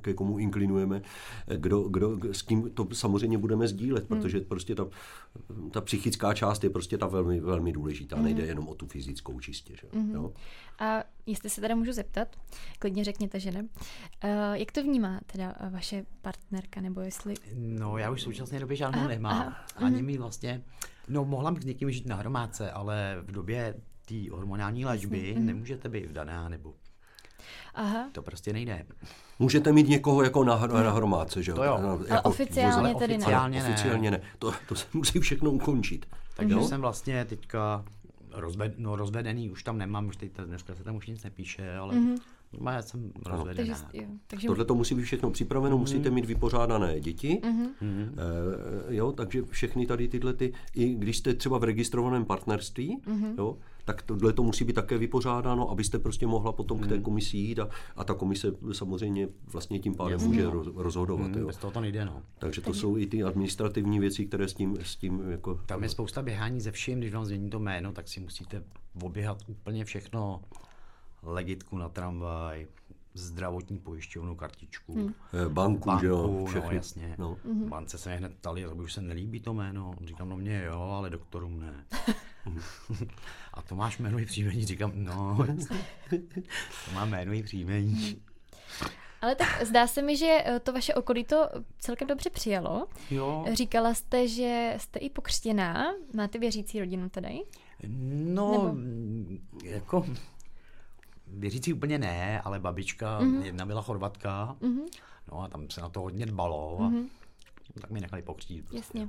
ke 0.00 0.14
komu 0.14 0.38
inklinujeme, 0.38 1.02
kdo, 1.56 1.82
kdo, 1.82 2.18
s 2.32 2.42
kým 2.42 2.70
to 2.70 2.88
samozřejmě 2.92 3.38
budeme 3.38 3.68
sdílet, 3.68 4.10
mm. 4.10 4.16
protože 4.16 4.40
prostě 4.40 4.74
ta, 4.74 4.86
ta 5.70 5.80
psychická 5.80 6.34
část 6.34 6.64
je 6.64 6.70
prostě 6.70 6.98
ta 6.98 7.06
velmi, 7.06 7.40
velmi 7.40 7.72
důležitá, 7.72 8.16
mm. 8.16 8.24
nejde 8.24 8.46
jenom 8.46 8.68
o 8.68 8.74
tu 8.74 8.86
fyzickou 8.86 9.40
čistě. 9.40 9.74
Že? 9.80 9.88
Mm-hmm. 9.88 10.14
Jo? 10.14 10.32
A 10.78 11.04
jestli 11.26 11.50
se 11.50 11.60
teda 11.60 11.74
můžu 11.74 11.92
zeptat, 11.92 12.28
klidně 12.78 13.04
řekněte, 13.04 13.40
že 13.40 13.50
ne. 13.50 13.62
Uh, 13.62 13.68
jak 14.52 14.72
to 14.72 14.82
vnímá 14.82 15.20
teda 15.26 15.54
vaše 15.70 16.04
partnerka, 16.22 16.80
nebo 16.80 17.00
jestli... 17.00 17.34
No, 17.54 17.98
já 17.98 18.10
už 18.10 18.20
v 18.20 18.24
současné 18.24 18.60
době 18.60 18.76
žádnou 18.76 19.08
nemám. 19.08 19.40
Aha, 19.40 19.56
Ani 19.76 19.96
uh-huh. 19.96 20.04
mi 20.04 20.18
vlastně... 20.18 20.62
No, 21.08 21.24
mohla 21.24 21.50
bych 21.50 21.62
s 21.62 21.66
někým 21.66 21.90
žít 21.90 22.06
na 22.06 22.16
hromádce, 22.16 22.70
ale 22.70 23.16
v 23.22 23.32
době 23.32 23.74
té 24.04 24.14
hormonální 24.30 24.84
léčby 24.84 25.34
uh-huh. 25.36 25.44
nemůžete 25.44 25.88
být 25.88 26.06
vdaná, 26.06 26.48
nebo 26.48 26.74
Aha. 27.74 28.08
To 28.12 28.22
prostě 28.22 28.52
nejde. 28.52 28.86
Můžete 29.38 29.72
mít 29.72 29.88
někoho 29.88 30.22
jako 30.22 30.44
na, 30.44 30.66
na 30.66 30.90
hromádce, 30.90 31.42
že 31.42 31.52
to 31.52 31.64
jo? 31.64 31.78
No, 31.82 31.92
jako 31.92 32.12
Ale 32.12 32.22
oficiálně 32.22 32.94
tedy 32.94 33.12
ne. 33.12 33.18
Oficiálně 33.18 33.62
ne. 33.62 33.68
Oficiálně 33.68 34.10
ne. 34.10 34.20
To, 34.38 34.52
to 34.68 34.74
se 34.74 34.86
musí 34.92 35.20
všechno 35.20 35.50
ukončit. 35.50 36.06
Takže 36.36 36.54
mm-hmm. 36.54 36.68
jsem 36.68 36.80
vlastně 36.80 37.24
teďka 37.24 37.84
rozved, 38.34 38.74
no, 38.78 38.96
rozvedený 38.96 39.50
už 39.50 39.62
tam 39.62 39.78
nemám, 39.78 40.06
už 40.06 40.16
teď 40.16 40.32
dneska 40.44 40.74
se 40.74 40.84
tam 40.84 40.96
už 40.96 41.06
nic 41.06 41.24
nepíše, 41.24 41.76
ale 41.76 41.94
mm-hmm. 41.94 42.16
Já 42.72 42.82
jsem 42.82 43.12
rozvedená. 43.26 43.74
Takže, 43.74 44.06
jo, 44.06 44.08
takže... 44.26 44.46
Tohle 44.46 44.64
to 44.64 44.74
musí 44.74 44.94
být 44.94 45.02
všechno 45.02 45.30
připraveno, 45.30 45.76
mm-hmm. 45.76 45.80
musíte 45.80 46.10
mít 46.10 46.24
vypořádané 46.24 47.00
děti, 47.00 47.40
mm-hmm. 47.42 48.12
e, 48.88 48.94
jo, 48.94 49.12
takže 49.12 49.42
všechny 49.42 49.86
tady 49.86 50.08
tyhle, 50.08 50.32
ty, 50.32 50.52
i 50.74 50.94
když 50.94 51.18
jste 51.18 51.34
třeba 51.34 51.58
v 51.58 51.64
registrovaném 51.64 52.24
partnerství, 52.24 52.98
mm-hmm. 53.06 53.34
jo, 53.38 53.58
tak 53.84 54.02
tohle 54.02 54.32
to 54.32 54.42
musí 54.42 54.64
být 54.64 54.72
také 54.72 54.98
vypořádáno, 54.98 55.70
abyste 55.70 55.98
prostě 55.98 56.26
mohla 56.26 56.52
potom 56.52 56.78
mm. 56.78 56.84
k 56.84 56.88
té 56.88 56.94
mhm. 56.94 57.02
komisi 57.02 57.36
jít 57.36 57.58
a, 57.58 57.68
a 57.96 58.04
ta 58.04 58.14
komise 58.14 58.52
samozřejmě 58.72 59.28
vlastně 59.46 59.78
tím 59.78 59.94
pádem 59.94 60.12
Jasně. 60.12 60.28
může 60.28 60.46
rozhodovat. 60.74 61.26
Mm, 61.26 61.34
jo. 61.34 61.46
Bez 61.46 61.56
toho 61.56 61.70
to 61.70 61.80
nejde, 61.80 62.04
no. 62.04 62.22
Takže 62.38 62.60
to 62.60 62.74
jsou 62.74 62.96
i 62.96 63.06
ty 63.06 63.22
administrativní 63.22 64.00
věci, 64.00 64.26
které 64.26 64.48
s 64.48 64.54
tím, 64.54 64.76
s 64.82 64.96
tím 64.96 65.30
jako... 65.30 65.60
Tam 65.66 65.82
je 65.82 65.88
spousta 65.88 66.22
běhání 66.22 66.60
ze 66.60 66.72
vším, 66.72 66.98
když 66.98 67.12
vám 67.14 67.24
změní 67.24 67.50
to 67.50 67.58
jméno, 67.58 67.92
tak 67.92 68.08
si 68.08 68.20
musíte 68.20 68.62
oběhat 69.02 69.38
úplně 69.46 69.84
všechno 69.84 70.42
legitku 71.22 71.78
na 71.78 71.88
tramvaj, 71.88 72.66
zdravotní 73.14 73.78
pojišťovnu, 73.78 74.36
kartičku. 74.36 74.94
Hmm. 74.94 75.14
Banku, 75.48 75.88
banku, 75.88 76.00
že 76.00 76.06
jo? 76.06 76.44
Všechny. 76.46 76.68
No 76.68 76.74
jasně. 76.76 77.14
No. 77.18 77.34
Mm-hmm. 77.46 77.68
Bance 77.68 77.98
se 77.98 78.08
mě 78.08 78.18
hned 78.18 78.34
ptali, 78.34 78.60
že 78.60 78.68
už 78.68 78.92
se 78.92 79.00
nelíbí 79.00 79.40
to 79.40 79.54
jméno. 79.54 79.94
Říkám, 80.04 80.28
no 80.28 80.36
mě 80.36 80.64
jo, 80.64 80.80
ale 80.80 81.10
doktorům 81.10 81.60
ne. 81.60 81.84
A 83.54 83.62
to 83.62 83.76
máš 83.76 83.98
jméno 83.98 84.18
i 84.18 84.26
příjmení? 84.26 84.64
Říkám, 84.64 84.92
no, 84.94 85.38
to 86.84 86.94
má 86.94 87.04
jméno 87.04 87.32
i 87.32 87.42
příjmení. 87.42 88.22
Ale 89.20 89.34
tak 89.34 89.66
zdá 89.66 89.86
se 89.86 90.02
mi, 90.02 90.16
že 90.16 90.42
eh, 90.44 90.60
to 90.60 90.72
vaše 90.72 90.94
okolí 90.94 91.24
to 91.24 91.48
celkem 91.78 92.08
dobře 92.08 92.30
přijalo. 92.30 92.86
Jo. 93.10 93.44
Říkala 93.52 93.94
jste, 93.94 94.28
že 94.28 94.74
jste 94.78 94.98
i 94.98 95.10
pokřtěná. 95.10 95.94
Máte 96.16 96.38
věřící 96.38 96.80
rodinu 96.80 97.08
tady? 97.08 97.40
No, 98.08 98.52
Nebo? 98.52 98.76
jako 99.64 100.06
věřící 101.36 101.72
úplně 101.72 101.98
ne, 101.98 102.40
ale 102.40 102.60
babička, 102.60 103.20
mm-hmm. 103.20 103.42
jedna 103.42 103.66
byla 103.66 103.82
chorvatka, 103.82 104.56
mm-hmm. 104.60 104.86
no 105.32 105.42
a 105.42 105.48
tam 105.48 105.70
se 105.70 105.80
na 105.80 105.88
to 105.88 106.00
hodně 106.00 106.26
dbalo 106.26 106.78
a 106.80 106.88
mm-hmm. 106.88 107.08
tak 107.80 107.90
mi 107.90 108.00
nechali 108.00 108.22
pokřtít. 108.22 108.64
Prostě. 108.64 108.76
Jasně. 108.76 109.08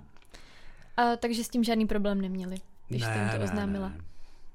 A, 0.98 1.16
takže 1.16 1.44
s 1.44 1.50
tím 1.50 1.64
žádný 1.64 1.88
problém 1.88 2.22
neměli, 2.22 2.56
když 2.88 3.02
ne, 3.02 3.08
jste 3.08 3.20
jim 3.20 3.40
to 3.40 3.44
oznámila? 3.44 3.90
Ne, 3.90 3.96
ne. 3.98 4.04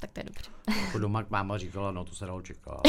Tak 0.01 0.11
to 0.13 0.21
je 0.21 0.25
dobře. 0.25 0.51
Jako 0.87 0.99
doma 0.99 1.27
máma 1.31 1.59
říkala, 1.59 1.91
no 1.91 2.05
to 2.05 2.15
se 2.15 2.27
dalo 2.27 2.43
čekat. 2.43 2.81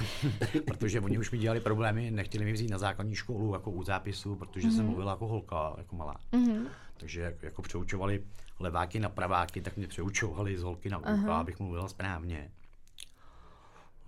protože 0.64 1.00
oni 1.00 1.18
už 1.18 1.30
mi 1.30 1.38
dělali 1.38 1.60
problémy, 1.60 2.10
nechtěli 2.10 2.44
mi 2.44 2.52
vzít 2.52 2.70
na 2.70 2.78
základní 2.78 3.14
školu 3.14 3.52
jako 3.52 3.70
u 3.70 3.82
zápisu, 3.82 4.36
protože 4.36 4.68
mm-hmm. 4.68 4.70
jsem 4.70 4.78
mhm. 4.78 4.86
mluvila 4.86 5.12
jako 5.12 5.26
holka, 5.26 5.74
jako 5.78 5.96
malá. 5.96 6.16
Mm-hmm. 6.32 6.66
Takže 6.96 7.36
jako 7.42 7.62
přeučovali 7.62 8.24
leváky 8.60 9.00
na 9.00 9.08
praváky, 9.08 9.60
tak 9.60 9.76
mě 9.76 9.86
přeučovali 9.86 10.58
z 10.58 10.62
holky 10.62 10.90
na 10.90 10.98
ucha, 10.98 11.40
abych 11.40 11.60
mluvila 11.60 11.88
správně. 11.88 12.50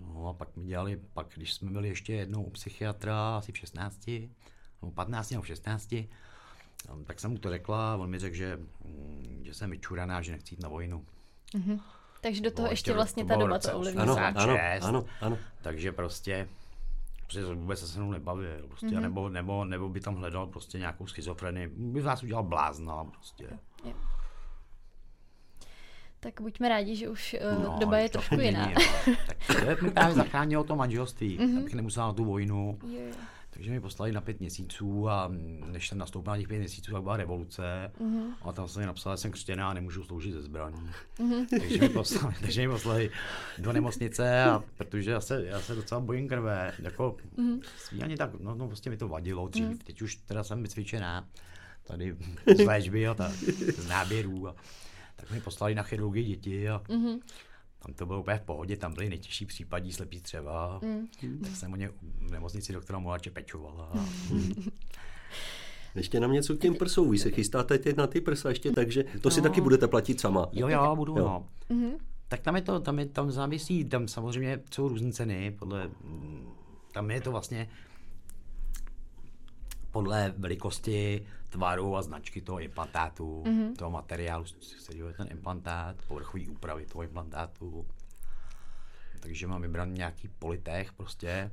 No 0.07 0.29
a 0.29 0.33
pak 0.33 0.57
mi 0.57 0.65
dělali, 0.65 1.01
pak 1.13 1.27
když 1.35 1.55
jsme 1.55 1.71
byli 1.71 1.89
ještě 1.89 2.13
jednou 2.13 2.43
u 2.43 2.51
psychiatra, 2.51 3.37
asi 3.37 3.53
v 3.53 3.59
16, 3.59 4.07
nebo 4.83 4.93
15 4.95 5.31
nebo 5.31 5.43
v 5.43 5.47
16, 5.47 5.95
Um, 6.91 7.05
tak 7.05 7.21
jsem 7.21 7.31
mu 7.31 7.39
to 7.39 7.51
řekla, 7.51 7.97
on 7.97 8.11
mi 8.11 8.19
řekl, 8.19 8.37
že, 8.37 8.59
mm, 8.85 9.41
že 9.45 9.55
jsem 9.55 9.71
vyčuraná, 9.71 10.23
že 10.23 10.33
nechci 10.33 10.55
jít 10.55 10.63
na 10.63 10.69
vojnu. 10.69 11.05
Mm-hmm. 11.55 11.81
Takže 12.21 12.43
do 12.43 12.51
toho 12.51 12.65
Bylo 12.65 12.73
ještě 12.73 12.91
ještě- 12.91 12.97
vlastně 12.97 13.25
ta 13.25 13.37
doba 13.37 13.59
to 13.59 13.73
ovlivnila. 13.73 14.05
Ano, 14.05 14.13
86. 14.13 14.85
ano, 14.85 14.99
ano, 14.99 15.07
ano. 15.21 15.39
Takže 15.63 15.93
prostě, 15.93 16.49
prostě 17.17 17.45
vůbec 17.45 17.81
se 17.81 17.89
se 17.89 17.99
mnou 18.01 18.11
nebavil, 18.11 18.67
prostě, 18.69 18.87
mm-hmm. 18.87 19.01
nebo, 19.01 19.29
nebo, 19.29 19.65
nebo, 19.65 19.89
by 19.89 20.01
tam 20.01 20.15
hledal 20.15 20.47
prostě 20.47 20.79
nějakou 20.79 21.07
schizofrenii, 21.07 21.67
by 21.67 22.03
z 22.03 22.05
nás 22.05 22.23
udělal 22.23 22.43
blázna, 22.43 23.05
prostě. 23.05 23.49
Jo. 23.85 23.93
Tak 26.23 26.41
buďme 26.41 26.69
rádi, 26.69 26.97
že 26.97 27.09
už 27.09 27.37
uh, 27.59 27.65
No, 27.65 27.77
doba 27.81 27.99
je 27.99 28.09
trošku 28.09 28.37
není, 28.37 28.49
jiná. 28.49 28.73
no. 29.07 29.15
Tak 29.47 29.79
to 29.79 29.85
mi 29.85 29.91
právě 29.91 30.15
zachránilo 30.15 30.65
to 30.65 30.77
manželství, 30.77 31.39
mm-hmm. 31.39 31.59
abych 31.59 31.75
nemusel 31.75 32.03
na 32.03 32.13
tu 32.13 32.25
vojnu. 32.25 32.79
Jo. 32.87 33.01
Takže 33.51 33.71
mi 33.71 33.81
poslali 33.81 34.13
na 34.13 34.21
pět 34.21 34.41
měsíců 34.41 35.09
a 35.09 35.31
než 35.67 35.89
jsem 35.89 35.99
nastoupil 35.99 36.33
na 36.33 36.39
těch 36.39 36.49
pět 36.49 36.59
měsíců, 36.59 36.93
tak 36.93 37.03
byla 37.03 37.17
revoluce. 37.17 37.93
Mm-hmm. 38.01 38.25
A 38.43 38.53
tam 38.53 38.69
jsem 38.69 38.83
mi 38.83 38.87
napsal, 38.87 39.17
že 39.17 39.21
jsem 39.21 39.31
křtěná 39.31 39.71
a 39.71 39.73
nemůžu 39.73 40.05
sloužit 40.05 40.33
ze 40.33 40.43
zbraní. 40.43 40.91
Mm-hmm. 41.19 41.47
takže, 41.51 41.81
mi 41.81 41.89
poslali, 41.89 42.35
takže 42.41 42.61
mi 42.61 42.69
poslali 42.69 43.11
do 43.59 43.73
nemocnice, 43.73 44.45
a 44.45 44.63
protože 44.77 45.11
já 45.11 45.21
se, 45.21 45.45
já 45.45 45.61
se 45.61 45.75
docela 45.75 46.01
bojím 46.01 46.29
krve. 46.29 46.73
Jako 46.79 47.17
mm-hmm. 47.39 48.05
ani 48.05 48.17
tak, 48.17 48.31
no, 48.41 48.55
no, 48.55 48.67
prostě 48.67 48.91
mi 48.91 48.97
to 48.97 49.09
vadilo 49.09 49.49
dřív. 49.49 49.65
Mm-hmm. 49.65 49.79
Teď 49.85 50.03
už 50.03 50.17
teda 50.17 50.45
jsem 50.45 50.63
vycvičená 50.63 51.29
tady 51.85 52.17
z 52.57 52.65
léčby 52.65 53.09
a 53.09 53.15
ta, 53.15 53.33
z 53.77 53.89
náběrů. 53.89 54.49
A, 54.49 54.55
tak 55.23 55.31
mi 55.31 55.41
poslali 55.41 55.75
na 55.75 55.83
chirurgii 55.83 56.25
děti 56.25 56.69
a 56.69 56.83
mm-hmm. 56.89 57.21
tam 57.79 57.95
to 57.95 58.07
bylo 58.07 58.21
úplně 58.21 58.39
v 58.39 58.43
pohodě, 58.43 58.77
tam 58.77 58.95
byly 58.95 59.09
nejtěžší 59.09 59.47
případí 59.47 59.93
slepý 59.93 60.19
střeva. 60.19 60.81
Mm. 60.83 61.39
Tak 61.43 61.57
jsem 61.57 61.73
o 61.73 61.77
ně 61.77 61.91
v 62.03 62.31
nemocnici 62.31 62.73
doktora 62.73 62.99
Molače 62.99 63.31
pečovala. 63.31 63.93
Ještě 65.95 66.21
nám 66.21 66.33
něco 66.33 66.57
k 66.57 66.61
těm 66.61 66.75
prsou. 66.75 67.09
Vy 67.09 67.19
se 67.19 67.31
chystáte 67.31 67.79
teď 67.79 67.97
na 67.97 68.07
ty 68.07 68.21
prsa 68.21 68.49
ještě, 68.49 68.71
takže 68.71 69.05
to 69.21 69.31
si 69.31 69.43
taky 69.43 69.61
budete 69.61 69.89
platit 69.89 70.21
sama. 70.21 70.49
Jo, 70.53 70.69
jo, 70.69 70.97
budu, 70.97 71.19
Jo. 71.19 71.25
no. 71.25 71.49
Mm-hmm. 71.71 71.93
Tak 72.29 72.41
tam 72.41 72.57
je 72.57 72.63
to, 72.63 72.81
tam, 72.81 72.99
je, 72.99 73.07
tam 73.07 73.31
závisí, 73.31 73.85
tam 73.85 74.09
samozřejmě 74.09 74.61
jsou 74.71 74.89
různé 74.89 75.13
ceny, 75.13 75.57
podle, 75.59 75.91
tam 76.93 77.11
je 77.11 77.21
to 77.21 77.31
vlastně 77.31 77.69
podle 79.91 80.35
velikosti, 80.39 81.27
tvaru 81.53 81.97
a 81.97 82.03
značky 82.03 82.41
toho 82.41 82.61
implantátu, 82.61 83.43
mm-hmm. 83.47 83.77
toho 83.77 83.91
materiálu, 83.91 84.45
z 84.45 84.85
kterého 84.85 85.09
je 85.09 85.15
ten 85.15 85.29
implantát, 85.31 85.97
povrchový 86.09 86.49
úpravy 86.49 86.87
toho 86.87 87.03
implantátu. 87.03 87.87
Takže 89.21 89.47
mám 89.47 89.63
vybran 89.63 89.95
nějaký 89.95 90.29
politech 90.29 90.93
prostě, 90.93 91.51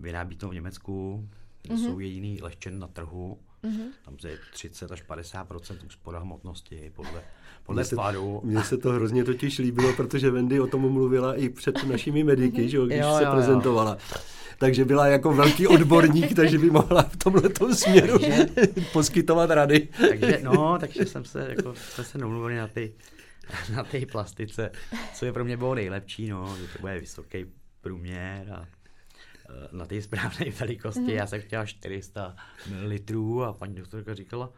vyrábí 0.00 0.36
to 0.36 0.48
v 0.48 0.54
Německu, 0.54 1.28
mm-hmm. 1.64 1.84
jsou 1.84 1.98
jediný 1.98 2.42
lehčen 2.42 2.78
na 2.78 2.86
trhu, 2.86 3.38
mm-hmm. 3.66 3.86
tam 4.04 4.16
je 4.28 4.38
30 4.52 4.92
až 4.92 5.04
50% 5.08 5.76
úspora 5.86 6.18
hmotnosti 6.18 6.92
podle, 6.96 7.22
podle 7.66 7.80
Mně 7.80 7.84
se, 7.84 7.94
tvaru. 7.94 8.40
mně 8.44 8.62
se 8.62 8.76
to 8.76 8.92
hrozně 8.92 9.24
totiž 9.24 9.58
líbilo, 9.58 9.92
protože 9.92 10.30
Wendy 10.30 10.60
o 10.60 10.66
tom 10.66 10.92
mluvila 10.92 11.34
i 11.34 11.48
před 11.48 11.84
našimi 11.84 12.24
mediky, 12.24 12.68
že 12.68 12.76
jo, 12.76 12.86
když 12.86 12.98
Jo, 12.98 13.14
se 13.16 13.22
jo, 13.22 13.28
jo. 13.28 13.34
prezentovala. 13.34 13.98
Takže 14.58 14.84
byla 14.84 15.06
jako 15.06 15.32
velký 15.34 15.66
odborník, 15.66 16.34
takže 16.34 16.58
by 16.58 16.70
mohla 16.70 17.02
v 17.02 17.16
tomhle 17.16 17.74
směru 17.74 18.18
poskytovat 18.92 19.50
rady. 19.50 19.88
takže, 20.08 20.40
no, 20.42 20.78
takže 20.80 21.06
jsem 21.06 21.24
se, 21.24 21.46
jako, 21.56 21.74
jsme 21.74 22.04
se 22.04 22.18
domluvili 22.18 22.56
na 22.56 22.68
ty, 22.68 22.92
na 23.76 23.84
té 23.84 24.06
plastice, 24.06 24.70
co 25.14 25.24
je 25.26 25.32
pro 25.32 25.44
mě 25.44 25.56
bylo 25.56 25.74
nejlepší, 25.74 26.28
no, 26.28 26.56
že 26.60 26.66
to 26.72 26.78
bude 26.80 27.00
vysoký 27.00 27.46
průměr 27.80 28.52
a 28.52 28.66
na 29.72 29.86
té 29.86 30.02
správné 30.02 30.50
velikosti. 30.60 31.12
Já 31.12 31.26
jsem 31.26 31.40
chtěla 31.40 31.66
400 31.66 32.36
ml 32.70 33.44
a 33.44 33.52
paní 33.52 33.74
doktorka 33.74 34.14
říkala, 34.14 34.50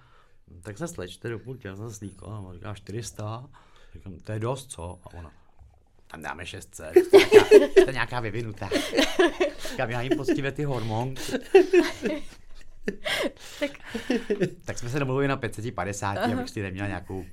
"No, 0.49 0.61
tak 0.63 0.79
se 0.79 0.89
slečte 0.89 1.29
do 1.29 1.39
půlky, 1.39 1.69
já 1.69 1.77
jsem 1.77 1.89
se 1.91 1.95
slíkla 1.97 2.39
a 2.51 2.55
říká 2.55 2.75
400. 2.75 3.49
Říkám, 3.95 4.13
to 4.19 4.33
je 4.33 4.39
dost, 4.39 4.71
co? 4.71 4.99
A 5.05 5.15
ona, 5.15 5.33
tam 6.07 6.23
dáme 6.23 6.47
600, 6.47 6.93
to 7.11 7.17
je 7.19 7.27
nějaká, 7.33 7.67
to 7.75 7.81
je 7.87 7.93
nějaká 7.93 8.21
vyvinutá. 8.21 8.69
Říkám, 9.71 9.91
já 9.91 10.01
jim 10.01 10.17
poctivě 10.17 10.53
ty 10.53 10.65
hormon. 10.65 11.15
Tak 13.61 13.71
Tak 14.65 14.79
jsme 14.79 14.89
se 14.89 14.99
domluvili 14.99 15.29
na 15.29 15.37
550, 15.37 16.13
abych 16.19 16.49
si 16.51 16.63
neměla 16.63 16.89
nějakou, 16.89 17.25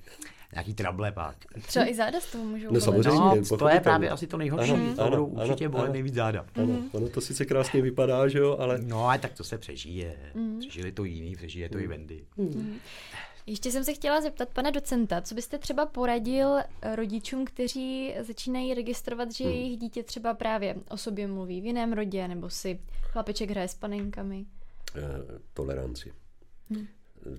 nějaký 0.55 0.73
trable 0.73 1.11
pak. 1.11 1.35
třeba 1.67 1.89
i 1.89 1.95
záda 1.95 2.19
z 2.21 2.31
toho 2.31 2.43
můžou 2.45 2.65
No 2.65 2.69
bolet. 2.69 2.83
samozřejmě. 2.83 3.19
No, 3.19 3.29
to 3.29 3.35
je 3.35 3.41
pochopitelně. 3.41 3.79
právě 3.79 4.09
asi 4.09 4.27
to 4.27 4.37
nejhorší, 4.37 4.71
Ano, 4.71 4.95
to 4.95 5.01
ano, 5.01 5.09
budou 5.11 5.37
ano, 5.37 5.45
určitě 5.49 5.69
bolet 5.69 5.83
ano. 5.83 5.93
nejvíc 5.93 6.13
záda. 6.13 6.45
Ano, 6.55 6.83
ono 6.91 7.09
to 7.09 7.21
sice 7.21 7.45
krásně 7.45 7.81
vypadá, 7.81 8.27
že 8.27 8.39
jo, 8.39 8.57
ale 8.59 8.77
No, 8.81 9.05
ale 9.07 9.19
tak 9.19 9.33
to 9.33 9.43
se 9.43 9.57
přežije. 9.57 10.15
Přežili 10.59 10.91
to 10.91 11.03
jiný, 11.03 11.35
přežije 11.35 11.69
to 11.69 11.79
i 11.79 11.87
Wendy. 11.87 12.25
Ještě 13.47 13.71
jsem 13.71 13.83
se 13.83 13.93
chtěla 13.93 14.21
zeptat 14.21 14.49
pana 14.49 14.69
docenta, 14.69 15.21
co 15.21 15.35
byste 15.35 15.57
třeba 15.57 15.85
poradil 15.85 16.57
eh, 16.57 16.95
rodičům, 16.95 17.45
kteří 17.45 18.13
začínají 18.21 18.73
registrovat, 18.73 19.31
že 19.31 19.43
jejich 19.43 19.77
dítě 19.77 20.03
třeba 20.03 20.33
právě 20.33 20.75
o 20.89 20.97
sobě 20.97 21.27
mluví 21.27 21.61
v 21.61 21.65
jiném 21.65 21.93
rodě, 21.93 22.27
nebo 22.27 22.49
si 22.49 22.79
chlapeček 23.01 23.49
hraje 23.49 23.67
s 23.67 23.73
panenkami. 23.75 24.45
eh, 24.95 25.01
toleranci. 25.53 26.13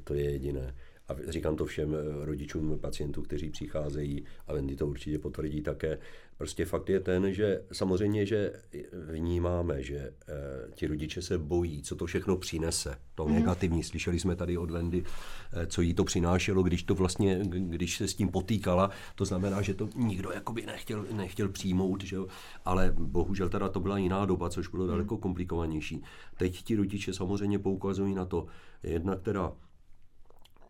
To 0.04 0.14
je 0.14 0.30
jediné. 0.30 0.74
A 1.08 1.14
říkám 1.28 1.56
to 1.56 1.66
všem 1.66 1.94
eh, 1.94 2.24
rodičům 2.24 2.78
pacientů, 2.78 3.22
kteří 3.22 3.50
přicházejí, 3.50 4.24
a 4.46 4.52
Wendy 4.52 4.76
to 4.76 4.86
určitě 4.86 5.18
potvrdí 5.18 5.62
také. 5.62 5.98
Prostě 6.38 6.64
fakt 6.64 6.88
je 6.88 7.00
ten, 7.00 7.32
že 7.32 7.62
samozřejmě, 7.72 8.26
že 8.26 8.52
vnímáme, 8.92 9.82
že 9.82 9.96
eh, 9.98 10.34
ti 10.74 10.86
rodiče 10.86 11.22
se 11.22 11.38
bojí, 11.38 11.82
co 11.82 11.96
to 11.96 12.06
všechno 12.06 12.36
přinese. 12.36 12.98
To 13.14 13.28
negativní. 13.28 13.82
Slyšeli 13.82 14.20
jsme 14.20 14.36
tady 14.36 14.58
od 14.58 14.70
Wendy, 14.70 15.04
eh, 15.52 15.66
co 15.66 15.82
jí 15.82 15.94
to 15.94 16.04
přinášelo, 16.04 16.62
když 16.62 16.82
to 16.82 16.94
vlastně, 16.94 17.40
když 17.48 17.96
se 17.96 18.08
s 18.08 18.14
tím 18.14 18.28
potýkala. 18.28 18.90
To 19.14 19.24
znamená, 19.24 19.62
že 19.62 19.74
to 19.74 19.88
nikdo 19.94 20.30
jakoby 20.30 20.66
nechtěl, 20.66 21.06
nechtěl 21.12 21.48
přijmout, 21.48 22.04
že 22.04 22.16
jo? 22.16 22.26
ale 22.64 22.92
bohužel 22.98 23.48
teda 23.48 23.68
to 23.68 23.80
byla 23.80 23.98
jiná 23.98 24.26
doba, 24.26 24.50
což 24.50 24.68
bylo 24.68 24.86
daleko 24.86 25.18
komplikovanější. 25.18 26.02
Teď 26.36 26.62
ti 26.62 26.76
rodiče 26.76 27.14
samozřejmě 27.14 27.58
poukazují 27.58 28.14
na 28.14 28.24
to, 28.24 28.46
jednak 28.82 29.22
teda 29.22 29.52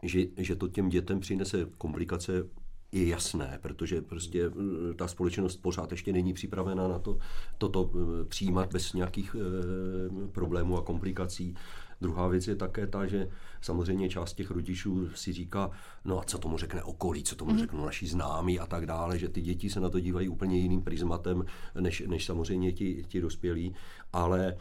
že, 0.09 0.25
že 0.37 0.57
to 0.57 0.69
těm 0.69 0.89
dětem 0.89 1.21
přinese 1.21 1.67
komplikace, 1.79 2.45
je 2.93 3.07
jasné, 3.07 3.59
protože 3.63 4.03
prostě 4.03 4.47
eh, 4.47 4.95
ta 4.95 5.09
společnost 5.09 5.57
pořád 5.57 5.91
ještě 5.91 6.13
není 6.13 6.33
připravena 6.33 6.89
na 6.89 6.99
to, 6.99 7.19
toto 7.59 7.91
eh, 7.95 8.25
přijímat 8.25 8.73
bez 8.73 8.93
nějakých 8.93 9.37
eh, 9.39 10.29
problémů 10.29 10.79
a 10.79 10.83
komplikací. 10.83 11.55
Druhá 12.01 12.29
věc 12.29 12.49
je 12.49 12.57
také 12.57 12.87
ta, 12.87 13.07
že 13.07 13.29
samozřejmě 13.61 14.09
část 14.09 14.35
těch 14.35 14.51
rodičů 14.51 15.09
si 15.15 15.33
říká, 15.33 15.71
no 16.05 16.21
a 16.21 16.25
co 16.25 16.39
tomu 16.39 16.59
řekne 16.59 16.83
okolí, 16.83 17.23
co 17.23 17.37
tomu 17.37 17.59
řeknou 17.59 17.85
naši 17.85 18.07
známí 18.07 18.59
a 18.59 18.67
tak 18.67 18.87
dále, 18.87 19.19
že 19.19 19.29
ty 19.29 19.41
děti 19.43 19.71
se 19.71 19.81
na 19.81 19.91
to 19.91 20.01
dívají 20.01 20.29
úplně 20.29 20.59
jiným 20.59 20.83
prismatem, 20.83 21.45
než, 21.81 22.03
než 22.07 22.25
samozřejmě 22.25 22.73
ti, 22.73 23.05
ti 23.09 23.21
dospělí, 23.21 23.75
ale 24.13 24.57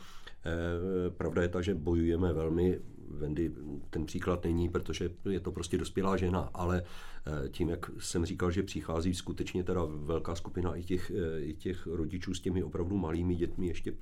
Eh, 0.45 1.09
Pravda 1.09 1.41
je 1.41 1.49
ta, 1.49 1.61
že 1.61 1.75
bojujeme 1.75 2.33
velmi. 2.33 2.79
Wendy 3.09 3.51
ten 3.89 4.05
příklad 4.05 4.43
není, 4.43 4.69
protože 4.69 5.09
je 5.29 5.39
to 5.39 5.51
prostě 5.51 5.77
dospělá 5.77 6.17
žena, 6.17 6.49
ale 6.53 6.83
eh, 6.83 7.49
tím, 7.49 7.69
jak 7.69 7.91
jsem 7.99 8.25
říkal, 8.25 8.51
že 8.51 8.63
přichází 8.63 9.13
skutečně 9.13 9.63
teda 9.63 9.81
velká 9.85 10.35
skupina 10.35 10.75
i 10.75 10.83
těch, 10.83 11.11
eh, 11.11 11.41
i 11.41 11.53
těch 11.53 11.87
rodičů 11.87 12.33
s 12.33 12.41
těmi 12.41 12.63
opravdu 12.63 12.97
malými 12.97 13.35
dětmi, 13.35 13.67
ještě 13.67 13.93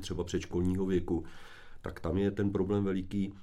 třeba 0.00 0.24
předškolního 0.24 0.86
věku, 0.86 1.24
tak 1.80 2.00
tam 2.00 2.18
je 2.18 2.30
ten 2.30 2.50
problém 2.50 2.84
veliký 2.84 3.34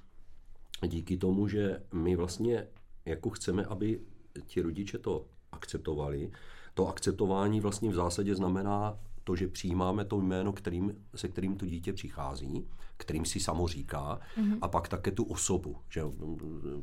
díky 0.86 1.16
tomu, 1.16 1.48
že 1.48 1.82
my 1.94 2.16
vlastně 2.16 2.66
jako 3.04 3.30
chceme, 3.30 3.64
aby 3.64 4.00
ti 4.46 4.62
rodiče 4.62 4.98
to 4.98 5.26
akceptovali. 5.52 6.30
To 6.74 6.88
akceptování 6.88 7.60
vlastně 7.60 7.90
v 7.90 7.94
zásadě 7.94 8.34
znamená 8.34 8.98
to, 9.24 9.36
že 9.36 9.48
přijímáme 9.48 10.04
to 10.04 10.20
jméno, 10.20 10.52
kterým, 10.52 10.94
se 11.14 11.28
kterým 11.28 11.56
to 11.56 11.66
dítě 11.66 11.92
přichází, 11.92 12.66
kterým 12.96 13.24
si 13.24 13.40
samo 13.40 13.68
říká, 13.68 14.20
mm-hmm. 14.38 14.58
a 14.60 14.68
pak 14.68 14.88
také 14.88 15.10
tu 15.10 15.24
osobu. 15.24 15.76
Že 15.88 16.02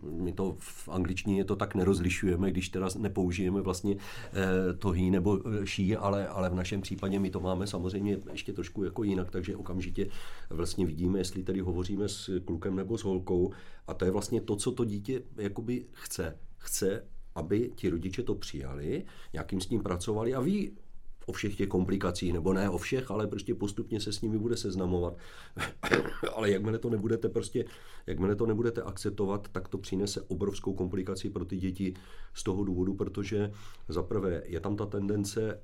my 0.03 0.33
to 0.33 0.55
v 0.59 0.89
angličtině 0.89 1.45
to 1.45 1.55
tak 1.55 1.75
nerozlišujeme, 1.75 2.51
když 2.51 2.69
teda 2.69 2.87
nepoužijeme 2.97 3.61
vlastně 3.61 3.95
eh, 4.33 4.73
to 4.73 4.89
he 4.89 5.01
nebo 5.01 5.39
eh, 5.47 5.65
she, 5.65 5.97
ale, 5.97 6.27
ale 6.27 6.49
v 6.49 6.55
našem 6.55 6.81
případě 6.81 7.19
my 7.19 7.29
to 7.29 7.39
máme 7.39 7.67
samozřejmě 7.67 8.17
ještě 8.31 8.53
trošku 8.53 8.83
jako 8.83 9.03
jinak, 9.03 9.31
takže 9.31 9.55
okamžitě 9.55 10.09
vlastně 10.49 10.85
vidíme, 10.85 11.19
jestli 11.19 11.43
tedy 11.43 11.59
hovoříme 11.59 12.09
s 12.09 12.39
klukem 12.45 12.75
nebo 12.75 12.97
s 12.97 13.03
holkou 13.03 13.53
a 13.87 13.93
to 13.93 14.05
je 14.05 14.11
vlastně 14.11 14.41
to, 14.41 14.55
co 14.55 14.71
to 14.71 14.85
dítě 14.85 15.21
jakoby 15.37 15.85
chce. 15.91 16.37
Chce, 16.57 17.05
aby 17.35 17.71
ti 17.75 17.89
rodiče 17.89 18.23
to 18.23 18.35
přijali, 18.35 19.05
nějakým 19.33 19.61
s 19.61 19.69
ním 19.69 19.83
pracovali 19.83 20.35
a 20.35 20.41
ví 20.41 20.77
o 21.29 21.31
všech 21.31 21.55
těch 21.55 21.67
komplikacích, 21.67 22.33
nebo 22.33 22.53
ne 22.53 22.69
o 22.69 22.77
všech, 22.77 23.11
ale 23.11 23.27
prostě 23.27 23.55
postupně 23.55 24.01
se 24.01 24.13
s 24.13 24.21
nimi 24.21 24.37
bude 24.37 24.57
seznamovat. 24.57 25.17
ale 26.35 26.51
jakmile 26.51 26.77
to 26.79 26.89
nebudete 26.89 27.29
prostě, 27.29 27.65
jakmile 28.07 28.35
to 28.35 28.45
nebudete 28.45 28.81
akceptovat, 28.81 29.47
tak 29.51 29.67
to 29.67 29.77
přinese 29.77 30.21
obrovskou 30.21 30.73
komplikaci 30.73 31.29
pro 31.29 31.45
ty 31.45 31.57
děti 31.57 31.93
z 32.33 32.43
toho 32.43 32.63
důvodu, 32.63 32.93
protože 32.93 33.51
za 33.87 34.03
prvé 34.03 34.43
je 34.45 34.59
tam 34.59 34.75
ta 34.75 34.85
tendence 34.85 35.61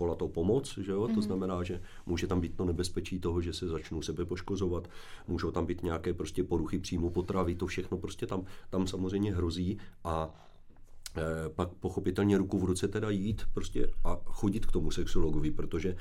volat 0.00 0.22
o 0.22 0.28
pomoc, 0.28 0.78
že 0.78 0.92
jo? 0.92 1.02
Mm-hmm. 1.02 1.06
to 1.06 1.12
mhm. 1.12 1.22
znamená, 1.22 1.62
že 1.62 1.80
může 2.06 2.26
tam 2.26 2.40
být 2.40 2.56
to 2.56 2.64
nebezpečí 2.64 3.20
toho, 3.20 3.40
že 3.40 3.52
se 3.52 3.68
začnou 3.68 4.02
sebe 4.02 4.24
poškozovat, 4.24 4.88
můžou 5.28 5.50
tam 5.50 5.66
být 5.66 5.82
nějaké 5.82 6.14
prostě 6.14 6.44
poruchy 6.44 6.78
příjmu 6.78 7.10
potravy, 7.10 7.54
to 7.54 7.66
všechno 7.66 7.98
prostě 7.98 8.26
tam, 8.26 8.44
tam 8.70 8.86
samozřejmě 8.86 9.34
hrozí 9.34 9.78
a 10.04 10.34
pak 11.54 11.68
pochopitelně 11.68 12.38
ruku 12.38 12.58
v 12.58 12.64
ruce 12.64 12.88
teda 12.88 13.10
jít 13.10 13.42
prostě 13.54 13.88
a 14.04 14.20
chodit 14.24 14.66
k 14.66 14.72
tomu 14.72 14.90
sexologovi, 14.90 15.50
protože 15.50 15.96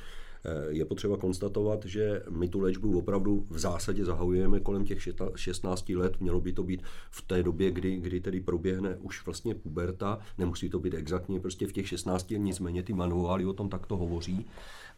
Eh, 0.45 0.65
je 0.69 0.85
potřeba 0.85 1.17
konstatovat, 1.17 1.85
že 1.85 2.23
my 2.29 2.47
tu 2.47 2.59
léčbu 2.59 2.97
opravdu 2.97 3.47
v 3.49 3.59
zásadě 3.59 4.05
zahajujeme 4.05 4.59
kolem 4.59 4.85
těch 4.85 5.07
16 5.35 5.95
let. 5.95 6.19
Mělo 6.19 6.41
by 6.41 6.53
to 6.53 6.63
být 6.63 6.83
v 7.11 7.21
té 7.21 7.43
době, 7.43 7.71
kdy, 7.71 7.95
kdy 7.95 8.21
tedy 8.21 8.41
proběhne 8.41 8.95
už 8.95 9.25
vlastně 9.25 9.55
puberta. 9.55 10.19
Nemusí 10.37 10.69
to 10.69 10.79
být 10.79 10.93
exaktně 10.93 11.39
prostě 11.39 11.67
v 11.67 11.71
těch 11.71 11.87
16, 11.87 12.33
nicméně 12.37 12.83
ty 12.83 12.93
manuály 12.93 13.45
o 13.45 13.53
tom 13.53 13.69
takto 13.69 13.97
hovoří. 13.97 14.45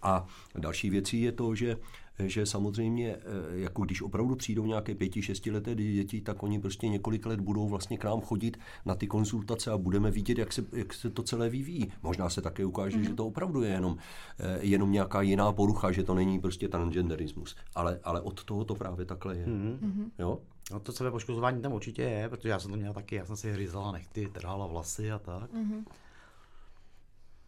A 0.03 0.25
další 0.55 0.89
věcí 0.89 1.21
je 1.21 1.31
to, 1.31 1.55
že 1.55 1.77
že 2.19 2.45
samozřejmě, 2.45 3.15
eh, 3.15 3.21
jako 3.51 3.81
když 3.81 4.01
opravdu 4.01 4.35
přijdou 4.35 4.65
nějaké 4.65 4.95
pěti, 4.95 5.21
šestileté 5.21 5.75
děti, 5.75 6.21
tak 6.21 6.43
oni 6.43 6.59
prostě 6.59 6.87
několik 6.87 7.25
let 7.25 7.39
budou 7.39 7.67
vlastně 7.67 7.97
k 7.97 8.03
nám 8.03 8.21
chodit 8.21 8.57
na 8.85 8.95
ty 8.95 9.07
konzultace 9.07 9.71
a 9.71 9.77
budeme 9.77 10.11
vidět, 10.11 10.37
jak 10.37 10.53
se, 10.53 10.65
jak 10.71 10.93
se 10.93 11.09
to 11.09 11.23
celé 11.23 11.49
vyvíjí. 11.49 11.91
Možná 12.03 12.29
se 12.29 12.41
také 12.41 12.65
ukáže, 12.65 12.97
mm-hmm. 12.97 13.09
že 13.09 13.13
to 13.13 13.27
opravdu 13.27 13.61
je 13.61 13.69
jenom, 13.69 13.97
eh, 14.39 14.59
jenom 14.61 14.91
nějaká 14.91 15.21
jiná 15.21 15.51
porucha, 15.51 15.91
že 15.91 16.03
to 16.03 16.13
není 16.13 16.39
prostě 16.39 16.67
transgenderismus. 16.67 17.55
Ale, 17.75 17.99
ale 18.03 18.21
od 18.21 18.43
toho 18.43 18.65
to 18.65 18.75
právě 18.75 19.05
takhle 19.05 19.37
je. 19.37 19.45
Mm-hmm. 19.45 20.09
Jo? 20.19 20.39
No 20.71 20.79
to 20.79 20.91
sebepoškozování 20.91 21.61
tam 21.61 21.73
určitě 21.73 22.01
je, 22.01 22.29
protože 22.29 22.49
já 22.49 22.59
jsem 22.59 22.71
to 22.71 22.77
měla 22.77 22.93
taky, 22.93 23.15
já 23.15 23.25
jsem 23.25 23.37
si 23.37 23.51
hryzala 23.51 23.91
nechty, 23.91 24.27
trhala 24.33 24.67
vlasy 24.67 25.11
a 25.11 25.19
tak. 25.19 25.53
Mm-hmm. 25.53 25.83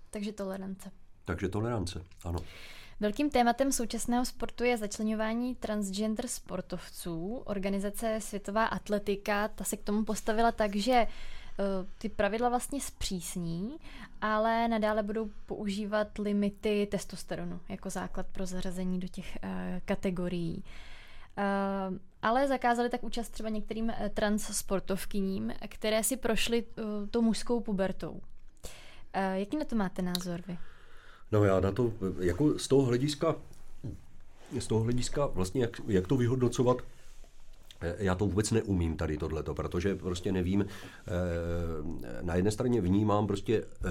Takže 0.09 0.31
tolerance. 0.31 0.91
Takže 1.25 1.49
tolerance, 1.49 2.01
ano. 2.23 2.39
Velkým 2.99 3.29
tématem 3.29 3.71
současného 3.71 4.25
sportu 4.25 4.63
je 4.63 4.77
začlenování 4.77 5.55
transgender 5.55 6.27
sportovců. 6.27 7.35
Organizace 7.45 8.17
Světová 8.21 8.65
atletika 8.65 9.47
ta 9.47 9.63
se 9.63 9.77
k 9.77 9.83
tomu 9.83 10.03
postavila 10.05 10.51
tak, 10.51 10.75
že 10.75 10.93
eh, 10.93 11.07
ty 11.97 12.09
pravidla 12.09 12.49
vlastně 12.49 12.81
zpřísní, 12.81 13.77
ale 14.21 14.67
nadále 14.67 15.03
budou 15.03 15.29
používat 15.45 16.17
limity 16.17 16.87
testosteronu 16.91 17.59
jako 17.69 17.89
základ 17.89 18.25
pro 18.27 18.45
zařazení 18.45 18.99
do 18.99 19.07
těch 19.07 19.37
uh, 19.43 19.49
kategorií. 19.85 20.63
Uh, 21.37 21.97
ale 22.21 22.47
zakázali 22.47 22.89
tak 22.89 23.03
účast 23.03 23.29
třeba 23.29 23.49
některým 23.49 23.93
trans 24.13 24.57
sportovkyním, 24.57 25.53
které 25.67 26.03
si 26.03 26.17
prošly 26.17 26.63
uh, 26.63 27.07
tou 27.07 27.21
mužskou 27.21 27.59
pubertou. 27.59 28.21
Jaký 29.33 29.57
na 29.57 29.65
to 29.65 29.75
máte 29.75 30.01
názor 30.01 30.41
vy? 30.47 30.57
No 31.35 31.43
já 31.43 31.59
na 31.59 31.71
to, 31.71 31.91
jako 32.19 32.59
z 32.59 32.67
toho 32.67 32.81
hlediska, 32.81 33.35
z 34.59 34.67
toho 34.67 34.83
hlediska 34.83 35.25
vlastně, 35.25 35.61
jak, 35.61 35.81
jak 35.87 36.07
to 36.07 36.17
vyhodnocovat, 36.17 36.77
já 37.97 38.15
to 38.15 38.25
vůbec 38.25 38.51
neumím 38.51 38.97
tady 38.97 39.17
tohleto, 39.17 39.53
protože 39.53 39.95
prostě 39.95 40.31
nevím. 40.31 40.61
Eh, 40.61 41.11
na 42.21 42.35
jedné 42.35 42.51
straně 42.51 42.81
vnímám 42.81 43.27
prostě 43.27 43.63
eh, 43.63 43.87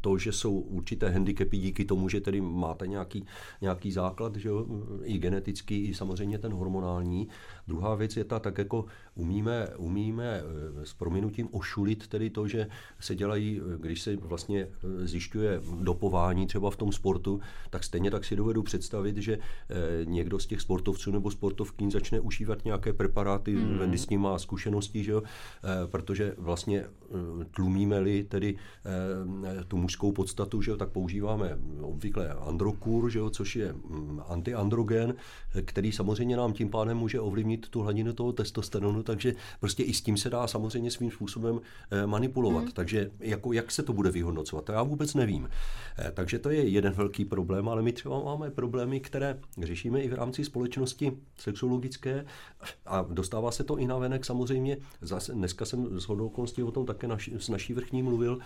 to, 0.00 0.18
že 0.18 0.32
jsou 0.32 0.58
určité 0.58 1.08
handicapy 1.08 1.58
díky 1.58 1.84
tomu, 1.84 2.08
že 2.08 2.20
tedy 2.20 2.40
máte 2.40 2.86
nějaký, 2.86 3.24
nějaký 3.60 3.92
základ, 3.92 4.36
že 4.36 4.48
jo, 4.48 4.66
i 5.02 5.18
genetický, 5.18 5.88
i 5.88 5.94
samozřejmě 5.94 6.38
ten 6.38 6.52
hormonální. 6.52 7.28
Druhá 7.68 7.94
věc 7.94 8.16
je 8.16 8.24
ta, 8.24 8.38
tak 8.38 8.58
jako 8.58 8.84
umíme, 9.14 9.68
umíme 9.76 10.42
eh, 10.42 10.86
s 10.86 10.94
prominutím 10.94 11.48
ošulit 11.52 12.06
tedy 12.06 12.30
to, 12.30 12.48
že 12.48 12.66
se 13.00 13.14
dělají, 13.14 13.60
když 13.76 14.02
se 14.02 14.16
vlastně 14.16 14.68
zjišťuje 15.04 15.60
dopování 15.80 16.46
třeba 16.46 16.70
v 16.70 16.76
tom 16.76 16.92
sportu, 16.92 17.40
tak 17.70 17.84
stejně 17.84 18.10
tak 18.10 18.24
si 18.24 18.36
dovedu 18.36 18.62
představit, 18.62 19.16
že 19.16 19.38
někdo 20.04 20.38
z 20.38 20.46
těch 20.46 20.60
sportovců 20.60 21.10
nebo 21.10 21.30
sportovkyň 21.30 21.90
začne 21.90 22.20
užívat 22.20 22.64
nějaké 22.64 22.92
preparáty, 22.92 23.37
ty 23.38 23.54
mm. 23.54 23.78
Wendy 23.78 23.98
s 23.98 24.08
ním 24.08 24.20
má 24.20 24.38
zkušenosti, 24.38 25.04
že 25.04 25.12
jo? 25.12 25.22
E, 25.22 25.86
protože 25.86 26.34
vlastně 26.38 26.78
e, 26.80 26.88
tlumíme-li 27.50 28.24
tedy 28.24 28.56
e, 29.60 29.64
tu 29.64 29.76
mužskou 29.76 30.12
podstatu, 30.12 30.62
že 30.62 30.70
jo? 30.70 30.76
tak 30.76 30.88
používáme 30.88 31.58
obvykle 31.80 32.28
androkur, 32.28 33.10
že 33.10 33.18
jo? 33.18 33.30
což 33.30 33.56
je 33.56 33.72
mm, 33.72 34.20
antiandrogen, 34.28 35.14
který 35.64 35.92
samozřejmě 35.92 36.36
nám 36.36 36.52
tím 36.52 36.70
pádem 36.70 36.96
může 36.96 37.20
ovlivnit 37.20 37.68
tu 37.68 37.80
hladinu 37.80 38.12
toho 38.12 38.32
testosteronu, 38.32 39.02
takže 39.02 39.34
prostě 39.60 39.82
i 39.82 39.94
s 39.94 40.00
tím 40.00 40.16
se 40.16 40.30
dá 40.30 40.46
samozřejmě 40.46 40.90
svým 40.90 41.10
způsobem 41.10 41.60
manipulovat. 42.06 42.64
Mm. 42.64 42.70
Takže 42.70 43.10
jako, 43.20 43.52
jak 43.52 43.70
se 43.70 43.82
to 43.82 43.92
bude 43.92 44.10
vyhodnocovat, 44.10 44.64
to 44.64 44.72
já 44.72 44.82
vůbec 44.82 45.14
nevím. 45.14 45.48
Takže 46.14 46.38
to 46.38 46.50
je 46.50 46.68
jeden 46.68 46.92
velký 46.92 47.24
problém, 47.24 47.68
ale 47.68 47.82
my 47.82 47.92
třeba 47.92 48.24
máme 48.24 48.50
problémy, 48.50 49.00
které 49.00 49.38
řešíme 49.62 50.00
i 50.00 50.08
v 50.08 50.14
rámci 50.14 50.44
společnosti 50.44 51.12
sexuologické 51.36 52.24
a 52.86 53.02
dostává 53.18 53.50
se 53.50 53.64
to 53.64 53.76
i 53.78 53.86
na 53.86 53.98
venek 53.98 54.24
samozřejmě. 54.24 54.76
Zase 55.00 55.32
dneska 55.32 55.64
jsem 55.64 56.00
s 56.00 56.04
hodou 56.04 56.26
okolností 56.26 56.62
o 56.62 56.70
tom 56.70 56.86
také 56.86 57.06
naši, 57.08 57.34
s 57.38 57.48
naší 57.48 57.74
vrchní 57.74 58.02
mluvil. 58.02 58.38
Eh, 58.38 58.44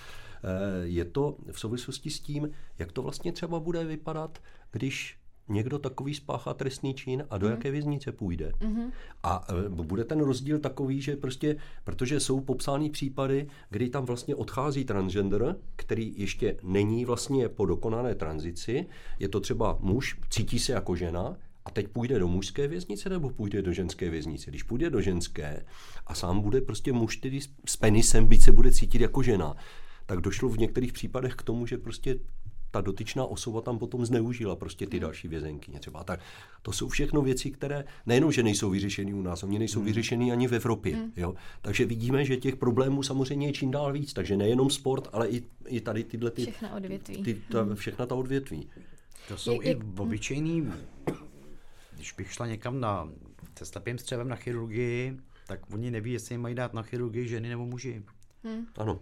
je 0.82 1.04
to 1.04 1.36
v 1.52 1.60
souvislosti 1.60 2.10
s 2.10 2.20
tím, 2.20 2.50
jak 2.78 2.92
to 2.92 3.02
vlastně 3.02 3.32
třeba 3.32 3.60
bude 3.60 3.84
vypadat, 3.84 4.38
když 4.70 5.18
někdo 5.48 5.78
takový 5.78 6.14
spáchá 6.14 6.54
trestný 6.54 6.94
čin 6.94 7.24
a 7.30 7.38
do 7.38 7.46
mm. 7.46 7.52
jaké 7.52 7.70
věznice 7.70 8.12
půjde. 8.12 8.52
Mm-hmm. 8.60 8.90
A 9.22 9.46
e, 9.48 9.68
bude 9.68 10.04
ten 10.04 10.20
rozdíl 10.20 10.58
takový, 10.58 11.00
že 11.00 11.16
prostě, 11.16 11.56
protože 11.84 12.20
jsou 12.20 12.40
popsány 12.40 12.90
případy, 12.90 13.48
kdy 13.70 13.90
tam 13.90 14.04
vlastně 14.04 14.34
odchází 14.34 14.84
transgender, 14.84 15.56
který 15.76 16.14
ještě 16.16 16.56
není 16.62 17.04
vlastně 17.04 17.48
po 17.48 17.66
dokonané 17.66 18.14
tranzici, 18.14 18.86
je 19.18 19.28
to 19.28 19.40
třeba 19.40 19.78
muž, 19.80 20.16
cítí 20.30 20.58
se 20.58 20.72
jako 20.72 20.96
žena, 20.96 21.36
a 21.64 21.70
teď 21.70 21.88
půjde 21.88 22.18
do 22.18 22.28
mužské 22.28 22.68
věznice 22.68 23.08
nebo 23.08 23.30
půjde 23.30 23.62
do 23.62 23.72
ženské 23.72 24.10
věznice? 24.10 24.50
Když 24.50 24.62
půjde 24.62 24.90
do 24.90 25.00
ženské 25.00 25.64
a 26.06 26.14
sám 26.14 26.40
bude 26.40 26.60
prostě 26.60 26.92
muž, 26.92 27.16
který 27.16 27.40
s 27.66 27.76
penisem, 27.76 28.26
byť 28.26 28.42
se 28.42 28.52
bude 28.52 28.72
cítit 28.72 29.00
jako 29.00 29.22
žena, 29.22 29.56
tak 30.06 30.20
došlo 30.20 30.48
v 30.48 30.58
některých 30.58 30.92
případech 30.92 31.34
k 31.34 31.42
tomu, 31.42 31.66
že 31.66 31.78
prostě 31.78 32.18
ta 32.72 32.80
dotyčná 32.80 33.24
osoba 33.24 33.60
tam 33.60 33.78
potom 33.78 34.06
zneužila 34.06 34.56
prostě 34.56 34.86
ty 34.86 34.96
hmm. 34.96 35.02
další 35.02 35.28
vězenky. 35.28 35.72
Třeba. 35.78 36.04
Tak 36.04 36.20
to 36.62 36.72
jsou 36.72 36.88
všechno 36.88 37.22
věci, 37.22 37.50
které 37.50 37.84
nejenom, 38.06 38.32
že 38.32 38.42
nejsou 38.42 38.70
vyřešeny 38.70 39.14
u 39.14 39.22
nás, 39.22 39.42
oni 39.42 39.58
nejsou 39.58 39.78
hmm. 39.78 39.86
vyřešeny 39.86 40.32
ani 40.32 40.48
v 40.48 40.54
Evropě. 40.54 40.96
Hmm. 40.96 41.12
Jo? 41.16 41.34
Takže 41.62 41.86
vidíme, 41.86 42.24
že 42.24 42.36
těch 42.36 42.56
problémů 42.56 43.02
samozřejmě 43.02 43.46
je 43.46 43.52
čím 43.52 43.70
dál 43.70 43.92
víc. 43.92 44.12
Takže 44.12 44.36
nejenom 44.36 44.70
sport, 44.70 45.08
ale 45.12 45.28
i, 45.28 45.42
i 45.66 45.80
tady 45.80 46.04
tyhle 46.04 46.30
ty, 46.30 46.42
všechna 46.42 46.74
odvětví. 46.74 47.22
Ty, 47.22 47.34
ta, 47.34 47.62
hmm. 47.62 47.74
všechna 47.74 48.06
ta 48.06 48.14
odvětví. 48.14 48.68
To 49.28 49.36
jsou 49.36 49.62
je, 49.62 49.72
i 49.72 49.76
obyčejný 49.98 50.66
když 52.02 52.12
bych 52.12 52.32
šla 52.32 52.46
někam 52.46 52.80
na, 52.80 53.08
se 53.58 53.66
slepým 53.66 53.98
střevem 53.98 54.28
na 54.28 54.36
chirurgii, 54.36 55.20
tak 55.46 55.60
oni 55.74 55.90
neví, 55.90 56.12
jestli 56.12 56.38
mají 56.38 56.54
dát 56.54 56.74
na 56.74 56.82
chirurgii 56.82 57.28
ženy 57.28 57.48
nebo 57.48 57.66
muži. 57.66 58.02
Hmm. 58.44 58.66
Ano, 58.78 59.00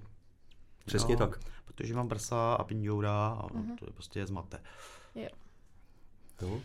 přesně 0.85 1.17
no, 1.17 1.19
tak. 1.19 1.39
Protože 1.65 1.95
mám 1.95 2.09
prsa 2.09 2.55
a 2.55 2.65
pindoura 2.65 3.27
a 3.27 3.47
uh-huh. 3.47 3.79
to 3.79 3.87
je 3.87 3.93
prostě 3.93 4.27
zmate. 4.27 4.63
Jo. 5.15 5.29
jo. 6.43 6.61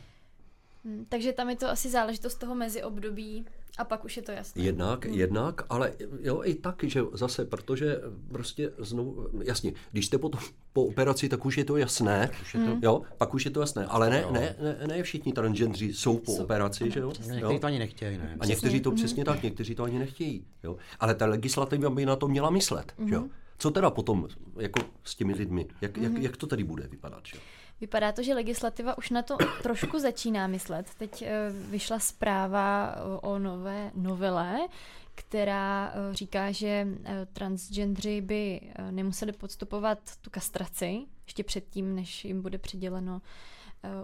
Hmm, 0.85 1.05
takže 1.09 1.33
tam 1.33 1.49
je 1.49 1.55
to 1.55 1.69
asi 1.69 1.89
záležitost 1.89 2.35
toho 2.35 2.55
meziobdobí, 2.55 3.45
a 3.77 3.83
pak 3.83 4.05
už 4.05 4.17
je 4.17 4.23
to 4.23 4.31
jasné. 4.31 4.63
Jednak, 4.63 5.05
hmm. 5.05 5.15
jednak, 5.15 5.61
ale 5.69 5.93
jo, 6.21 6.41
i 6.43 6.55
tak, 6.55 6.83
že 6.83 7.01
zase, 7.13 7.45
protože 7.45 8.01
prostě 8.31 8.71
znovu, 8.77 9.29
jasně, 9.43 9.73
když 9.91 10.05
jste 10.05 10.17
potom 10.17 10.41
po 10.73 10.85
operaci, 10.85 11.29
tak 11.29 11.45
už 11.45 11.57
je 11.57 11.65
to 11.65 11.77
jasné, 11.77 12.29
už 12.41 12.53
je 12.53 12.59
to, 12.59 12.71
hmm. 12.71 12.79
jo, 12.83 13.01
pak 13.17 13.33
už 13.33 13.45
je 13.45 13.51
to 13.51 13.59
jasné, 13.59 13.85
ale 13.85 14.09
ne, 14.09 14.25
ne, 14.31 14.55
ne, 14.61 14.87
ne 14.87 15.03
všichni 15.03 15.33
transgendři 15.33 15.93
jsou 15.93 16.17
po 16.17 16.31
jsou, 16.31 16.43
operaci, 16.43 16.91
že 16.91 16.99
jo? 16.99 17.13
Někteří 17.27 17.59
to 17.59 17.67
ani 17.67 17.79
nechtějí, 17.79 18.17
ne? 18.17 18.37
A 18.39 18.45
někteří 18.45 18.79
to 18.79 18.91
přesně 18.91 19.23
hmm. 19.23 19.33
tak, 19.33 19.43
někteří 19.43 19.75
to 19.75 19.83
ani 19.83 19.99
nechtějí, 19.99 20.45
jo? 20.63 20.77
Ale 20.99 21.15
ta 21.15 21.25
legislativa 21.25 21.89
by 21.89 22.05
na 22.05 22.15
to 22.15 22.27
měla 22.27 22.49
myslet, 22.49 22.93
hmm. 22.97 23.13
jo? 23.13 23.25
Co 23.57 23.71
teda 23.71 23.89
potom 23.89 24.27
jako 24.57 24.79
s 25.03 25.15
těmi 25.15 25.33
lidmi, 25.33 25.67
jak, 25.81 25.97
jak, 25.97 26.17
jak 26.17 26.37
to 26.37 26.47
tady 26.47 26.63
bude 26.63 26.87
vypadat, 26.87 27.21
že 27.25 27.37
jo? 27.37 27.41
Vypadá 27.81 28.11
to, 28.11 28.23
že 28.23 28.33
legislativa 28.33 28.97
už 28.97 29.09
na 29.09 29.21
to 29.21 29.37
trošku 29.63 29.99
začíná 29.99 30.47
myslet. 30.47 30.95
Teď 30.97 31.21
eh, 31.21 31.49
vyšla 31.51 31.99
zpráva 31.99 32.95
o 33.21 33.39
nové 33.39 33.91
novele, 33.95 34.67
která 35.15 35.93
eh, 35.93 36.13
říká, 36.13 36.51
že 36.51 36.87
eh, 37.03 37.27
transgendři 37.33 38.21
by 38.21 38.61
nemuseli 38.91 39.31
podstupovat 39.31 39.99
tu 40.21 40.29
kastraci 40.29 41.01
ještě 41.25 41.43
předtím, 41.43 41.95
než 41.95 42.25
jim 42.25 42.41
bude 42.41 42.57
přiděleno 42.57 43.21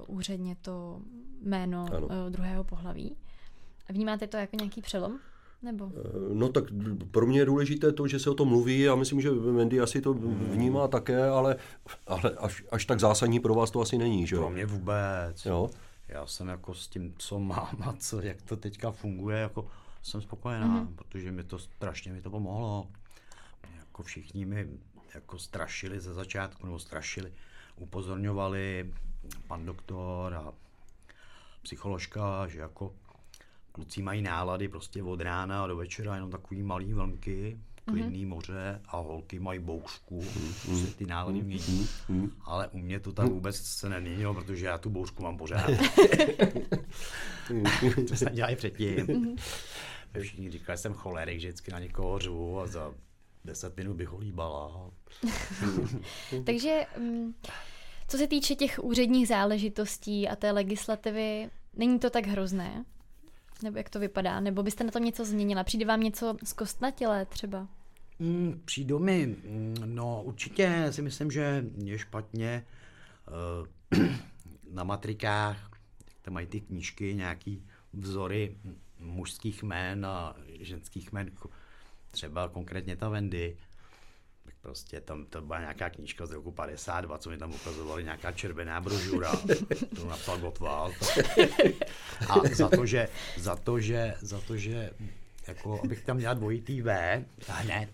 úředně 0.08 0.56
to 0.62 1.02
jméno 1.42 1.86
ano. 1.96 2.30
druhého 2.30 2.64
pohlaví. 2.64 3.18
Vnímáte 3.90 4.28
to 4.28 4.38
jako 4.38 4.56
nějaký 4.56 4.82
přelom? 4.82 5.20
Nebo? 5.62 5.92
Eh, 5.96 6.34
no 6.34 6.50
tak 6.50 6.64
pro 7.12 7.26
mě 7.26 7.40
je 7.40 7.46
důležité 7.46 7.92
to, 7.92 8.08
že 8.08 8.20
se 8.20 8.30
o 8.30 8.34
tom 8.34 8.48
mluví. 8.48 8.80
Já 8.80 8.96
myslím, 8.96 9.22
že 9.22 9.32
Mendy 9.32 9.80
asi 9.80 10.02
to 10.02 10.14
vnímá 10.14 10.88
také, 10.88 11.26
ale, 11.26 11.56
ale 12.08 12.32
až, 12.38 12.64
až 12.72 12.86
tak 12.86 13.00
zásadní 13.00 13.40
pro 13.40 13.56
vás 13.56 13.72
to 13.72 13.82
asi 13.82 13.98
není, 13.98 14.28
že 14.28 14.36
jo? 14.36 14.42
Pro 14.42 14.50
mě 14.50 14.66
vůbec. 14.66 15.46
Jo? 15.46 15.70
Já 16.08 16.26
jsem 16.26 16.48
jako 16.48 16.74
s 16.74 16.88
tím, 16.88 17.14
co 17.18 17.40
mám 17.40 17.78
a 17.82 17.94
co, 18.00 18.22
jak 18.22 18.42
to 18.42 18.58
teďka 18.58 18.92
funguje, 18.92 19.38
jako 19.38 19.68
jsem 20.04 20.22
spokojená, 20.22 20.68
mm-hmm. 20.68 20.96
protože 20.96 21.32
mi 21.32 21.44
to 21.44 21.60
strašně 21.60 22.14
mi 22.14 22.22
to 22.22 22.30
pomohlo. 22.30 22.88
Jako 23.80 24.04
všichni 24.04 24.46
mi 24.46 24.68
jako 25.14 25.40
strašili 25.40 26.00
ze 26.00 26.14
začátku, 26.14 26.66
nebo 26.66 26.80
strašili. 26.80 27.34
upozorňovali 27.76 28.94
pan 29.48 29.66
doktor 29.66 30.34
a 30.34 30.54
psycholožka, 31.62 32.48
že 32.48 32.60
jako 32.60 32.94
kluci 33.72 34.02
mají 34.02 34.22
nálady 34.22 34.68
prostě 34.68 35.04
od 35.04 35.22
rána 35.22 35.68
do 35.68 35.76
večera 35.76 36.16
jenom 36.16 36.32
takový 36.32 36.64
malý 36.64 36.94
vlnky, 36.94 37.60
klidný 37.86 38.26
moře 38.26 38.82
a 38.88 38.98
holky 38.98 39.40
mají 39.40 39.60
bouřku, 39.60 40.26
prostě 40.66 40.96
ty 40.98 41.06
nálady 41.06 41.42
mění. 41.42 41.88
Ale 42.42 42.68
u 42.68 42.78
mě 42.78 43.00
to 43.00 43.12
tak 43.12 43.28
vůbec 43.28 43.56
se 43.56 43.90
neměnilo, 43.90 44.34
protože 44.34 44.66
já 44.66 44.78
tu 44.78 44.90
bouřku 44.90 45.24
mám 45.24 45.38
pořád. 45.38 45.70
to 48.08 48.16
jsem 48.16 48.34
dělal 48.34 48.52
i 48.52 48.56
předtím. 48.56 49.36
Všichni 50.20 50.52
říkali, 50.52 50.78
že 50.78 50.82
jsem 50.82 50.94
cholerik, 50.94 51.40
že 51.40 51.48
vždycky 51.48 51.72
na 51.72 51.80
někoho 51.80 52.20
řvu 52.20 52.60
a 52.60 52.68
za 52.68 52.94
deset 53.46 53.78
minut 53.78 53.94
bych 53.94 54.08
ho 54.08 54.18
líbala. 54.18 54.92
Takže 56.46 56.86
mm, 56.98 57.34
co 58.08 58.18
se 58.18 58.28
týče 58.28 58.56
těch 58.56 58.80
úředních 58.84 59.28
záležitostí 59.28 60.28
a 60.28 60.36
té 60.36 60.52
legislativy, 60.52 61.50
není 61.74 62.00
to 62.00 62.10
tak 62.10 62.28
hrozné? 62.28 62.86
Nebo 63.64 63.78
jak 63.78 63.90
to 63.90 64.00
vypadá? 64.00 64.40
Nebo 64.40 64.64
byste 64.64 64.84
na 64.84 64.92
tom 64.92 65.04
něco 65.04 65.26
změnila? 65.26 65.64
Přijde 65.64 65.86
vám 65.86 66.02
něco 66.02 66.38
z 66.44 66.54
kostnatělé 66.54 67.26
třeba? 67.26 67.68
Mm, 68.20 68.62
přijdu 68.66 69.00
mi, 69.00 69.26
mm, 69.28 69.76
no 69.86 70.24
určitě 70.24 70.88
si 70.92 71.02
myslím, 71.02 71.32
že 71.32 71.66
je 71.84 72.00
špatně 72.00 72.66
uh, 73.92 74.00
na 74.72 74.84
matrikách, 74.84 75.72
tam 76.22 76.34
mají 76.34 76.48
ty 76.48 76.62
knížky, 76.62 77.16
nějaký 77.16 77.66
vzory 77.94 78.58
mužských 79.00 79.64
jmén 79.64 80.06
a 80.06 80.36
ženských 80.60 81.12
jmén, 81.12 81.28
jako 81.28 81.50
třeba 82.12 82.50
konkrétně 82.50 82.96
ta 82.96 83.10
Wendy, 83.10 83.58
tak 84.46 84.54
prostě 84.62 85.02
tam 85.02 85.26
to 85.26 85.42
byla 85.42 85.60
nějaká 85.60 85.90
knížka 85.90 86.26
z 86.26 86.32
roku 86.32 86.52
52, 86.52 87.18
co 87.18 87.30
mi 87.30 87.38
tam 87.38 87.54
ukazovali, 87.54 88.04
nějaká 88.04 88.32
červená 88.32 88.82
brožura, 88.82 89.32
to 89.96 90.06
napsal 90.06 90.38
Gottwald. 90.38 90.96
A 92.30 92.36
za 92.54 92.70
to, 92.70 92.86
že, 92.86 93.08
za 93.38 93.56
to, 93.56 93.80
že, 93.80 94.14
za 94.22 94.42
to, 94.42 94.58
že 94.58 94.92
jako, 95.48 95.82
abych 95.84 96.04
tam 96.04 96.18
měla 96.18 96.34
dvojitý 96.34 96.82
V 96.82 97.24
hned, 97.48 97.90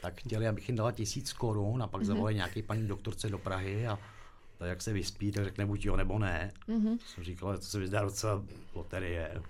tak 0.00 0.20
chtěli, 0.20 0.48
abych 0.48 0.68
jim 0.68 0.76
dala 0.76 0.92
tisíc 0.92 1.32
korun 1.32 1.82
a 1.82 1.86
pak 1.86 2.04
zavolali 2.04 2.34
nějaký 2.34 2.62
paní 2.62 2.88
doktorce 2.88 3.28
do 3.28 3.38
Prahy 3.38 3.86
a 3.86 3.98
tak 4.58 4.68
jak 4.68 4.82
se 4.82 4.92
vyspí, 4.92 5.32
tak 5.32 5.44
řekne 5.44 5.66
buď 5.66 5.84
jo 5.84 5.96
nebo 5.96 6.18
ne. 6.18 6.52
Mm-hmm. 6.68 6.98
Jsem 7.06 7.24
říkal, 7.24 7.58
to 7.58 7.64
se 7.64 7.78
mi 7.78 7.86
zdá 7.86 8.02
docela 8.02 8.42
loterie. 8.74 9.42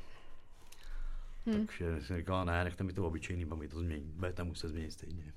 Hmm. 1.47 1.57
Takže 1.57 1.97
jsem 2.07 2.17
říkala, 2.17 2.45
ne, 2.45 2.65
nechte 2.65 2.85
mi 2.85 2.93
to 2.93 3.07
obyčejný, 3.07 3.47
pak 3.47 3.59
mi 3.59 3.69
to 3.69 3.79
změní. 3.79 4.13
Budete 4.17 4.45
muset 4.45 4.69
změnit 4.69 4.93
stejně. 4.93 5.33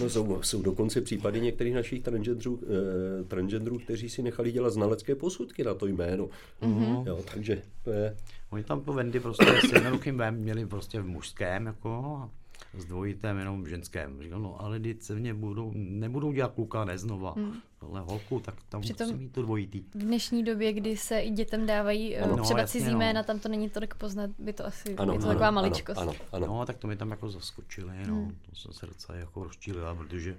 No 0.00 0.10
jsou, 0.10 0.42
jsou 0.42 0.62
dokonce 0.62 1.00
případy 1.00 1.40
některých 1.40 1.74
našich 1.74 2.02
transgenderů, 2.02 2.60
eh, 2.62 3.24
transgenderů, 3.24 3.78
kteří 3.78 4.08
si 4.08 4.22
nechali 4.22 4.52
dělat 4.52 4.70
znalecké 4.70 5.14
posudky 5.14 5.64
na 5.64 5.74
to 5.74 5.86
jméno. 5.86 6.28
Mm-hmm. 6.62 7.06
Jo, 7.06 7.24
takže 7.34 7.62
to 7.82 7.90
je... 7.90 8.16
Oni 8.50 8.64
tam 8.64 8.80
po 8.80 8.92
Wendy 8.92 9.20
prostě 9.20 9.44
s 9.68 9.72
jednoduchým 9.72 10.22
měli 10.30 10.66
prostě 10.66 11.00
v 11.00 11.06
mužském, 11.06 11.66
jako, 11.66 12.30
s 12.78 12.84
dvojitém 12.84 13.38
jenom 13.38 13.66
ženském. 13.66 14.22
Říkal, 14.22 14.40
no 14.40 14.62
ale 14.62 14.80
teď 14.80 15.02
se 15.02 15.14
mě 15.14 15.34
budou, 15.34 15.72
nebudou 15.74 16.32
dělat 16.32 16.52
kluka, 16.52 16.84
ne 16.84 16.98
znova, 16.98 17.32
hmm. 17.32 17.60
ale 17.80 18.00
holku, 18.00 18.40
tak 18.40 18.54
tam 18.68 18.80
Přitom 18.80 19.06
musí 19.08 19.18
mít 19.22 19.32
to 19.32 19.42
dvojitý. 19.42 19.80
V 19.94 19.98
dnešní 19.98 20.44
době, 20.44 20.72
kdy 20.72 20.96
se 20.96 21.20
i 21.20 21.30
dětem 21.30 21.66
dávají 21.66 22.16
Ano, 22.16 22.32
ano, 22.32 22.44
třeba 22.44 22.60
jasně, 22.60 22.80
cizí 22.80 22.92
no. 22.92 22.98
jména, 22.98 23.22
tam 23.22 23.38
to 23.38 23.48
není 23.48 23.70
tolik 23.70 23.94
poznat, 23.94 24.30
by 24.38 24.52
to 24.52 24.66
asi, 24.66 24.96
Ano, 24.96 25.12
je 25.12 25.18
to 25.18 25.24
ano, 25.24 25.32
taková 25.32 25.48
ano, 25.48 25.54
maličkost. 25.54 26.00
ano, 26.00 26.12
ano. 26.32 26.46
No, 26.46 26.66
tak 26.66 26.76
to 26.76 26.86
mi 26.86 26.96
tam 26.96 27.10
jako 27.10 27.30
zaskočili, 27.30 28.06
no. 28.06 28.14
Hmm. 28.14 28.36
To 28.50 28.56
jsem 28.56 28.72
se 28.72 28.86
docela 28.86 29.18
jako 29.18 29.44
rozčílila, 29.44 29.94
protože 29.94 30.36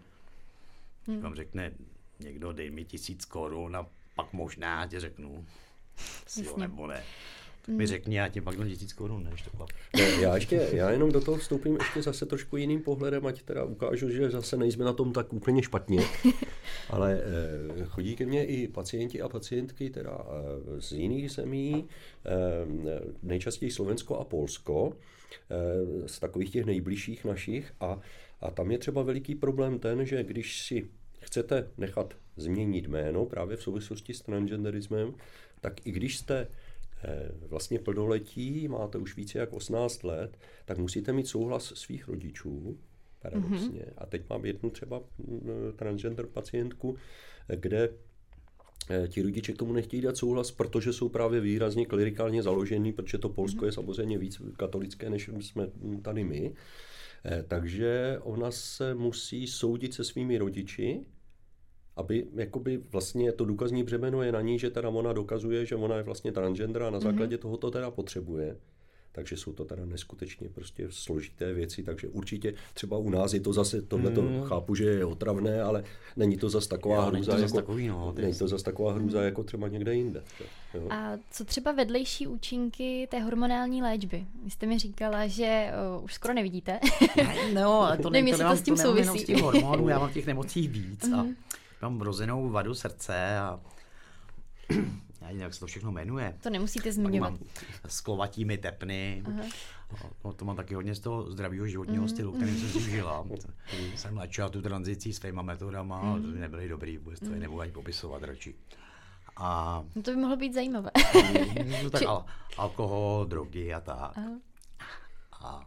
hmm. 1.08 1.22
vám 1.22 1.36
řekne 1.36 1.72
někdo, 2.20 2.54
dej 2.54 2.70
mi 2.70 2.86
tisíc 2.86 3.26
korun 3.26 3.76
a 3.76 3.86
pak 4.16 4.34
možná 4.34 4.88
ti 4.88 5.00
řeknu, 5.00 5.46
si 6.28 6.46
jo 6.46 6.58
nebo 6.58 6.88
ne. 6.88 7.04
Mi 7.68 7.88
řekni, 7.88 8.16
já 8.18 8.28
ti 8.28 8.42
pak 8.42 8.58
dám 8.58 8.68
tisíc 8.68 8.94
korun, 8.94 9.24
než 9.32 9.42
to 9.42 9.50
klap. 9.50 9.70
Ne, 9.96 10.22
Já 10.22 10.36
ještě, 10.36 10.70
já 10.72 10.92
jenom 10.92 11.12
do 11.12 11.22
toho 11.22 11.38
vstoupím 11.38 11.78
ještě 11.78 12.02
zase 12.02 12.26
trošku 12.26 12.58
jiným 12.58 12.82
pohledem, 12.82 13.26
ať 13.26 13.42
teda 13.42 13.64
ukážu, 13.64 14.10
že 14.10 14.30
zase 14.30 14.58
nejsme 14.58 14.86
na 14.86 14.94
tom 14.94 15.14
tak 15.14 15.34
úplně 15.34 15.64
špatně. 15.64 16.02
Ale 16.90 17.22
eh, 17.80 17.86
chodí 17.86 18.16
ke 18.16 18.26
mně 18.26 18.46
i 18.46 18.68
pacienti 18.68 19.22
a 19.22 19.30
pacientky 19.30 19.90
teda 19.90 20.18
eh, 20.20 20.82
z 20.82 20.92
jiných 20.92 21.32
zemí, 21.32 21.86
eh, 22.26 22.30
nejčastěji 23.24 23.72
Slovensko 23.72 24.18
a 24.18 24.24
Polsko, 24.24 24.94
eh, 25.50 26.08
z 26.08 26.20
takových 26.20 26.52
těch 26.52 26.66
nejbližších 26.66 27.26
našich 27.26 27.74
a, 27.80 28.00
a 28.42 28.52
tam 28.52 28.72
je 28.72 28.78
třeba 28.78 29.02
veliký 29.02 29.36
problém 29.36 29.80
ten, 29.80 30.06
že 30.06 30.24
když 30.24 30.62
si 30.62 30.90
chcete 31.20 31.68
nechat 31.78 32.14
změnit 32.38 32.88
jméno 32.88 33.26
právě 33.26 33.58
v 33.58 33.64
souvislosti 33.64 34.14
s 34.14 34.22
transgenderismem, 34.22 35.14
tak 35.62 35.88
i 35.88 35.92
když 35.92 36.18
jste 36.18 36.40
eh, 36.40 36.67
vlastně 37.48 37.80
plnoletí, 37.80 38.68
máte 38.68 38.98
už 38.98 39.16
více 39.16 39.40
jak 39.40 39.54
18 39.54 40.04
let, 40.04 40.38
tak 40.66 40.78
musíte 40.78 41.14
mít 41.14 41.28
souhlas 41.28 41.64
svých 41.64 42.08
rodičů, 42.08 42.78
paradoxně. 43.22 43.80
Mm-hmm. 43.80 43.94
A 43.98 44.06
teď 44.06 44.30
mám 44.30 44.46
jednu 44.46 44.70
třeba 44.70 45.02
mm, 45.18 45.74
transgender 45.76 46.26
pacientku, 46.26 46.98
eh, 47.50 47.56
kde 47.56 47.90
eh, 48.90 49.08
ti 49.08 49.22
rodiče 49.22 49.54
k 49.54 49.58
tomu 49.58 49.74
nechtějí 49.74 50.02
dát 50.02 50.18
souhlas, 50.18 50.52
protože 50.52 50.94
jsou 50.94 51.10
právě 51.10 51.42
výrazně 51.42 51.86
klerikálně 51.86 52.44
založený, 52.44 52.94
protože 52.94 53.18
to 53.18 53.30
Polsko 53.30 53.66
je 53.66 53.72
samozřejmě 53.72 54.18
víc 54.18 54.42
katolické, 54.58 55.10
než 55.10 55.30
jsme 55.40 55.68
tady 56.02 56.24
my. 56.24 56.54
Eh, 57.26 57.44
Takže 57.48 58.20
ona 58.22 58.52
se 58.52 58.94
musí 58.94 59.48
soudit 59.48 59.94
se 59.94 60.04
svými 60.04 60.38
rodiči, 60.38 61.06
aby 61.98 62.26
jakoby 62.36 62.80
vlastně 62.92 63.32
to 63.32 63.46
důkazní 63.46 63.84
břemeno 63.84 64.22
je 64.24 64.32
na 64.32 64.42
ní, 64.42 64.60
že 64.60 64.70
teda 64.70 64.90
ona 64.90 65.14
dokazuje, 65.14 65.66
že 65.66 65.76
ona 65.76 65.96
je 65.98 66.04
vlastně 66.04 66.32
transgender 66.32 66.84
a 66.84 66.90
na 66.90 67.00
základě 67.00 67.36
mm-hmm. 67.36 67.40
toho 67.40 67.58
to 67.58 67.72
teda 67.72 67.92
potřebuje. 67.92 68.56
Takže 69.12 69.38
jsou 69.38 69.54
to 69.54 69.66
teda 69.66 69.86
neskutečně 69.86 70.50
prostě 70.50 70.88
složité 70.90 71.54
věci, 71.54 71.84
takže 71.84 72.08
určitě 72.08 72.54
třeba 72.74 72.98
u 72.98 73.10
nás 73.10 73.34
je 73.34 73.40
to 73.40 73.54
zase, 73.54 73.82
tohle 73.82 74.12
to 74.12 74.22
Mm. 74.22 74.42
chápu, 74.44 74.76
že 74.76 74.84
je 74.86 75.06
otravné, 75.06 75.62
ale 75.62 75.84
není 76.16 76.38
to 76.38 76.50
zase 76.50 76.70
taková 76.70 76.96
Jo, 76.96 77.12
není 77.12 77.16
hrůza, 77.16 77.32
to 77.32 77.38
zas 77.38 77.52
jako, 77.52 77.58
takový, 77.58 77.88
no, 77.88 78.14
není 78.18 78.34
to 78.34 78.48
zase 78.48 78.64
taková 78.64 78.94
hrůza 78.94 79.22
jako 79.24 79.44
třeba 79.44 79.68
někde 79.68 79.96
jinde. 79.96 80.24
Jo. 80.74 80.88
A 80.90 81.18
co 81.32 81.46
třeba 81.46 81.72
vedlejší 81.72 82.28
účinky 82.28 83.08
té 83.12 83.20
hormonální 83.20 83.82
léčby? 83.82 84.26
Vy 84.44 84.50
jste 84.52 84.66
mi 84.66 84.80
říkala, 84.80 85.28
že 85.28 85.72
uh, 85.98 86.04
už 86.04 86.14
skoro 86.14 86.34
nevidíte. 86.34 86.80
Ne, 87.18 87.54
no, 87.54 87.82
ale 87.82 87.98
to, 87.98 88.10
Nevím, 88.10 88.32
ne, 88.32 88.38
to 88.38 88.44
jestli 88.44 88.56
to 88.58 88.62
s 88.62 88.66
tím 88.66 88.76
to 88.76 88.82
souvisí. 88.82 89.20
z 89.20 89.24
těch 89.24 89.42
hormonů, 89.42 89.90
já 89.90 90.00
mám 90.00 90.14
těch 90.14 90.26
nemocí 90.34 90.68
víc 90.68 91.12
a 91.16 91.26
mám 91.82 92.00
vrozenou 92.00 92.50
vadu 92.50 92.76
srdce 92.76 93.40
a 93.40 93.60
já 95.22 95.28
nevím, 95.28 95.42
jak 95.42 95.54
se 95.54 95.60
to 95.60 95.68
všechno 95.68 95.92
jmenuje. 95.92 96.38
to 96.44 96.50
nemusíte 96.50 96.84
Pak 96.84 96.94
zmiňovat. 96.94 97.30
mám 97.32 97.40
sklovatími 97.88 98.58
tepny. 98.58 99.24
No, 100.26 100.34
to 100.34 100.46
mám 100.46 100.56
taky 100.56 100.74
hodně 100.74 100.96
z 100.96 101.00
toho 101.00 101.32
zdravého 101.32 101.68
životního 101.68 102.02
Mhm, 102.04 102.10
stylu, 102.10 102.32
kterým 102.32 102.56
jsem 102.60 102.70
si 102.70 102.82
žila. 102.92 103.26
Jsem 103.96 104.18
léčila 104.18 104.50
tu 104.50 104.62
tranzici 104.62 105.14
svýma 105.14 105.42
metodama, 105.42 106.00
ale 106.00 106.22
to 106.22 106.28
by 106.28 106.40
nebyly 106.40 106.70
dobrý, 106.70 106.98
vůbec 106.98 107.20
to 107.20 107.26
je 107.26 107.40
nebudu 107.40 107.62
ani 107.62 107.72
popisovat 107.72 108.24
radši. 108.24 108.56
A 109.38 109.84
No 109.96 110.02
to 110.02 110.12
by 110.12 110.18
mohlo 110.18 110.36
být 110.38 110.54
zajímavé. 110.54 110.92
no, 111.84 111.90
tak 111.90 112.02
al- 112.02 112.26
alkohol, 112.58 113.26
drogy 113.26 113.74
a 113.74 113.80
tak. 113.82 114.18
A 115.42 115.66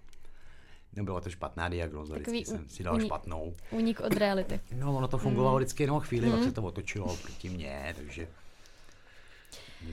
nebyla 0.93 1.21
to 1.21 1.31
špatná 1.31 1.69
diagnoza, 1.69 2.15
Takový 2.15 2.37
vždycky 2.43 2.57
jsem 2.59 2.69
si 2.69 2.83
dal 2.83 2.95
uni- 2.95 3.07
špatnou. 3.07 3.55
Unik 3.71 4.01
od 4.01 4.13
reality. 4.17 4.61
No, 4.77 4.97
ono 4.97 5.09
to 5.09 5.17
Mm. 5.17 5.23
fungovalo 5.23 5.57
vždycky 5.57 5.83
jenom 5.83 6.01
chvíli, 6.01 6.31
pak 6.31 6.43
se 6.43 6.53
to 6.53 6.63
otočilo 6.63 7.17
proti 7.17 7.49
mně, 7.49 7.95
takže 7.97 8.29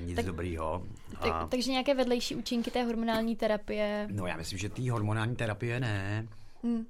nic 0.06 0.16
Tak- 0.16 0.26
dobrýho. 0.26 0.84
Tak, 1.22 1.32
A, 1.32 1.48
takže 1.48 1.72
nějaké 1.72 1.94
vedlejší 1.94 2.36
účinky 2.36 2.72
té 2.72 2.84
hormonální 2.84 3.36
terapie. 3.36 4.08
no 4.12 4.28
já 4.28 4.38
myslím, 4.38 4.60
že 4.60 4.70
té 4.70 4.92
hormonální 4.92 5.36
terapie 5.36 5.80
ne. 5.80 6.28
Hmm. 6.64 6.86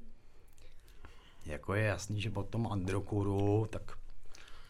Jako 1.46 1.74
je 1.74 1.84
jasný, 1.84 2.22
že 2.22 2.30
po 2.30 2.44
tom 2.44 2.68
androkuru, 2.72 3.68
tak 3.70 3.82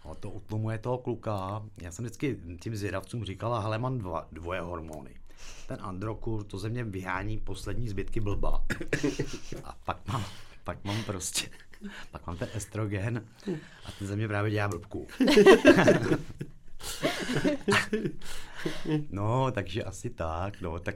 no, 0.05 0.15
to 0.15 0.29
utlumuje 0.29 0.77
toho 0.77 0.97
kluka. 0.97 1.63
Já 1.81 1.91
jsem 1.91 2.05
vždycky 2.05 2.37
tím 2.59 2.75
zvědavcům 2.75 3.23
říkala, 3.25 3.59
hele, 3.59 3.77
mám 3.77 3.97
dva, 3.97 4.27
dvoje 4.31 4.61
hormony. 4.61 5.11
Ten 5.67 5.77
androkur, 5.81 6.43
to 6.43 6.57
ze 6.57 6.69
mě 6.69 6.83
vyhání 6.83 7.37
poslední 7.37 7.89
zbytky 7.89 8.19
blba. 8.19 8.65
A 9.63 9.77
pak 9.85 10.07
mám, 10.07 10.25
pak 10.63 10.83
mám 10.83 11.03
prostě, 11.03 11.49
pak 12.11 12.27
mám 12.27 12.37
ten 12.37 12.49
estrogen 12.53 13.27
a 13.85 13.91
ten 13.91 14.07
ze 14.07 14.15
mě 14.15 14.27
právě 14.27 14.51
dělá 14.51 14.67
blbku. 14.67 15.07
No, 19.09 19.51
takže 19.51 19.83
asi 19.83 20.09
tak, 20.09 20.61
no, 20.61 20.79
tak 20.79 20.95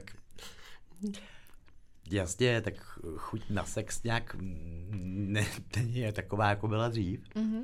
jasně, 2.10 2.60
tak 2.60 2.74
chuť 3.16 3.50
na 3.50 3.64
sex 3.64 4.02
nějak 4.02 4.36
ne, 4.40 5.46
není 5.76 6.12
taková, 6.12 6.48
jako 6.48 6.68
byla 6.68 6.88
dřív. 6.88 7.20
Mhm. 7.34 7.62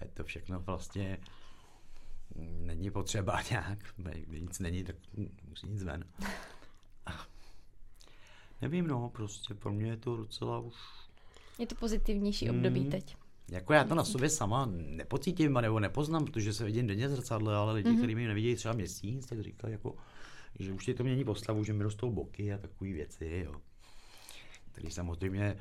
Je 0.00 0.08
to 0.14 0.24
všechno 0.24 0.60
vlastně 0.60 1.18
není 2.38 2.90
potřeba 2.90 3.42
nějak, 3.50 3.78
když 3.96 4.40
nic 4.40 4.58
není, 4.58 4.84
tak 4.84 4.96
musí 5.48 5.66
nic 5.66 5.82
ven. 5.82 6.04
Nevím, 8.62 8.86
no, 8.86 9.08
prostě 9.08 9.54
pro 9.54 9.72
mě 9.72 9.90
je 9.90 9.96
to 9.96 10.16
docela 10.16 10.58
už 10.58 10.74
Je 11.58 11.66
to 11.66 11.74
pozitivnější 11.74 12.50
období 12.50 12.80
Mm. 12.80 12.90
teď. 12.90 13.16
Jako 13.50 13.72
já 13.72 13.84
to 13.84 13.94
na 13.94 14.04
sobě 14.04 14.28
sama 14.28 14.66
nepocítím 14.72 15.54
nebo 15.54 15.80
nepoznám, 15.80 16.24
protože 16.24 16.52
se 16.52 16.64
vidím 16.64 16.86
denně 16.86 17.08
zrcadle, 17.08 17.56
ale 17.56 17.72
lidi, 17.72 17.88
mm-hmm. 17.88 17.98
kteří 17.98 18.14
mi 18.14 18.26
nevidí 18.26 18.56
třeba 18.56 18.74
měsíc, 18.74 19.26
tak 19.26 19.40
říkají, 19.40 19.72
jako, 19.72 19.96
že 20.58 20.72
už 20.72 20.84
ti 20.84 20.94
to 20.94 21.04
mění 21.04 21.24
postavu, 21.24 21.64
že 21.64 21.72
mi 21.72 21.84
rostou 21.84 22.10
boky 22.10 22.52
a 22.52 22.58
takové 22.58 22.92
věci, 22.92 23.42
jo. 23.46 23.60
Který 24.72 24.90
samozřejmě 24.90 25.56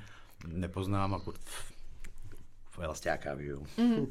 nepoznám, 0.47 1.11
jako 1.11 1.33
vlastně 2.77 3.11
jaká 3.11 3.33
view. 3.33 3.59
Mm-hmm. 3.59 4.07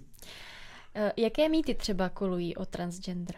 Jaké 1.17 1.49
mýty 1.49 1.75
třeba 1.75 2.09
kolují 2.09 2.57
o 2.57 2.67
transgender? 2.67 3.37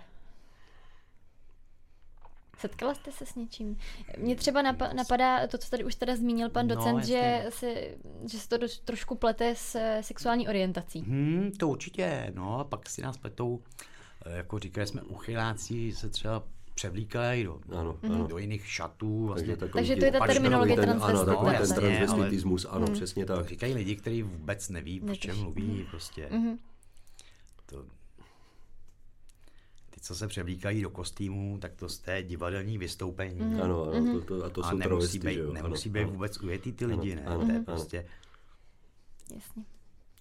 Setkala 2.58 2.94
jste 2.94 3.12
se 3.12 3.26
s 3.26 3.34
něčím? 3.34 3.78
Mně 4.18 4.36
třeba 4.36 4.62
napadá 4.92 5.46
to, 5.46 5.58
co 5.58 5.70
tady 5.70 5.84
už 5.84 5.94
teda 5.94 6.16
zmínil 6.16 6.50
pan 6.50 6.68
no, 6.68 6.74
docent, 6.74 6.94
no, 6.94 7.00
že, 7.06 7.46
se, 7.48 7.74
že 8.30 8.38
se 8.38 8.48
to 8.48 8.56
do, 8.56 8.66
trošku 8.84 9.14
plete 9.14 9.54
s 9.54 10.00
sexuální 10.00 10.48
orientací. 10.48 11.00
Hmm, 11.00 11.52
to 11.58 11.68
určitě, 11.68 12.32
no, 12.34 12.66
pak 12.68 12.88
si 12.88 13.02
nás 13.02 13.16
pletou, 13.16 13.62
eh, 14.26 14.36
jako 14.36 14.58
říkali 14.58 14.86
jsme, 14.86 15.02
uchyláci 15.02 15.92
se 15.92 16.08
třeba 16.08 16.42
převlíkají 16.74 17.44
do, 17.44 17.60
ano, 17.76 17.98
ano. 18.02 18.26
do 18.26 18.38
jiných 18.38 18.66
šatů. 18.66 19.26
Vlastně. 19.26 19.56
Takže, 19.56 19.72
Takže 19.72 19.96
to 19.96 20.04
je 20.04 20.12
ta 20.12 20.26
terminologie 20.26 20.76
transvestitismus. 20.76 21.28
Ano, 21.28 21.36
takový 21.36 21.68
ten 21.68 21.96
transvestitismus, 21.96 22.66
ano, 22.70 22.86
hmm. 22.86 22.94
přesně 22.94 23.26
tak. 23.26 23.48
Říkají 23.48 23.74
lidi, 23.74 23.96
kteří 23.96 24.22
vůbec 24.22 24.68
neví, 24.68 25.00
o 25.00 25.14
čem 25.14 25.38
mluví, 25.38 25.76
hmm. 25.76 25.86
prostě. 25.90 26.28
Hmm. 26.30 26.58
To, 27.68 27.84
ty, 29.90 30.00
co 30.00 30.14
se 30.14 30.28
převlíkají 30.28 30.82
do 30.82 30.90
kostýmů, 30.90 31.58
tak 31.58 31.74
to 31.74 31.88
z 31.88 32.02
divadelní 32.22 32.78
vystoupení. 32.78 33.40
Mm. 33.40 33.62
Ano, 33.62 33.82
ano, 33.82 34.20
to, 34.20 34.20
to, 34.20 34.44
a 34.44 34.50
to 34.50 34.64
a 34.64 34.70
jsou 34.70 34.76
nemusí 34.76 35.18
být, 35.18 35.38
jo? 35.38 35.52
nemusí 35.52 35.88
být 35.88 36.04
vůbec 36.04 36.40
ujetý 36.40 36.72
ty 36.72 36.86
lidi, 36.86 37.12
ano, 37.12 37.22
ne? 37.22 37.26
Ano, 37.26 37.46
to 37.46 37.52
je 37.52 37.60
prostě... 37.60 38.06
Jasně. 39.34 39.64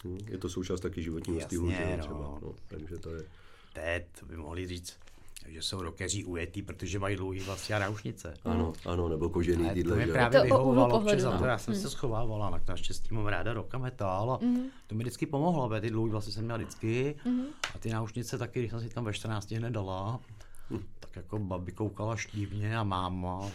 Hm, 0.06 0.18
je 0.28 0.38
to 0.38 0.50
součást 0.50 0.80
taky 0.80 1.04
životního 1.04 1.39
Jasně, 1.39 1.48
stylu, 1.48 1.72
že 1.72 1.98
no. 1.98 2.04
třeba, 2.04 2.20
no, 2.20 2.56
takže 2.68 2.98
to 2.98 3.16
je... 3.16 3.26
Teď 3.74 4.24
by 4.24 4.38
mohli 4.38 4.68
říct, 4.68 5.00
že 5.48 5.62
jsou 5.62 5.82
rokeří 5.82 6.26
ujetý, 6.26 6.62
protože 6.62 7.00
mají 7.00 7.16
dlouhý 7.16 7.39
vlasy 7.39 7.74
a 7.74 7.80
náušnice. 7.80 8.34
Ano, 8.45 8.74
ano, 8.86 9.10
nebo 9.10 9.30
kožený 9.30 9.70
týdle. 9.70 9.95
To 9.95 10.00
mi 10.00 10.08
právě 10.08 10.39
to 10.39 10.45
vyhovovalo 10.45 11.00
občas 11.00 11.22
za 11.22 11.38
to, 11.38 11.45
já 11.45 11.58
jsem 11.58 11.74
hmm. 11.74 11.84
se 11.84 11.89
schovávala, 11.89 12.50
na 12.50 12.62
naštěstí 12.68 13.14
mám 13.14 13.28
ráda 13.28 13.54
roka 13.54 13.78
metal 13.78 14.32
a 14.32 14.45
mm. 14.45 14.66
to 14.88 14.95
mi 14.95 15.04
vždycky 15.04 15.26
pomohlo, 15.26 15.64
aby 15.64 15.82
ty 15.82 15.89
dlouhý 15.89 16.12
vlasy 16.12 16.32
jsem 16.32 16.43
měla 16.43 16.58
vždycky 16.58 17.16
mm. 17.26 17.45
a 17.76 17.80
ty 17.80 17.89
náušnice 17.89 18.38
taky, 18.38 18.60
když 18.60 18.72
jsem 18.72 18.80
si 18.80 18.89
tam 18.89 19.04
ve 19.04 19.14
14 19.14 19.52
hned 19.52 19.72
dala, 19.72 20.20
mm. 20.70 20.84
tak 21.00 21.16
jako 21.16 21.39
babi 21.39 21.72
koukala 21.72 22.16
štívně 22.16 22.78
a 22.78 22.84
máma. 22.84 23.50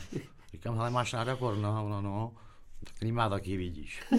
Říkám, 0.53 0.77
hele, 0.77 0.91
máš 0.91 1.13
ráda 1.13 1.37
porno? 1.37 1.77
A 1.77 1.81
ona, 1.81 2.01
no, 2.01 2.33
tak 2.85 3.03
má 3.11 3.29
taky, 3.29 3.57
vidíš. 3.57 4.03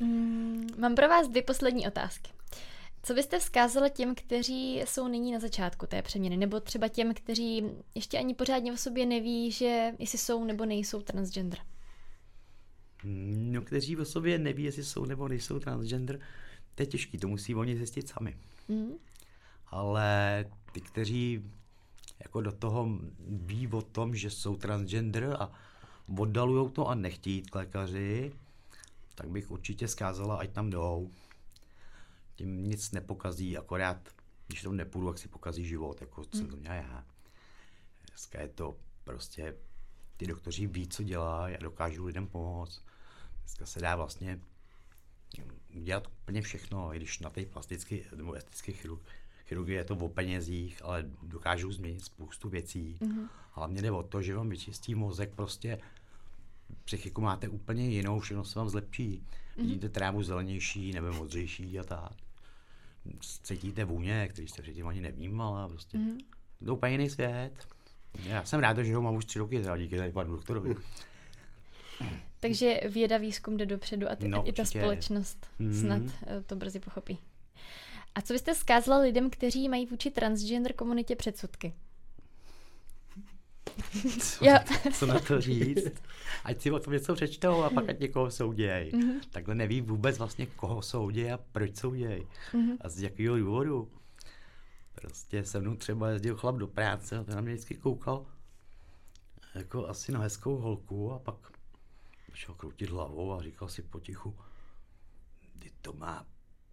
mm, 0.00 0.66
mám 0.78 0.94
pro 0.94 1.08
vás 1.08 1.28
dvě 1.28 1.42
poslední 1.42 1.86
otázky. 1.86 2.30
Co 3.04 3.14
byste 3.14 3.38
vzkázala 3.38 3.88
těm, 3.88 4.14
kteří 4.14 4.82
jsou 4.84 5.08
nyní 5.08 5.32
na 5.32 5.40
začátku 5.40 5.86
té 5.86 6.02
přeměny, 6.02 6.36
nebo 6.36 6.60
třeba 6.60 6.88
těm, 6.88 7.14
kteří 7.14 7.64
ještě 7.94 8.18
ani 8.18 8.34
pořádně 8.34 8.72
o 8.72 8.76
sobě 8.76 9.06
neví, 9.06 9.50
že 9.50 9.92
jestli 9.98 10.18
jsou 10.18 10.44
nebo 10.44 10.64
nejsou 10.64 11.02
transgender? 11.02 11.58
No, 13.04 13.62
kteří 13.62 13.96
o 13.96 14.04
sobě 14.04 14.38
neví, 14.38 14.62
jestli 14.64 14.84
jsou 14.84 15.04
nebo 15.04 15.28
nejsou 15.28 15.58
transgender, 15.58 16.20
to 16.74 16.82
je 16.82 16.86
těžký, 16.86 17.18
to 17.18 17.28
musí 17.28 17.54
oni 17.54 17.76
zjistit 17.76 18.08
sami. 18.08 18.36
Mm. 18.68 18.92
Ale 19.66 20.44
ty, 20.72 20.80
kteří 20.80 21.50
jako 22.22 22.40
do 22.40 22.52
toho 22.52 22.88
ví 23.28 23.68
o 23.68 23.82
tom, 23.82 24.14
že 24.14 24.30
jsou 24.30 24.56
transgender 24.56 25.36
a 25.38 25.52
oddalují 26.18 26.70
to 26.70 26.88
a 26.88 26.94
nechtějí 26.94 27.36
jít 27.36 27.50
k 27.50 27.54
lékaři, 27.54 28.32
tak 29.14 29.28
bych 29.28 29.50
určitě 29.50 29.88
zkázala, 29.88 30.36
ať 30.36 30.50
tam 30.50 30.70
jdou 30.70 31.10
tím 32.34 32.64
nic 32.64 32.92
nepokazí, 32.92 33.58
akorát 33.58 34.08
když 34.46 34.62
to 34.62 34.72
nepůjdu, 34.72 35.08
jak 35.08 35.18
si 35.18 35.28
pokazí 35.28 35.66
život, 35.66 36.00
jako 36.00 36.20
hmm. 36.20 36.30
jsem 36.32 36.48
to 36.48 36.56
měl 36.56 36.72
já. 36.72 37.04
Dneska 38.08 38.40
je 38.40 38.48
to 38.48 38.76
prostě, 39.04 39.56
ty 40.16 40.26
doktoři 40.26 40.66
ví, 40.66 40.88
co 40.88 41.02
dělá, 41.02 41.48
já 41.48 41.58
dokážu 41.58 42.04
lidem 42.04 42.26
pomoct. 42.26 42.82
Dneska 43.40 43.66
se 43.66 43.80
dá 43.80 43.96
vlastně 43.96 44.40
dělat 45.70 46.06
úplně 46.06 46.42
všechno, 46.42 46.94
i 46.94 46.96
když 46.96 47.18
na 47.18 47.30
té 47.30 47.46
plastické 47.46 47.96
nebo 48.16 48.32
estetické 48.32 48.72
chirurg, 48.72 49.02
chirurgie 49.44 49.78
je 49.78 49.84
to 49.84 49.96
o 49.96 50.08
penězích, 50.08 50.84
ale 50.84 51.10
dokážu 51.22 51.72
změnit 51.72 52.04
spoustu 52.04 52.48
věcí. 52.48 52.98
Mm-hmm. 53.00 53.28
Hlavně 53.52 53.82
jde 53.82 53.90
o 53.90 54.02
to, 54.02 54.22
že 54.22 54.34
vám 54.34 54.48
vyčistí 54.48 54.94
mozek, 54.94 55.34
prostě 55.34 55.78
psychiku 56.84 57.20
máte 57.20 57.48
úplně 57.48 57.90
jinou, 57.90 58.20
všechno 58.20 58.44
se 58.44 58.58
vám 58.58 58.68
zlepší. 58.68 59.22
Mm-hmm. 59.22 59.62
Vidíte 59.62 59.88
trávu 59.88 60.22
zelenější 60.22 60.92
nebo 60.92 61.12
modřejší 61.12 61.78
a 61.78 61.84
tak 61.84 62.23
cítíte 63.42 63.84
vůně, 63.84 64.28
který 64.28 64.48
jste 64.48 64.62
předtím 64.62 64.86
ani 64.86 65.00
nevnímala. 65.00 65.68
Prostě. 65.68 65.98
Mm. 65.98 66.18
To 66.58 66.64
je 66.64 66.70
úplně 66.70 66.92
jiný 66.92 67.10
svět. 67.10 67.52
Já 68.22 68.44
jsem 68.44 68.60
rád, 68.60 68.78
že 68.78 68.94
ho 68.94 69.02
mám 69.02 69.16
už 69.16 69.24
tři 69.24 69.38
roky, 69.38 69.60
teda 69.60 69.76
díky 69.76 69.96
tady 69.96 70.12
panu 70.12 70.30
doktorovi. 70.30 70.74
Takže 72.40 72.80
věda, 72.88 73.18
výzkum 73.18 73.56
jde 73.56 73.66
dopředu 73.66 74.10
a 74.10 74.16
ty, 74.16 74.28
no, 74.28 74.48
i 74.48 74.52
ta 74.52 74.64
společnost 74.64 75.46
mm. 75.58 75.80
snad 75.80 76.02
eh, 76.26 76.42
to 76.42 76.56
brzy 76.56 76.80
pochopí. 76.80 77.18
A 78.14 78.20
co 78.20 78.32
byste 78.32 78.54
zkázala 78.54 79.00
lidem, 79.00 79.30
kteří 79.30 79.68
mají 79.68 79.86
vůči 79.86 80.10
transgender 80.10 80.72
komunitě 80.72 81.16
předsudky? 81.16 81.74
Co, 84.20 84.44
co 84.92 85.06
na 85.06 85.20
to 85.20 85.40
říct? 85.40 86.02
Ať 86.44 86.60
si 86.60 86.70
o 86.70 86.78
tom 86.78 86.92
něco 86.92 87.14
přečtou 87.14 87.62
a 87.62 87.70
pak 87.70 87.88
ať 87.88 88.00
někoho 88.00 88.30
soudějí. 88.30 88.92
Mm-hmm. 88.92 89.20
Takhle 89.30 89.54
neví 89.54 89.80
vůbec 89.80 90.18
vlastně, 90.18 90.46
koho 90.46 90.82
soudějí 90.82 91.30
a 91.30 91.38
proč 91.52 91.76
soudějí. 91.76 92.22
Mm-hmm. 92.52 92.76
A 92.80 92.88
z 92.88 93.02
jakého 93.02 93.38
důvodu. 93.38 93.92
Prostě 94.94 95.44
se 95.44 95.60
mnou 95.60 95.76
třeba 95.76 96.10
jezdil 96.10 96.36
chlap 96.36 96.56
do 96.56 96.66
práce 96.66 97.18
a 97.18 97.24
ten 97.24 97.34
na 97.34 97.40
mě 97.40 97.52
vždycky 97.54 97.74
koukal 97.74 98.26
jako 99.54 99.88
asi 99.88 100.12
na 100.12 100.20
hezkou 100.20 100.56
holku 100.56 101.12
a 101.12 101.18
pak 101.18 101.34
začal 102.30 102.54
kroutit 102.54 102.90
hlavou 102.90 103.32
a 103.32 103.42
říkal 103.42 103.68
si 103.68 103.82
potichu, 103.82 104.36
ty 105.58 105.70
to 105.82 105.92
má 105.92 106.26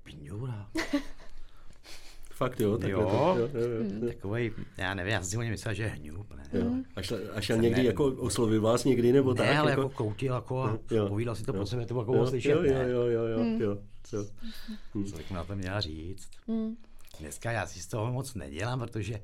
piňura. 0.04 0.72
Fakt 2.42 2.60
jo, 2.60 2.78
takhle 2.78 3.04
jo, 3.04 3.10
to, 3.10 3.40
jo, 3.40 3.50
jo, 3.54 3.70
jo. 3.70 3.84
Hmm. 3.84 4.08
Takový, 4.08 4.52
já 4.78 4.94
nevím, 4.94 5.14
já 5.14 5.24
si 5.24 5.38
o 5.38 5.42
něm 5.42 5.52
myslel, 5.52 5.74
že 5.74 5.84
je 5.84 5.90
hňup, 5.90 6.34
ne. 6.34 6.44
Jo. 6.54 6.72
Až, 6.96 7.14
až 7.34 7.50
někdy 7.50 7.70
ne, 7.70 7.84
jako 7.84 8.06
oslovil 8.06 8.62
vás 8.62 8.84
někdy, 8.84 9.12
nebo 9.12 9.34
ne, 9.34 9.38
tak? 9.38 9.56
ale 9.56 9.72
jako, 9.72 9.82
jako 9.82 9.96
koutil 9.96 10.34
jako 10.34 10.64
a 10.64 10.78
jo, 10.92 11.08
povídal 11.08 11.36
si 11.36 11.44
to 11.44 11.54
jo. 11.56 11.60
po 11.60 11.66
sebe, 11.66 11.86
to 11.86 11.94
bylo 11.94 12.16
jako 12.16 12.28
slyšet, 12.28 12.50
jo, 12.50 12.64
jo, 12.64 12.82
jo, 12.88 13.06
jo, 13.06 13.26
jo, 13.26 13.40
hmm. 13.40 13.62
jo, 13.62 13.78
jo. 14.14 14.26
Hmm. 14.94 15.06
Co 15.06 15.18
bych 15.18 15.32
na 15.32 15.44
to 15.44 15.56
měla 15.56 15.82
říct? 15.82 16.30
Hmm. 16.48 16.76
Dneska 17.20 17.52
já 17.52 17.68
si 17.68 17.80
z 17.80 17.88
toho 17.88 18.12
moc 18.12 18.34
nedělám, 18.34 18.80
protože 18.80 19.20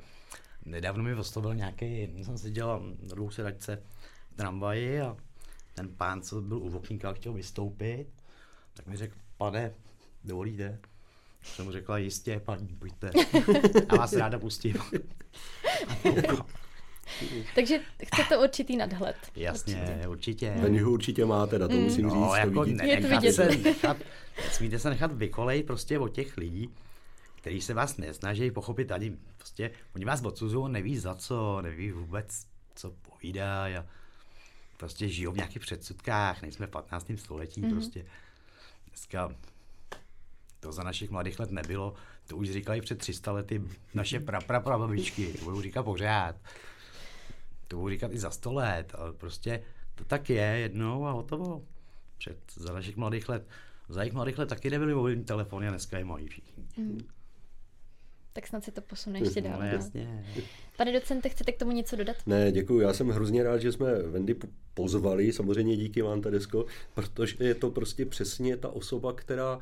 nedávno 0.66 1.04
mi 1.04 1.16
oslovil 1.16 1.56
nějaký, 1.56 2.10
jsem 2.24 2.38
si 2.38 2.52
dělal 2.52 2.84
na 3.10 3.16
dvou 3.16 3.32
sedačce 3.32 3.84
v 4.32 4.36
tramvaji 4.36 5.02
a 5.02 5.18
ten 5.74 5.90
pán, 5.90 6.22
co 6.22 6.42
byl 6.42 6.58
u 6.58 6.78
okýnka, 6.78 7.14
chtěl 7.14 7.34
vystoupit, 7.34 8.08
tak 8.74 8.88
mi 8.88 8.98
řekl, 8.98 9.16
pane, 9.38 9.74
dovolíte? 10.24 10.80
Jsem 11.56 11.66
mu 11.66 11.72
řekla, 11.72 11.98
jistě, 11.98 12.42
paní, 12.46 12.68
pojďte. 12.68 13.12
A 13.90 13.96
vás 13.96 14.14
ráda 14.14 14.40
pustím. 14.40 14.76
Takže 17.56 17.80
chcete 18.06 18.38
určitý 18.38 18.78
nadhled. 18.78 19.16
Jasně, 19.36 19.76
určitě. 19.76 20.08
určitě. 20.08 20.58
Ten 20.62 20.84
ho 20.84 20.92
určitě 20.92 21.26
máte, 21.26 21.60
na 21.60 21.68
to 21.68 21.74
mm. 21.74 21.82
musím 21.82 22.06
no, 22.06 22.10
říct. 22.10 22.38
Jako 22.38 22.66
to 22.66 22.84
je 22.84 23.02
to 23.02 23.08
vidět. 23.08 23.34
Se 23.34 23.46
nechat, 23.46 23.98
smíte 24.52 24.80
se 24.80 24.90
nechat 24.90 25.12
vykolej 25.12 25.64
prostě 25.64 26.00
od 26.00 26.10
těch 26.10 26.38
lidí, 26.38 26.70
kteří 27.36 27.62
se 27.62 27.74
vás 27.74 27.98
nesnaží 27.98 28.52
pochopit 28.52 28.92
ani, 28.92 29.18
prostě, 29.38 29.72
oni 29.96 30.06
vás 30.06 30.22
odsuzují, 30.22 30.72
neví 30.72 30.98
za 30.98 31.16
co, 31.16 31.62
neví 31.62 31.92
vůbec, 31.92 32.46
co 32.76 32.92
povídá 32.92 33.66
a 33.66 33.86
prostě 34.78 35.10
žijou 35.10 35.32
v 35.32 35.36
nějakých 35.36 35.62
předsudkách, 35.62 36.42
nejsme 36.42 36.68
v 36.68 36.70
15. 36.70 37.12
století, 37.16 37.62
mm. 37.62 37.72
prostě 37.72 38.06
dneska 38.88 39.30
to 40.60 40.72
za 40.72 40.84
našich 40.84 41.10
mladých 41.10 41.40
let 41.40 41.52
nebylo. 41.52 41.94
To 42.28 42.38
už 42.38 42.52
říkali 42.52 42.82
před 42.82 42.98
300 42.98 43.32
lety 43.32 43.62
naše 43.94 44.20
prapraprababičky. 44.20 45.34
To 45.34 45.46
budou 45.46 45.62
říkat 45.62 45.84
pořád. 45.84 46.36
To 47.68 47.76
budou 47.76 47.90
říkat 47.90 48.12
i 48.12 48.20
za 48.20 48.32
100 48.32 48.54
let. 48.54 48.96
Ale 48.98 49.14
prostě 49.14 49.64
to 49.96 50.06
tak 50.06 50.30
je 50.30 50.44
jednou 50.44 51.06
a 51.06 51.12
hotovo. 51.12 51.64
Před, 52.18 52.38
za 52.56 52.74
našich 52.74 52.98
mladých 52.98 53.30
let. 53.30 53.48
Za 53.90 54.02
jejich 54.02 54.14
mladých 54.14 54.38
let 54.38 54.50
taky 54.50 54.70
nebyly 54.70 54.94
mobilní 54.94 55.24
telefony 55.24 55.68
a 55.68 55.70
dneska 55.70 55.98
je 55.98 56.06
mají 56.06 56.28
všichni. 56.28 56.64
Mm. 56.78 57.00
Tak 58.34 58.48
snad 58.48 58.64
si 58.64 58.72
to 58.72 58.82
posune 58.82 59.20
ještě 59.20 59.42
dál. 59.42 59.60
No, 59.60 59.66
jasně. 59.66 60.26
Pane 60.78 60.94
docente, 60.94 61.30
chcete 61.30 61.52
k 61.52 61.58
tomu 61.58 61.72
něco 61.72 61.96
dodat? 61.96 62.16
Ne, 62.26 62.52
děkuji. 62.52 62.80
Já 62.80 62.94
jsem 62.94 63.10
hrozně 63.10 63.44
rád, 63.44 63.58
že 63.58 63.72
jsme 63.72 64.02
Wendy 64.02 64.36
pozvali, 64.74 65.34
samozřejmě 65.34 65.78
díky 65.78 66.02
vám, 66.02 66.22
Tedesko, 66.22 66.66
protože 66.94 67.36
je 67.40 67.56
to 67.56 67.72
prostě 67.72 68.06
přesně 68.06 68.58
ta 68.58 68.70
osoba, 68.70 69.14
která 69.14 69.60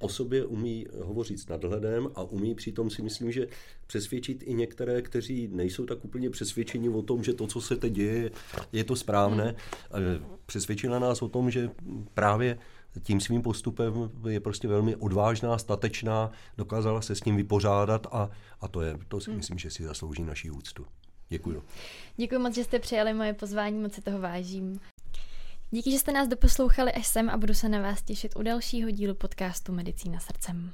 o 0.00 0.08
sobě 0.08 0.44
umí 0.44 0.86
hovořit 1.02 1.40
s 1.40 1.48
nadhledem 1.48 2.08
a 2.14 2.22
umí 2.22 2.54
přitom 2.54 2.90
si 2.90 3.02
myslím, 3.02 3.32
že 3.32 3.48
přesvědčit 3.86 4.42
i 4.46 4.54
některé, 4.54 5.02
kteří 5.02 5.48
nejsou 5.48 5.86
tak 5.86 6.04
úplně 6.04 6.30
přesvědčeni 6.30 6.88
o 6.88 7.02
tom, 7.02 7.24
že 7.24 7.34
to, 7.34 7.46
co 7.46 7.60
se 7.60 7.76
teď 7.76 7.92
děje, 7.92 8.30
je 8.72 8.84
to 8.84 8.96
správné. 8.96 9.54
Hmm. 9.90 10.26
Přesvědčila 10.46 10.98
nás 10.98 11.22
o 11.22 11.28
tom, 11.28 11.50
že 11.50 11.70
právě 12.14 12.58
tím 13.02 13.20
svým 13.20 13.42
postupem 13.42 14.10
je 14.28 14.40
prostě 14.40 14.68
velmi 14.68 14.96
odvážná, 14.96 15.58
statečná, 15.58 16.32
dokázala 16.58 17.02
se 17.02 17.14
s 17.14 17.20
tím 17.20 17.36
vypořádat 17.36 18.06
a, 18.12 18.30
a 18.60 18.68
to, 18.68 18.82
je, 18.82 18.98
to 19.08 19.20
si 19.20 19.30
hmm. 19.30 19.36
myslím, 19.36 19.58
že 19.58 19.70
si 19.70 19.84
zaslouží 19.84 20.22
naší 20.22 20.50
úctu. 20.50 20.86
Děkuji. 21.28 21.62
Děkuji 22.16 22.38
moc, 22.38 22.54
že 22.54 22.64
jste 22.64 22.78
přijali 22.78 23.14
moje 23.14 23.32
pozvání, 23.32 23.78
moc 23.78 23.92
si 23.92 24.02
toho 24.02 24.20
vážím. 24.20 24.80
Díky, 25.72 25.90
že 25.90 25.98
jste 25.98 26.12
nás 26.12 26.28
doposlouchali 26.28 26.92
až 26.92 27.06
sem 27.06 27.30
a 27.30 27.36
budu 27.36 27.54
se 27.54 27.68
na 27.68 27.80
vás 27.80 28.02
těšit 28.02 28.36
u 28.36 28.42
dalšího 28.42 28.90
dílu 28.90 29.14
podcastu 29.14 29.72
Medicína 29.72 30.20
srdcem. 30.20 30.72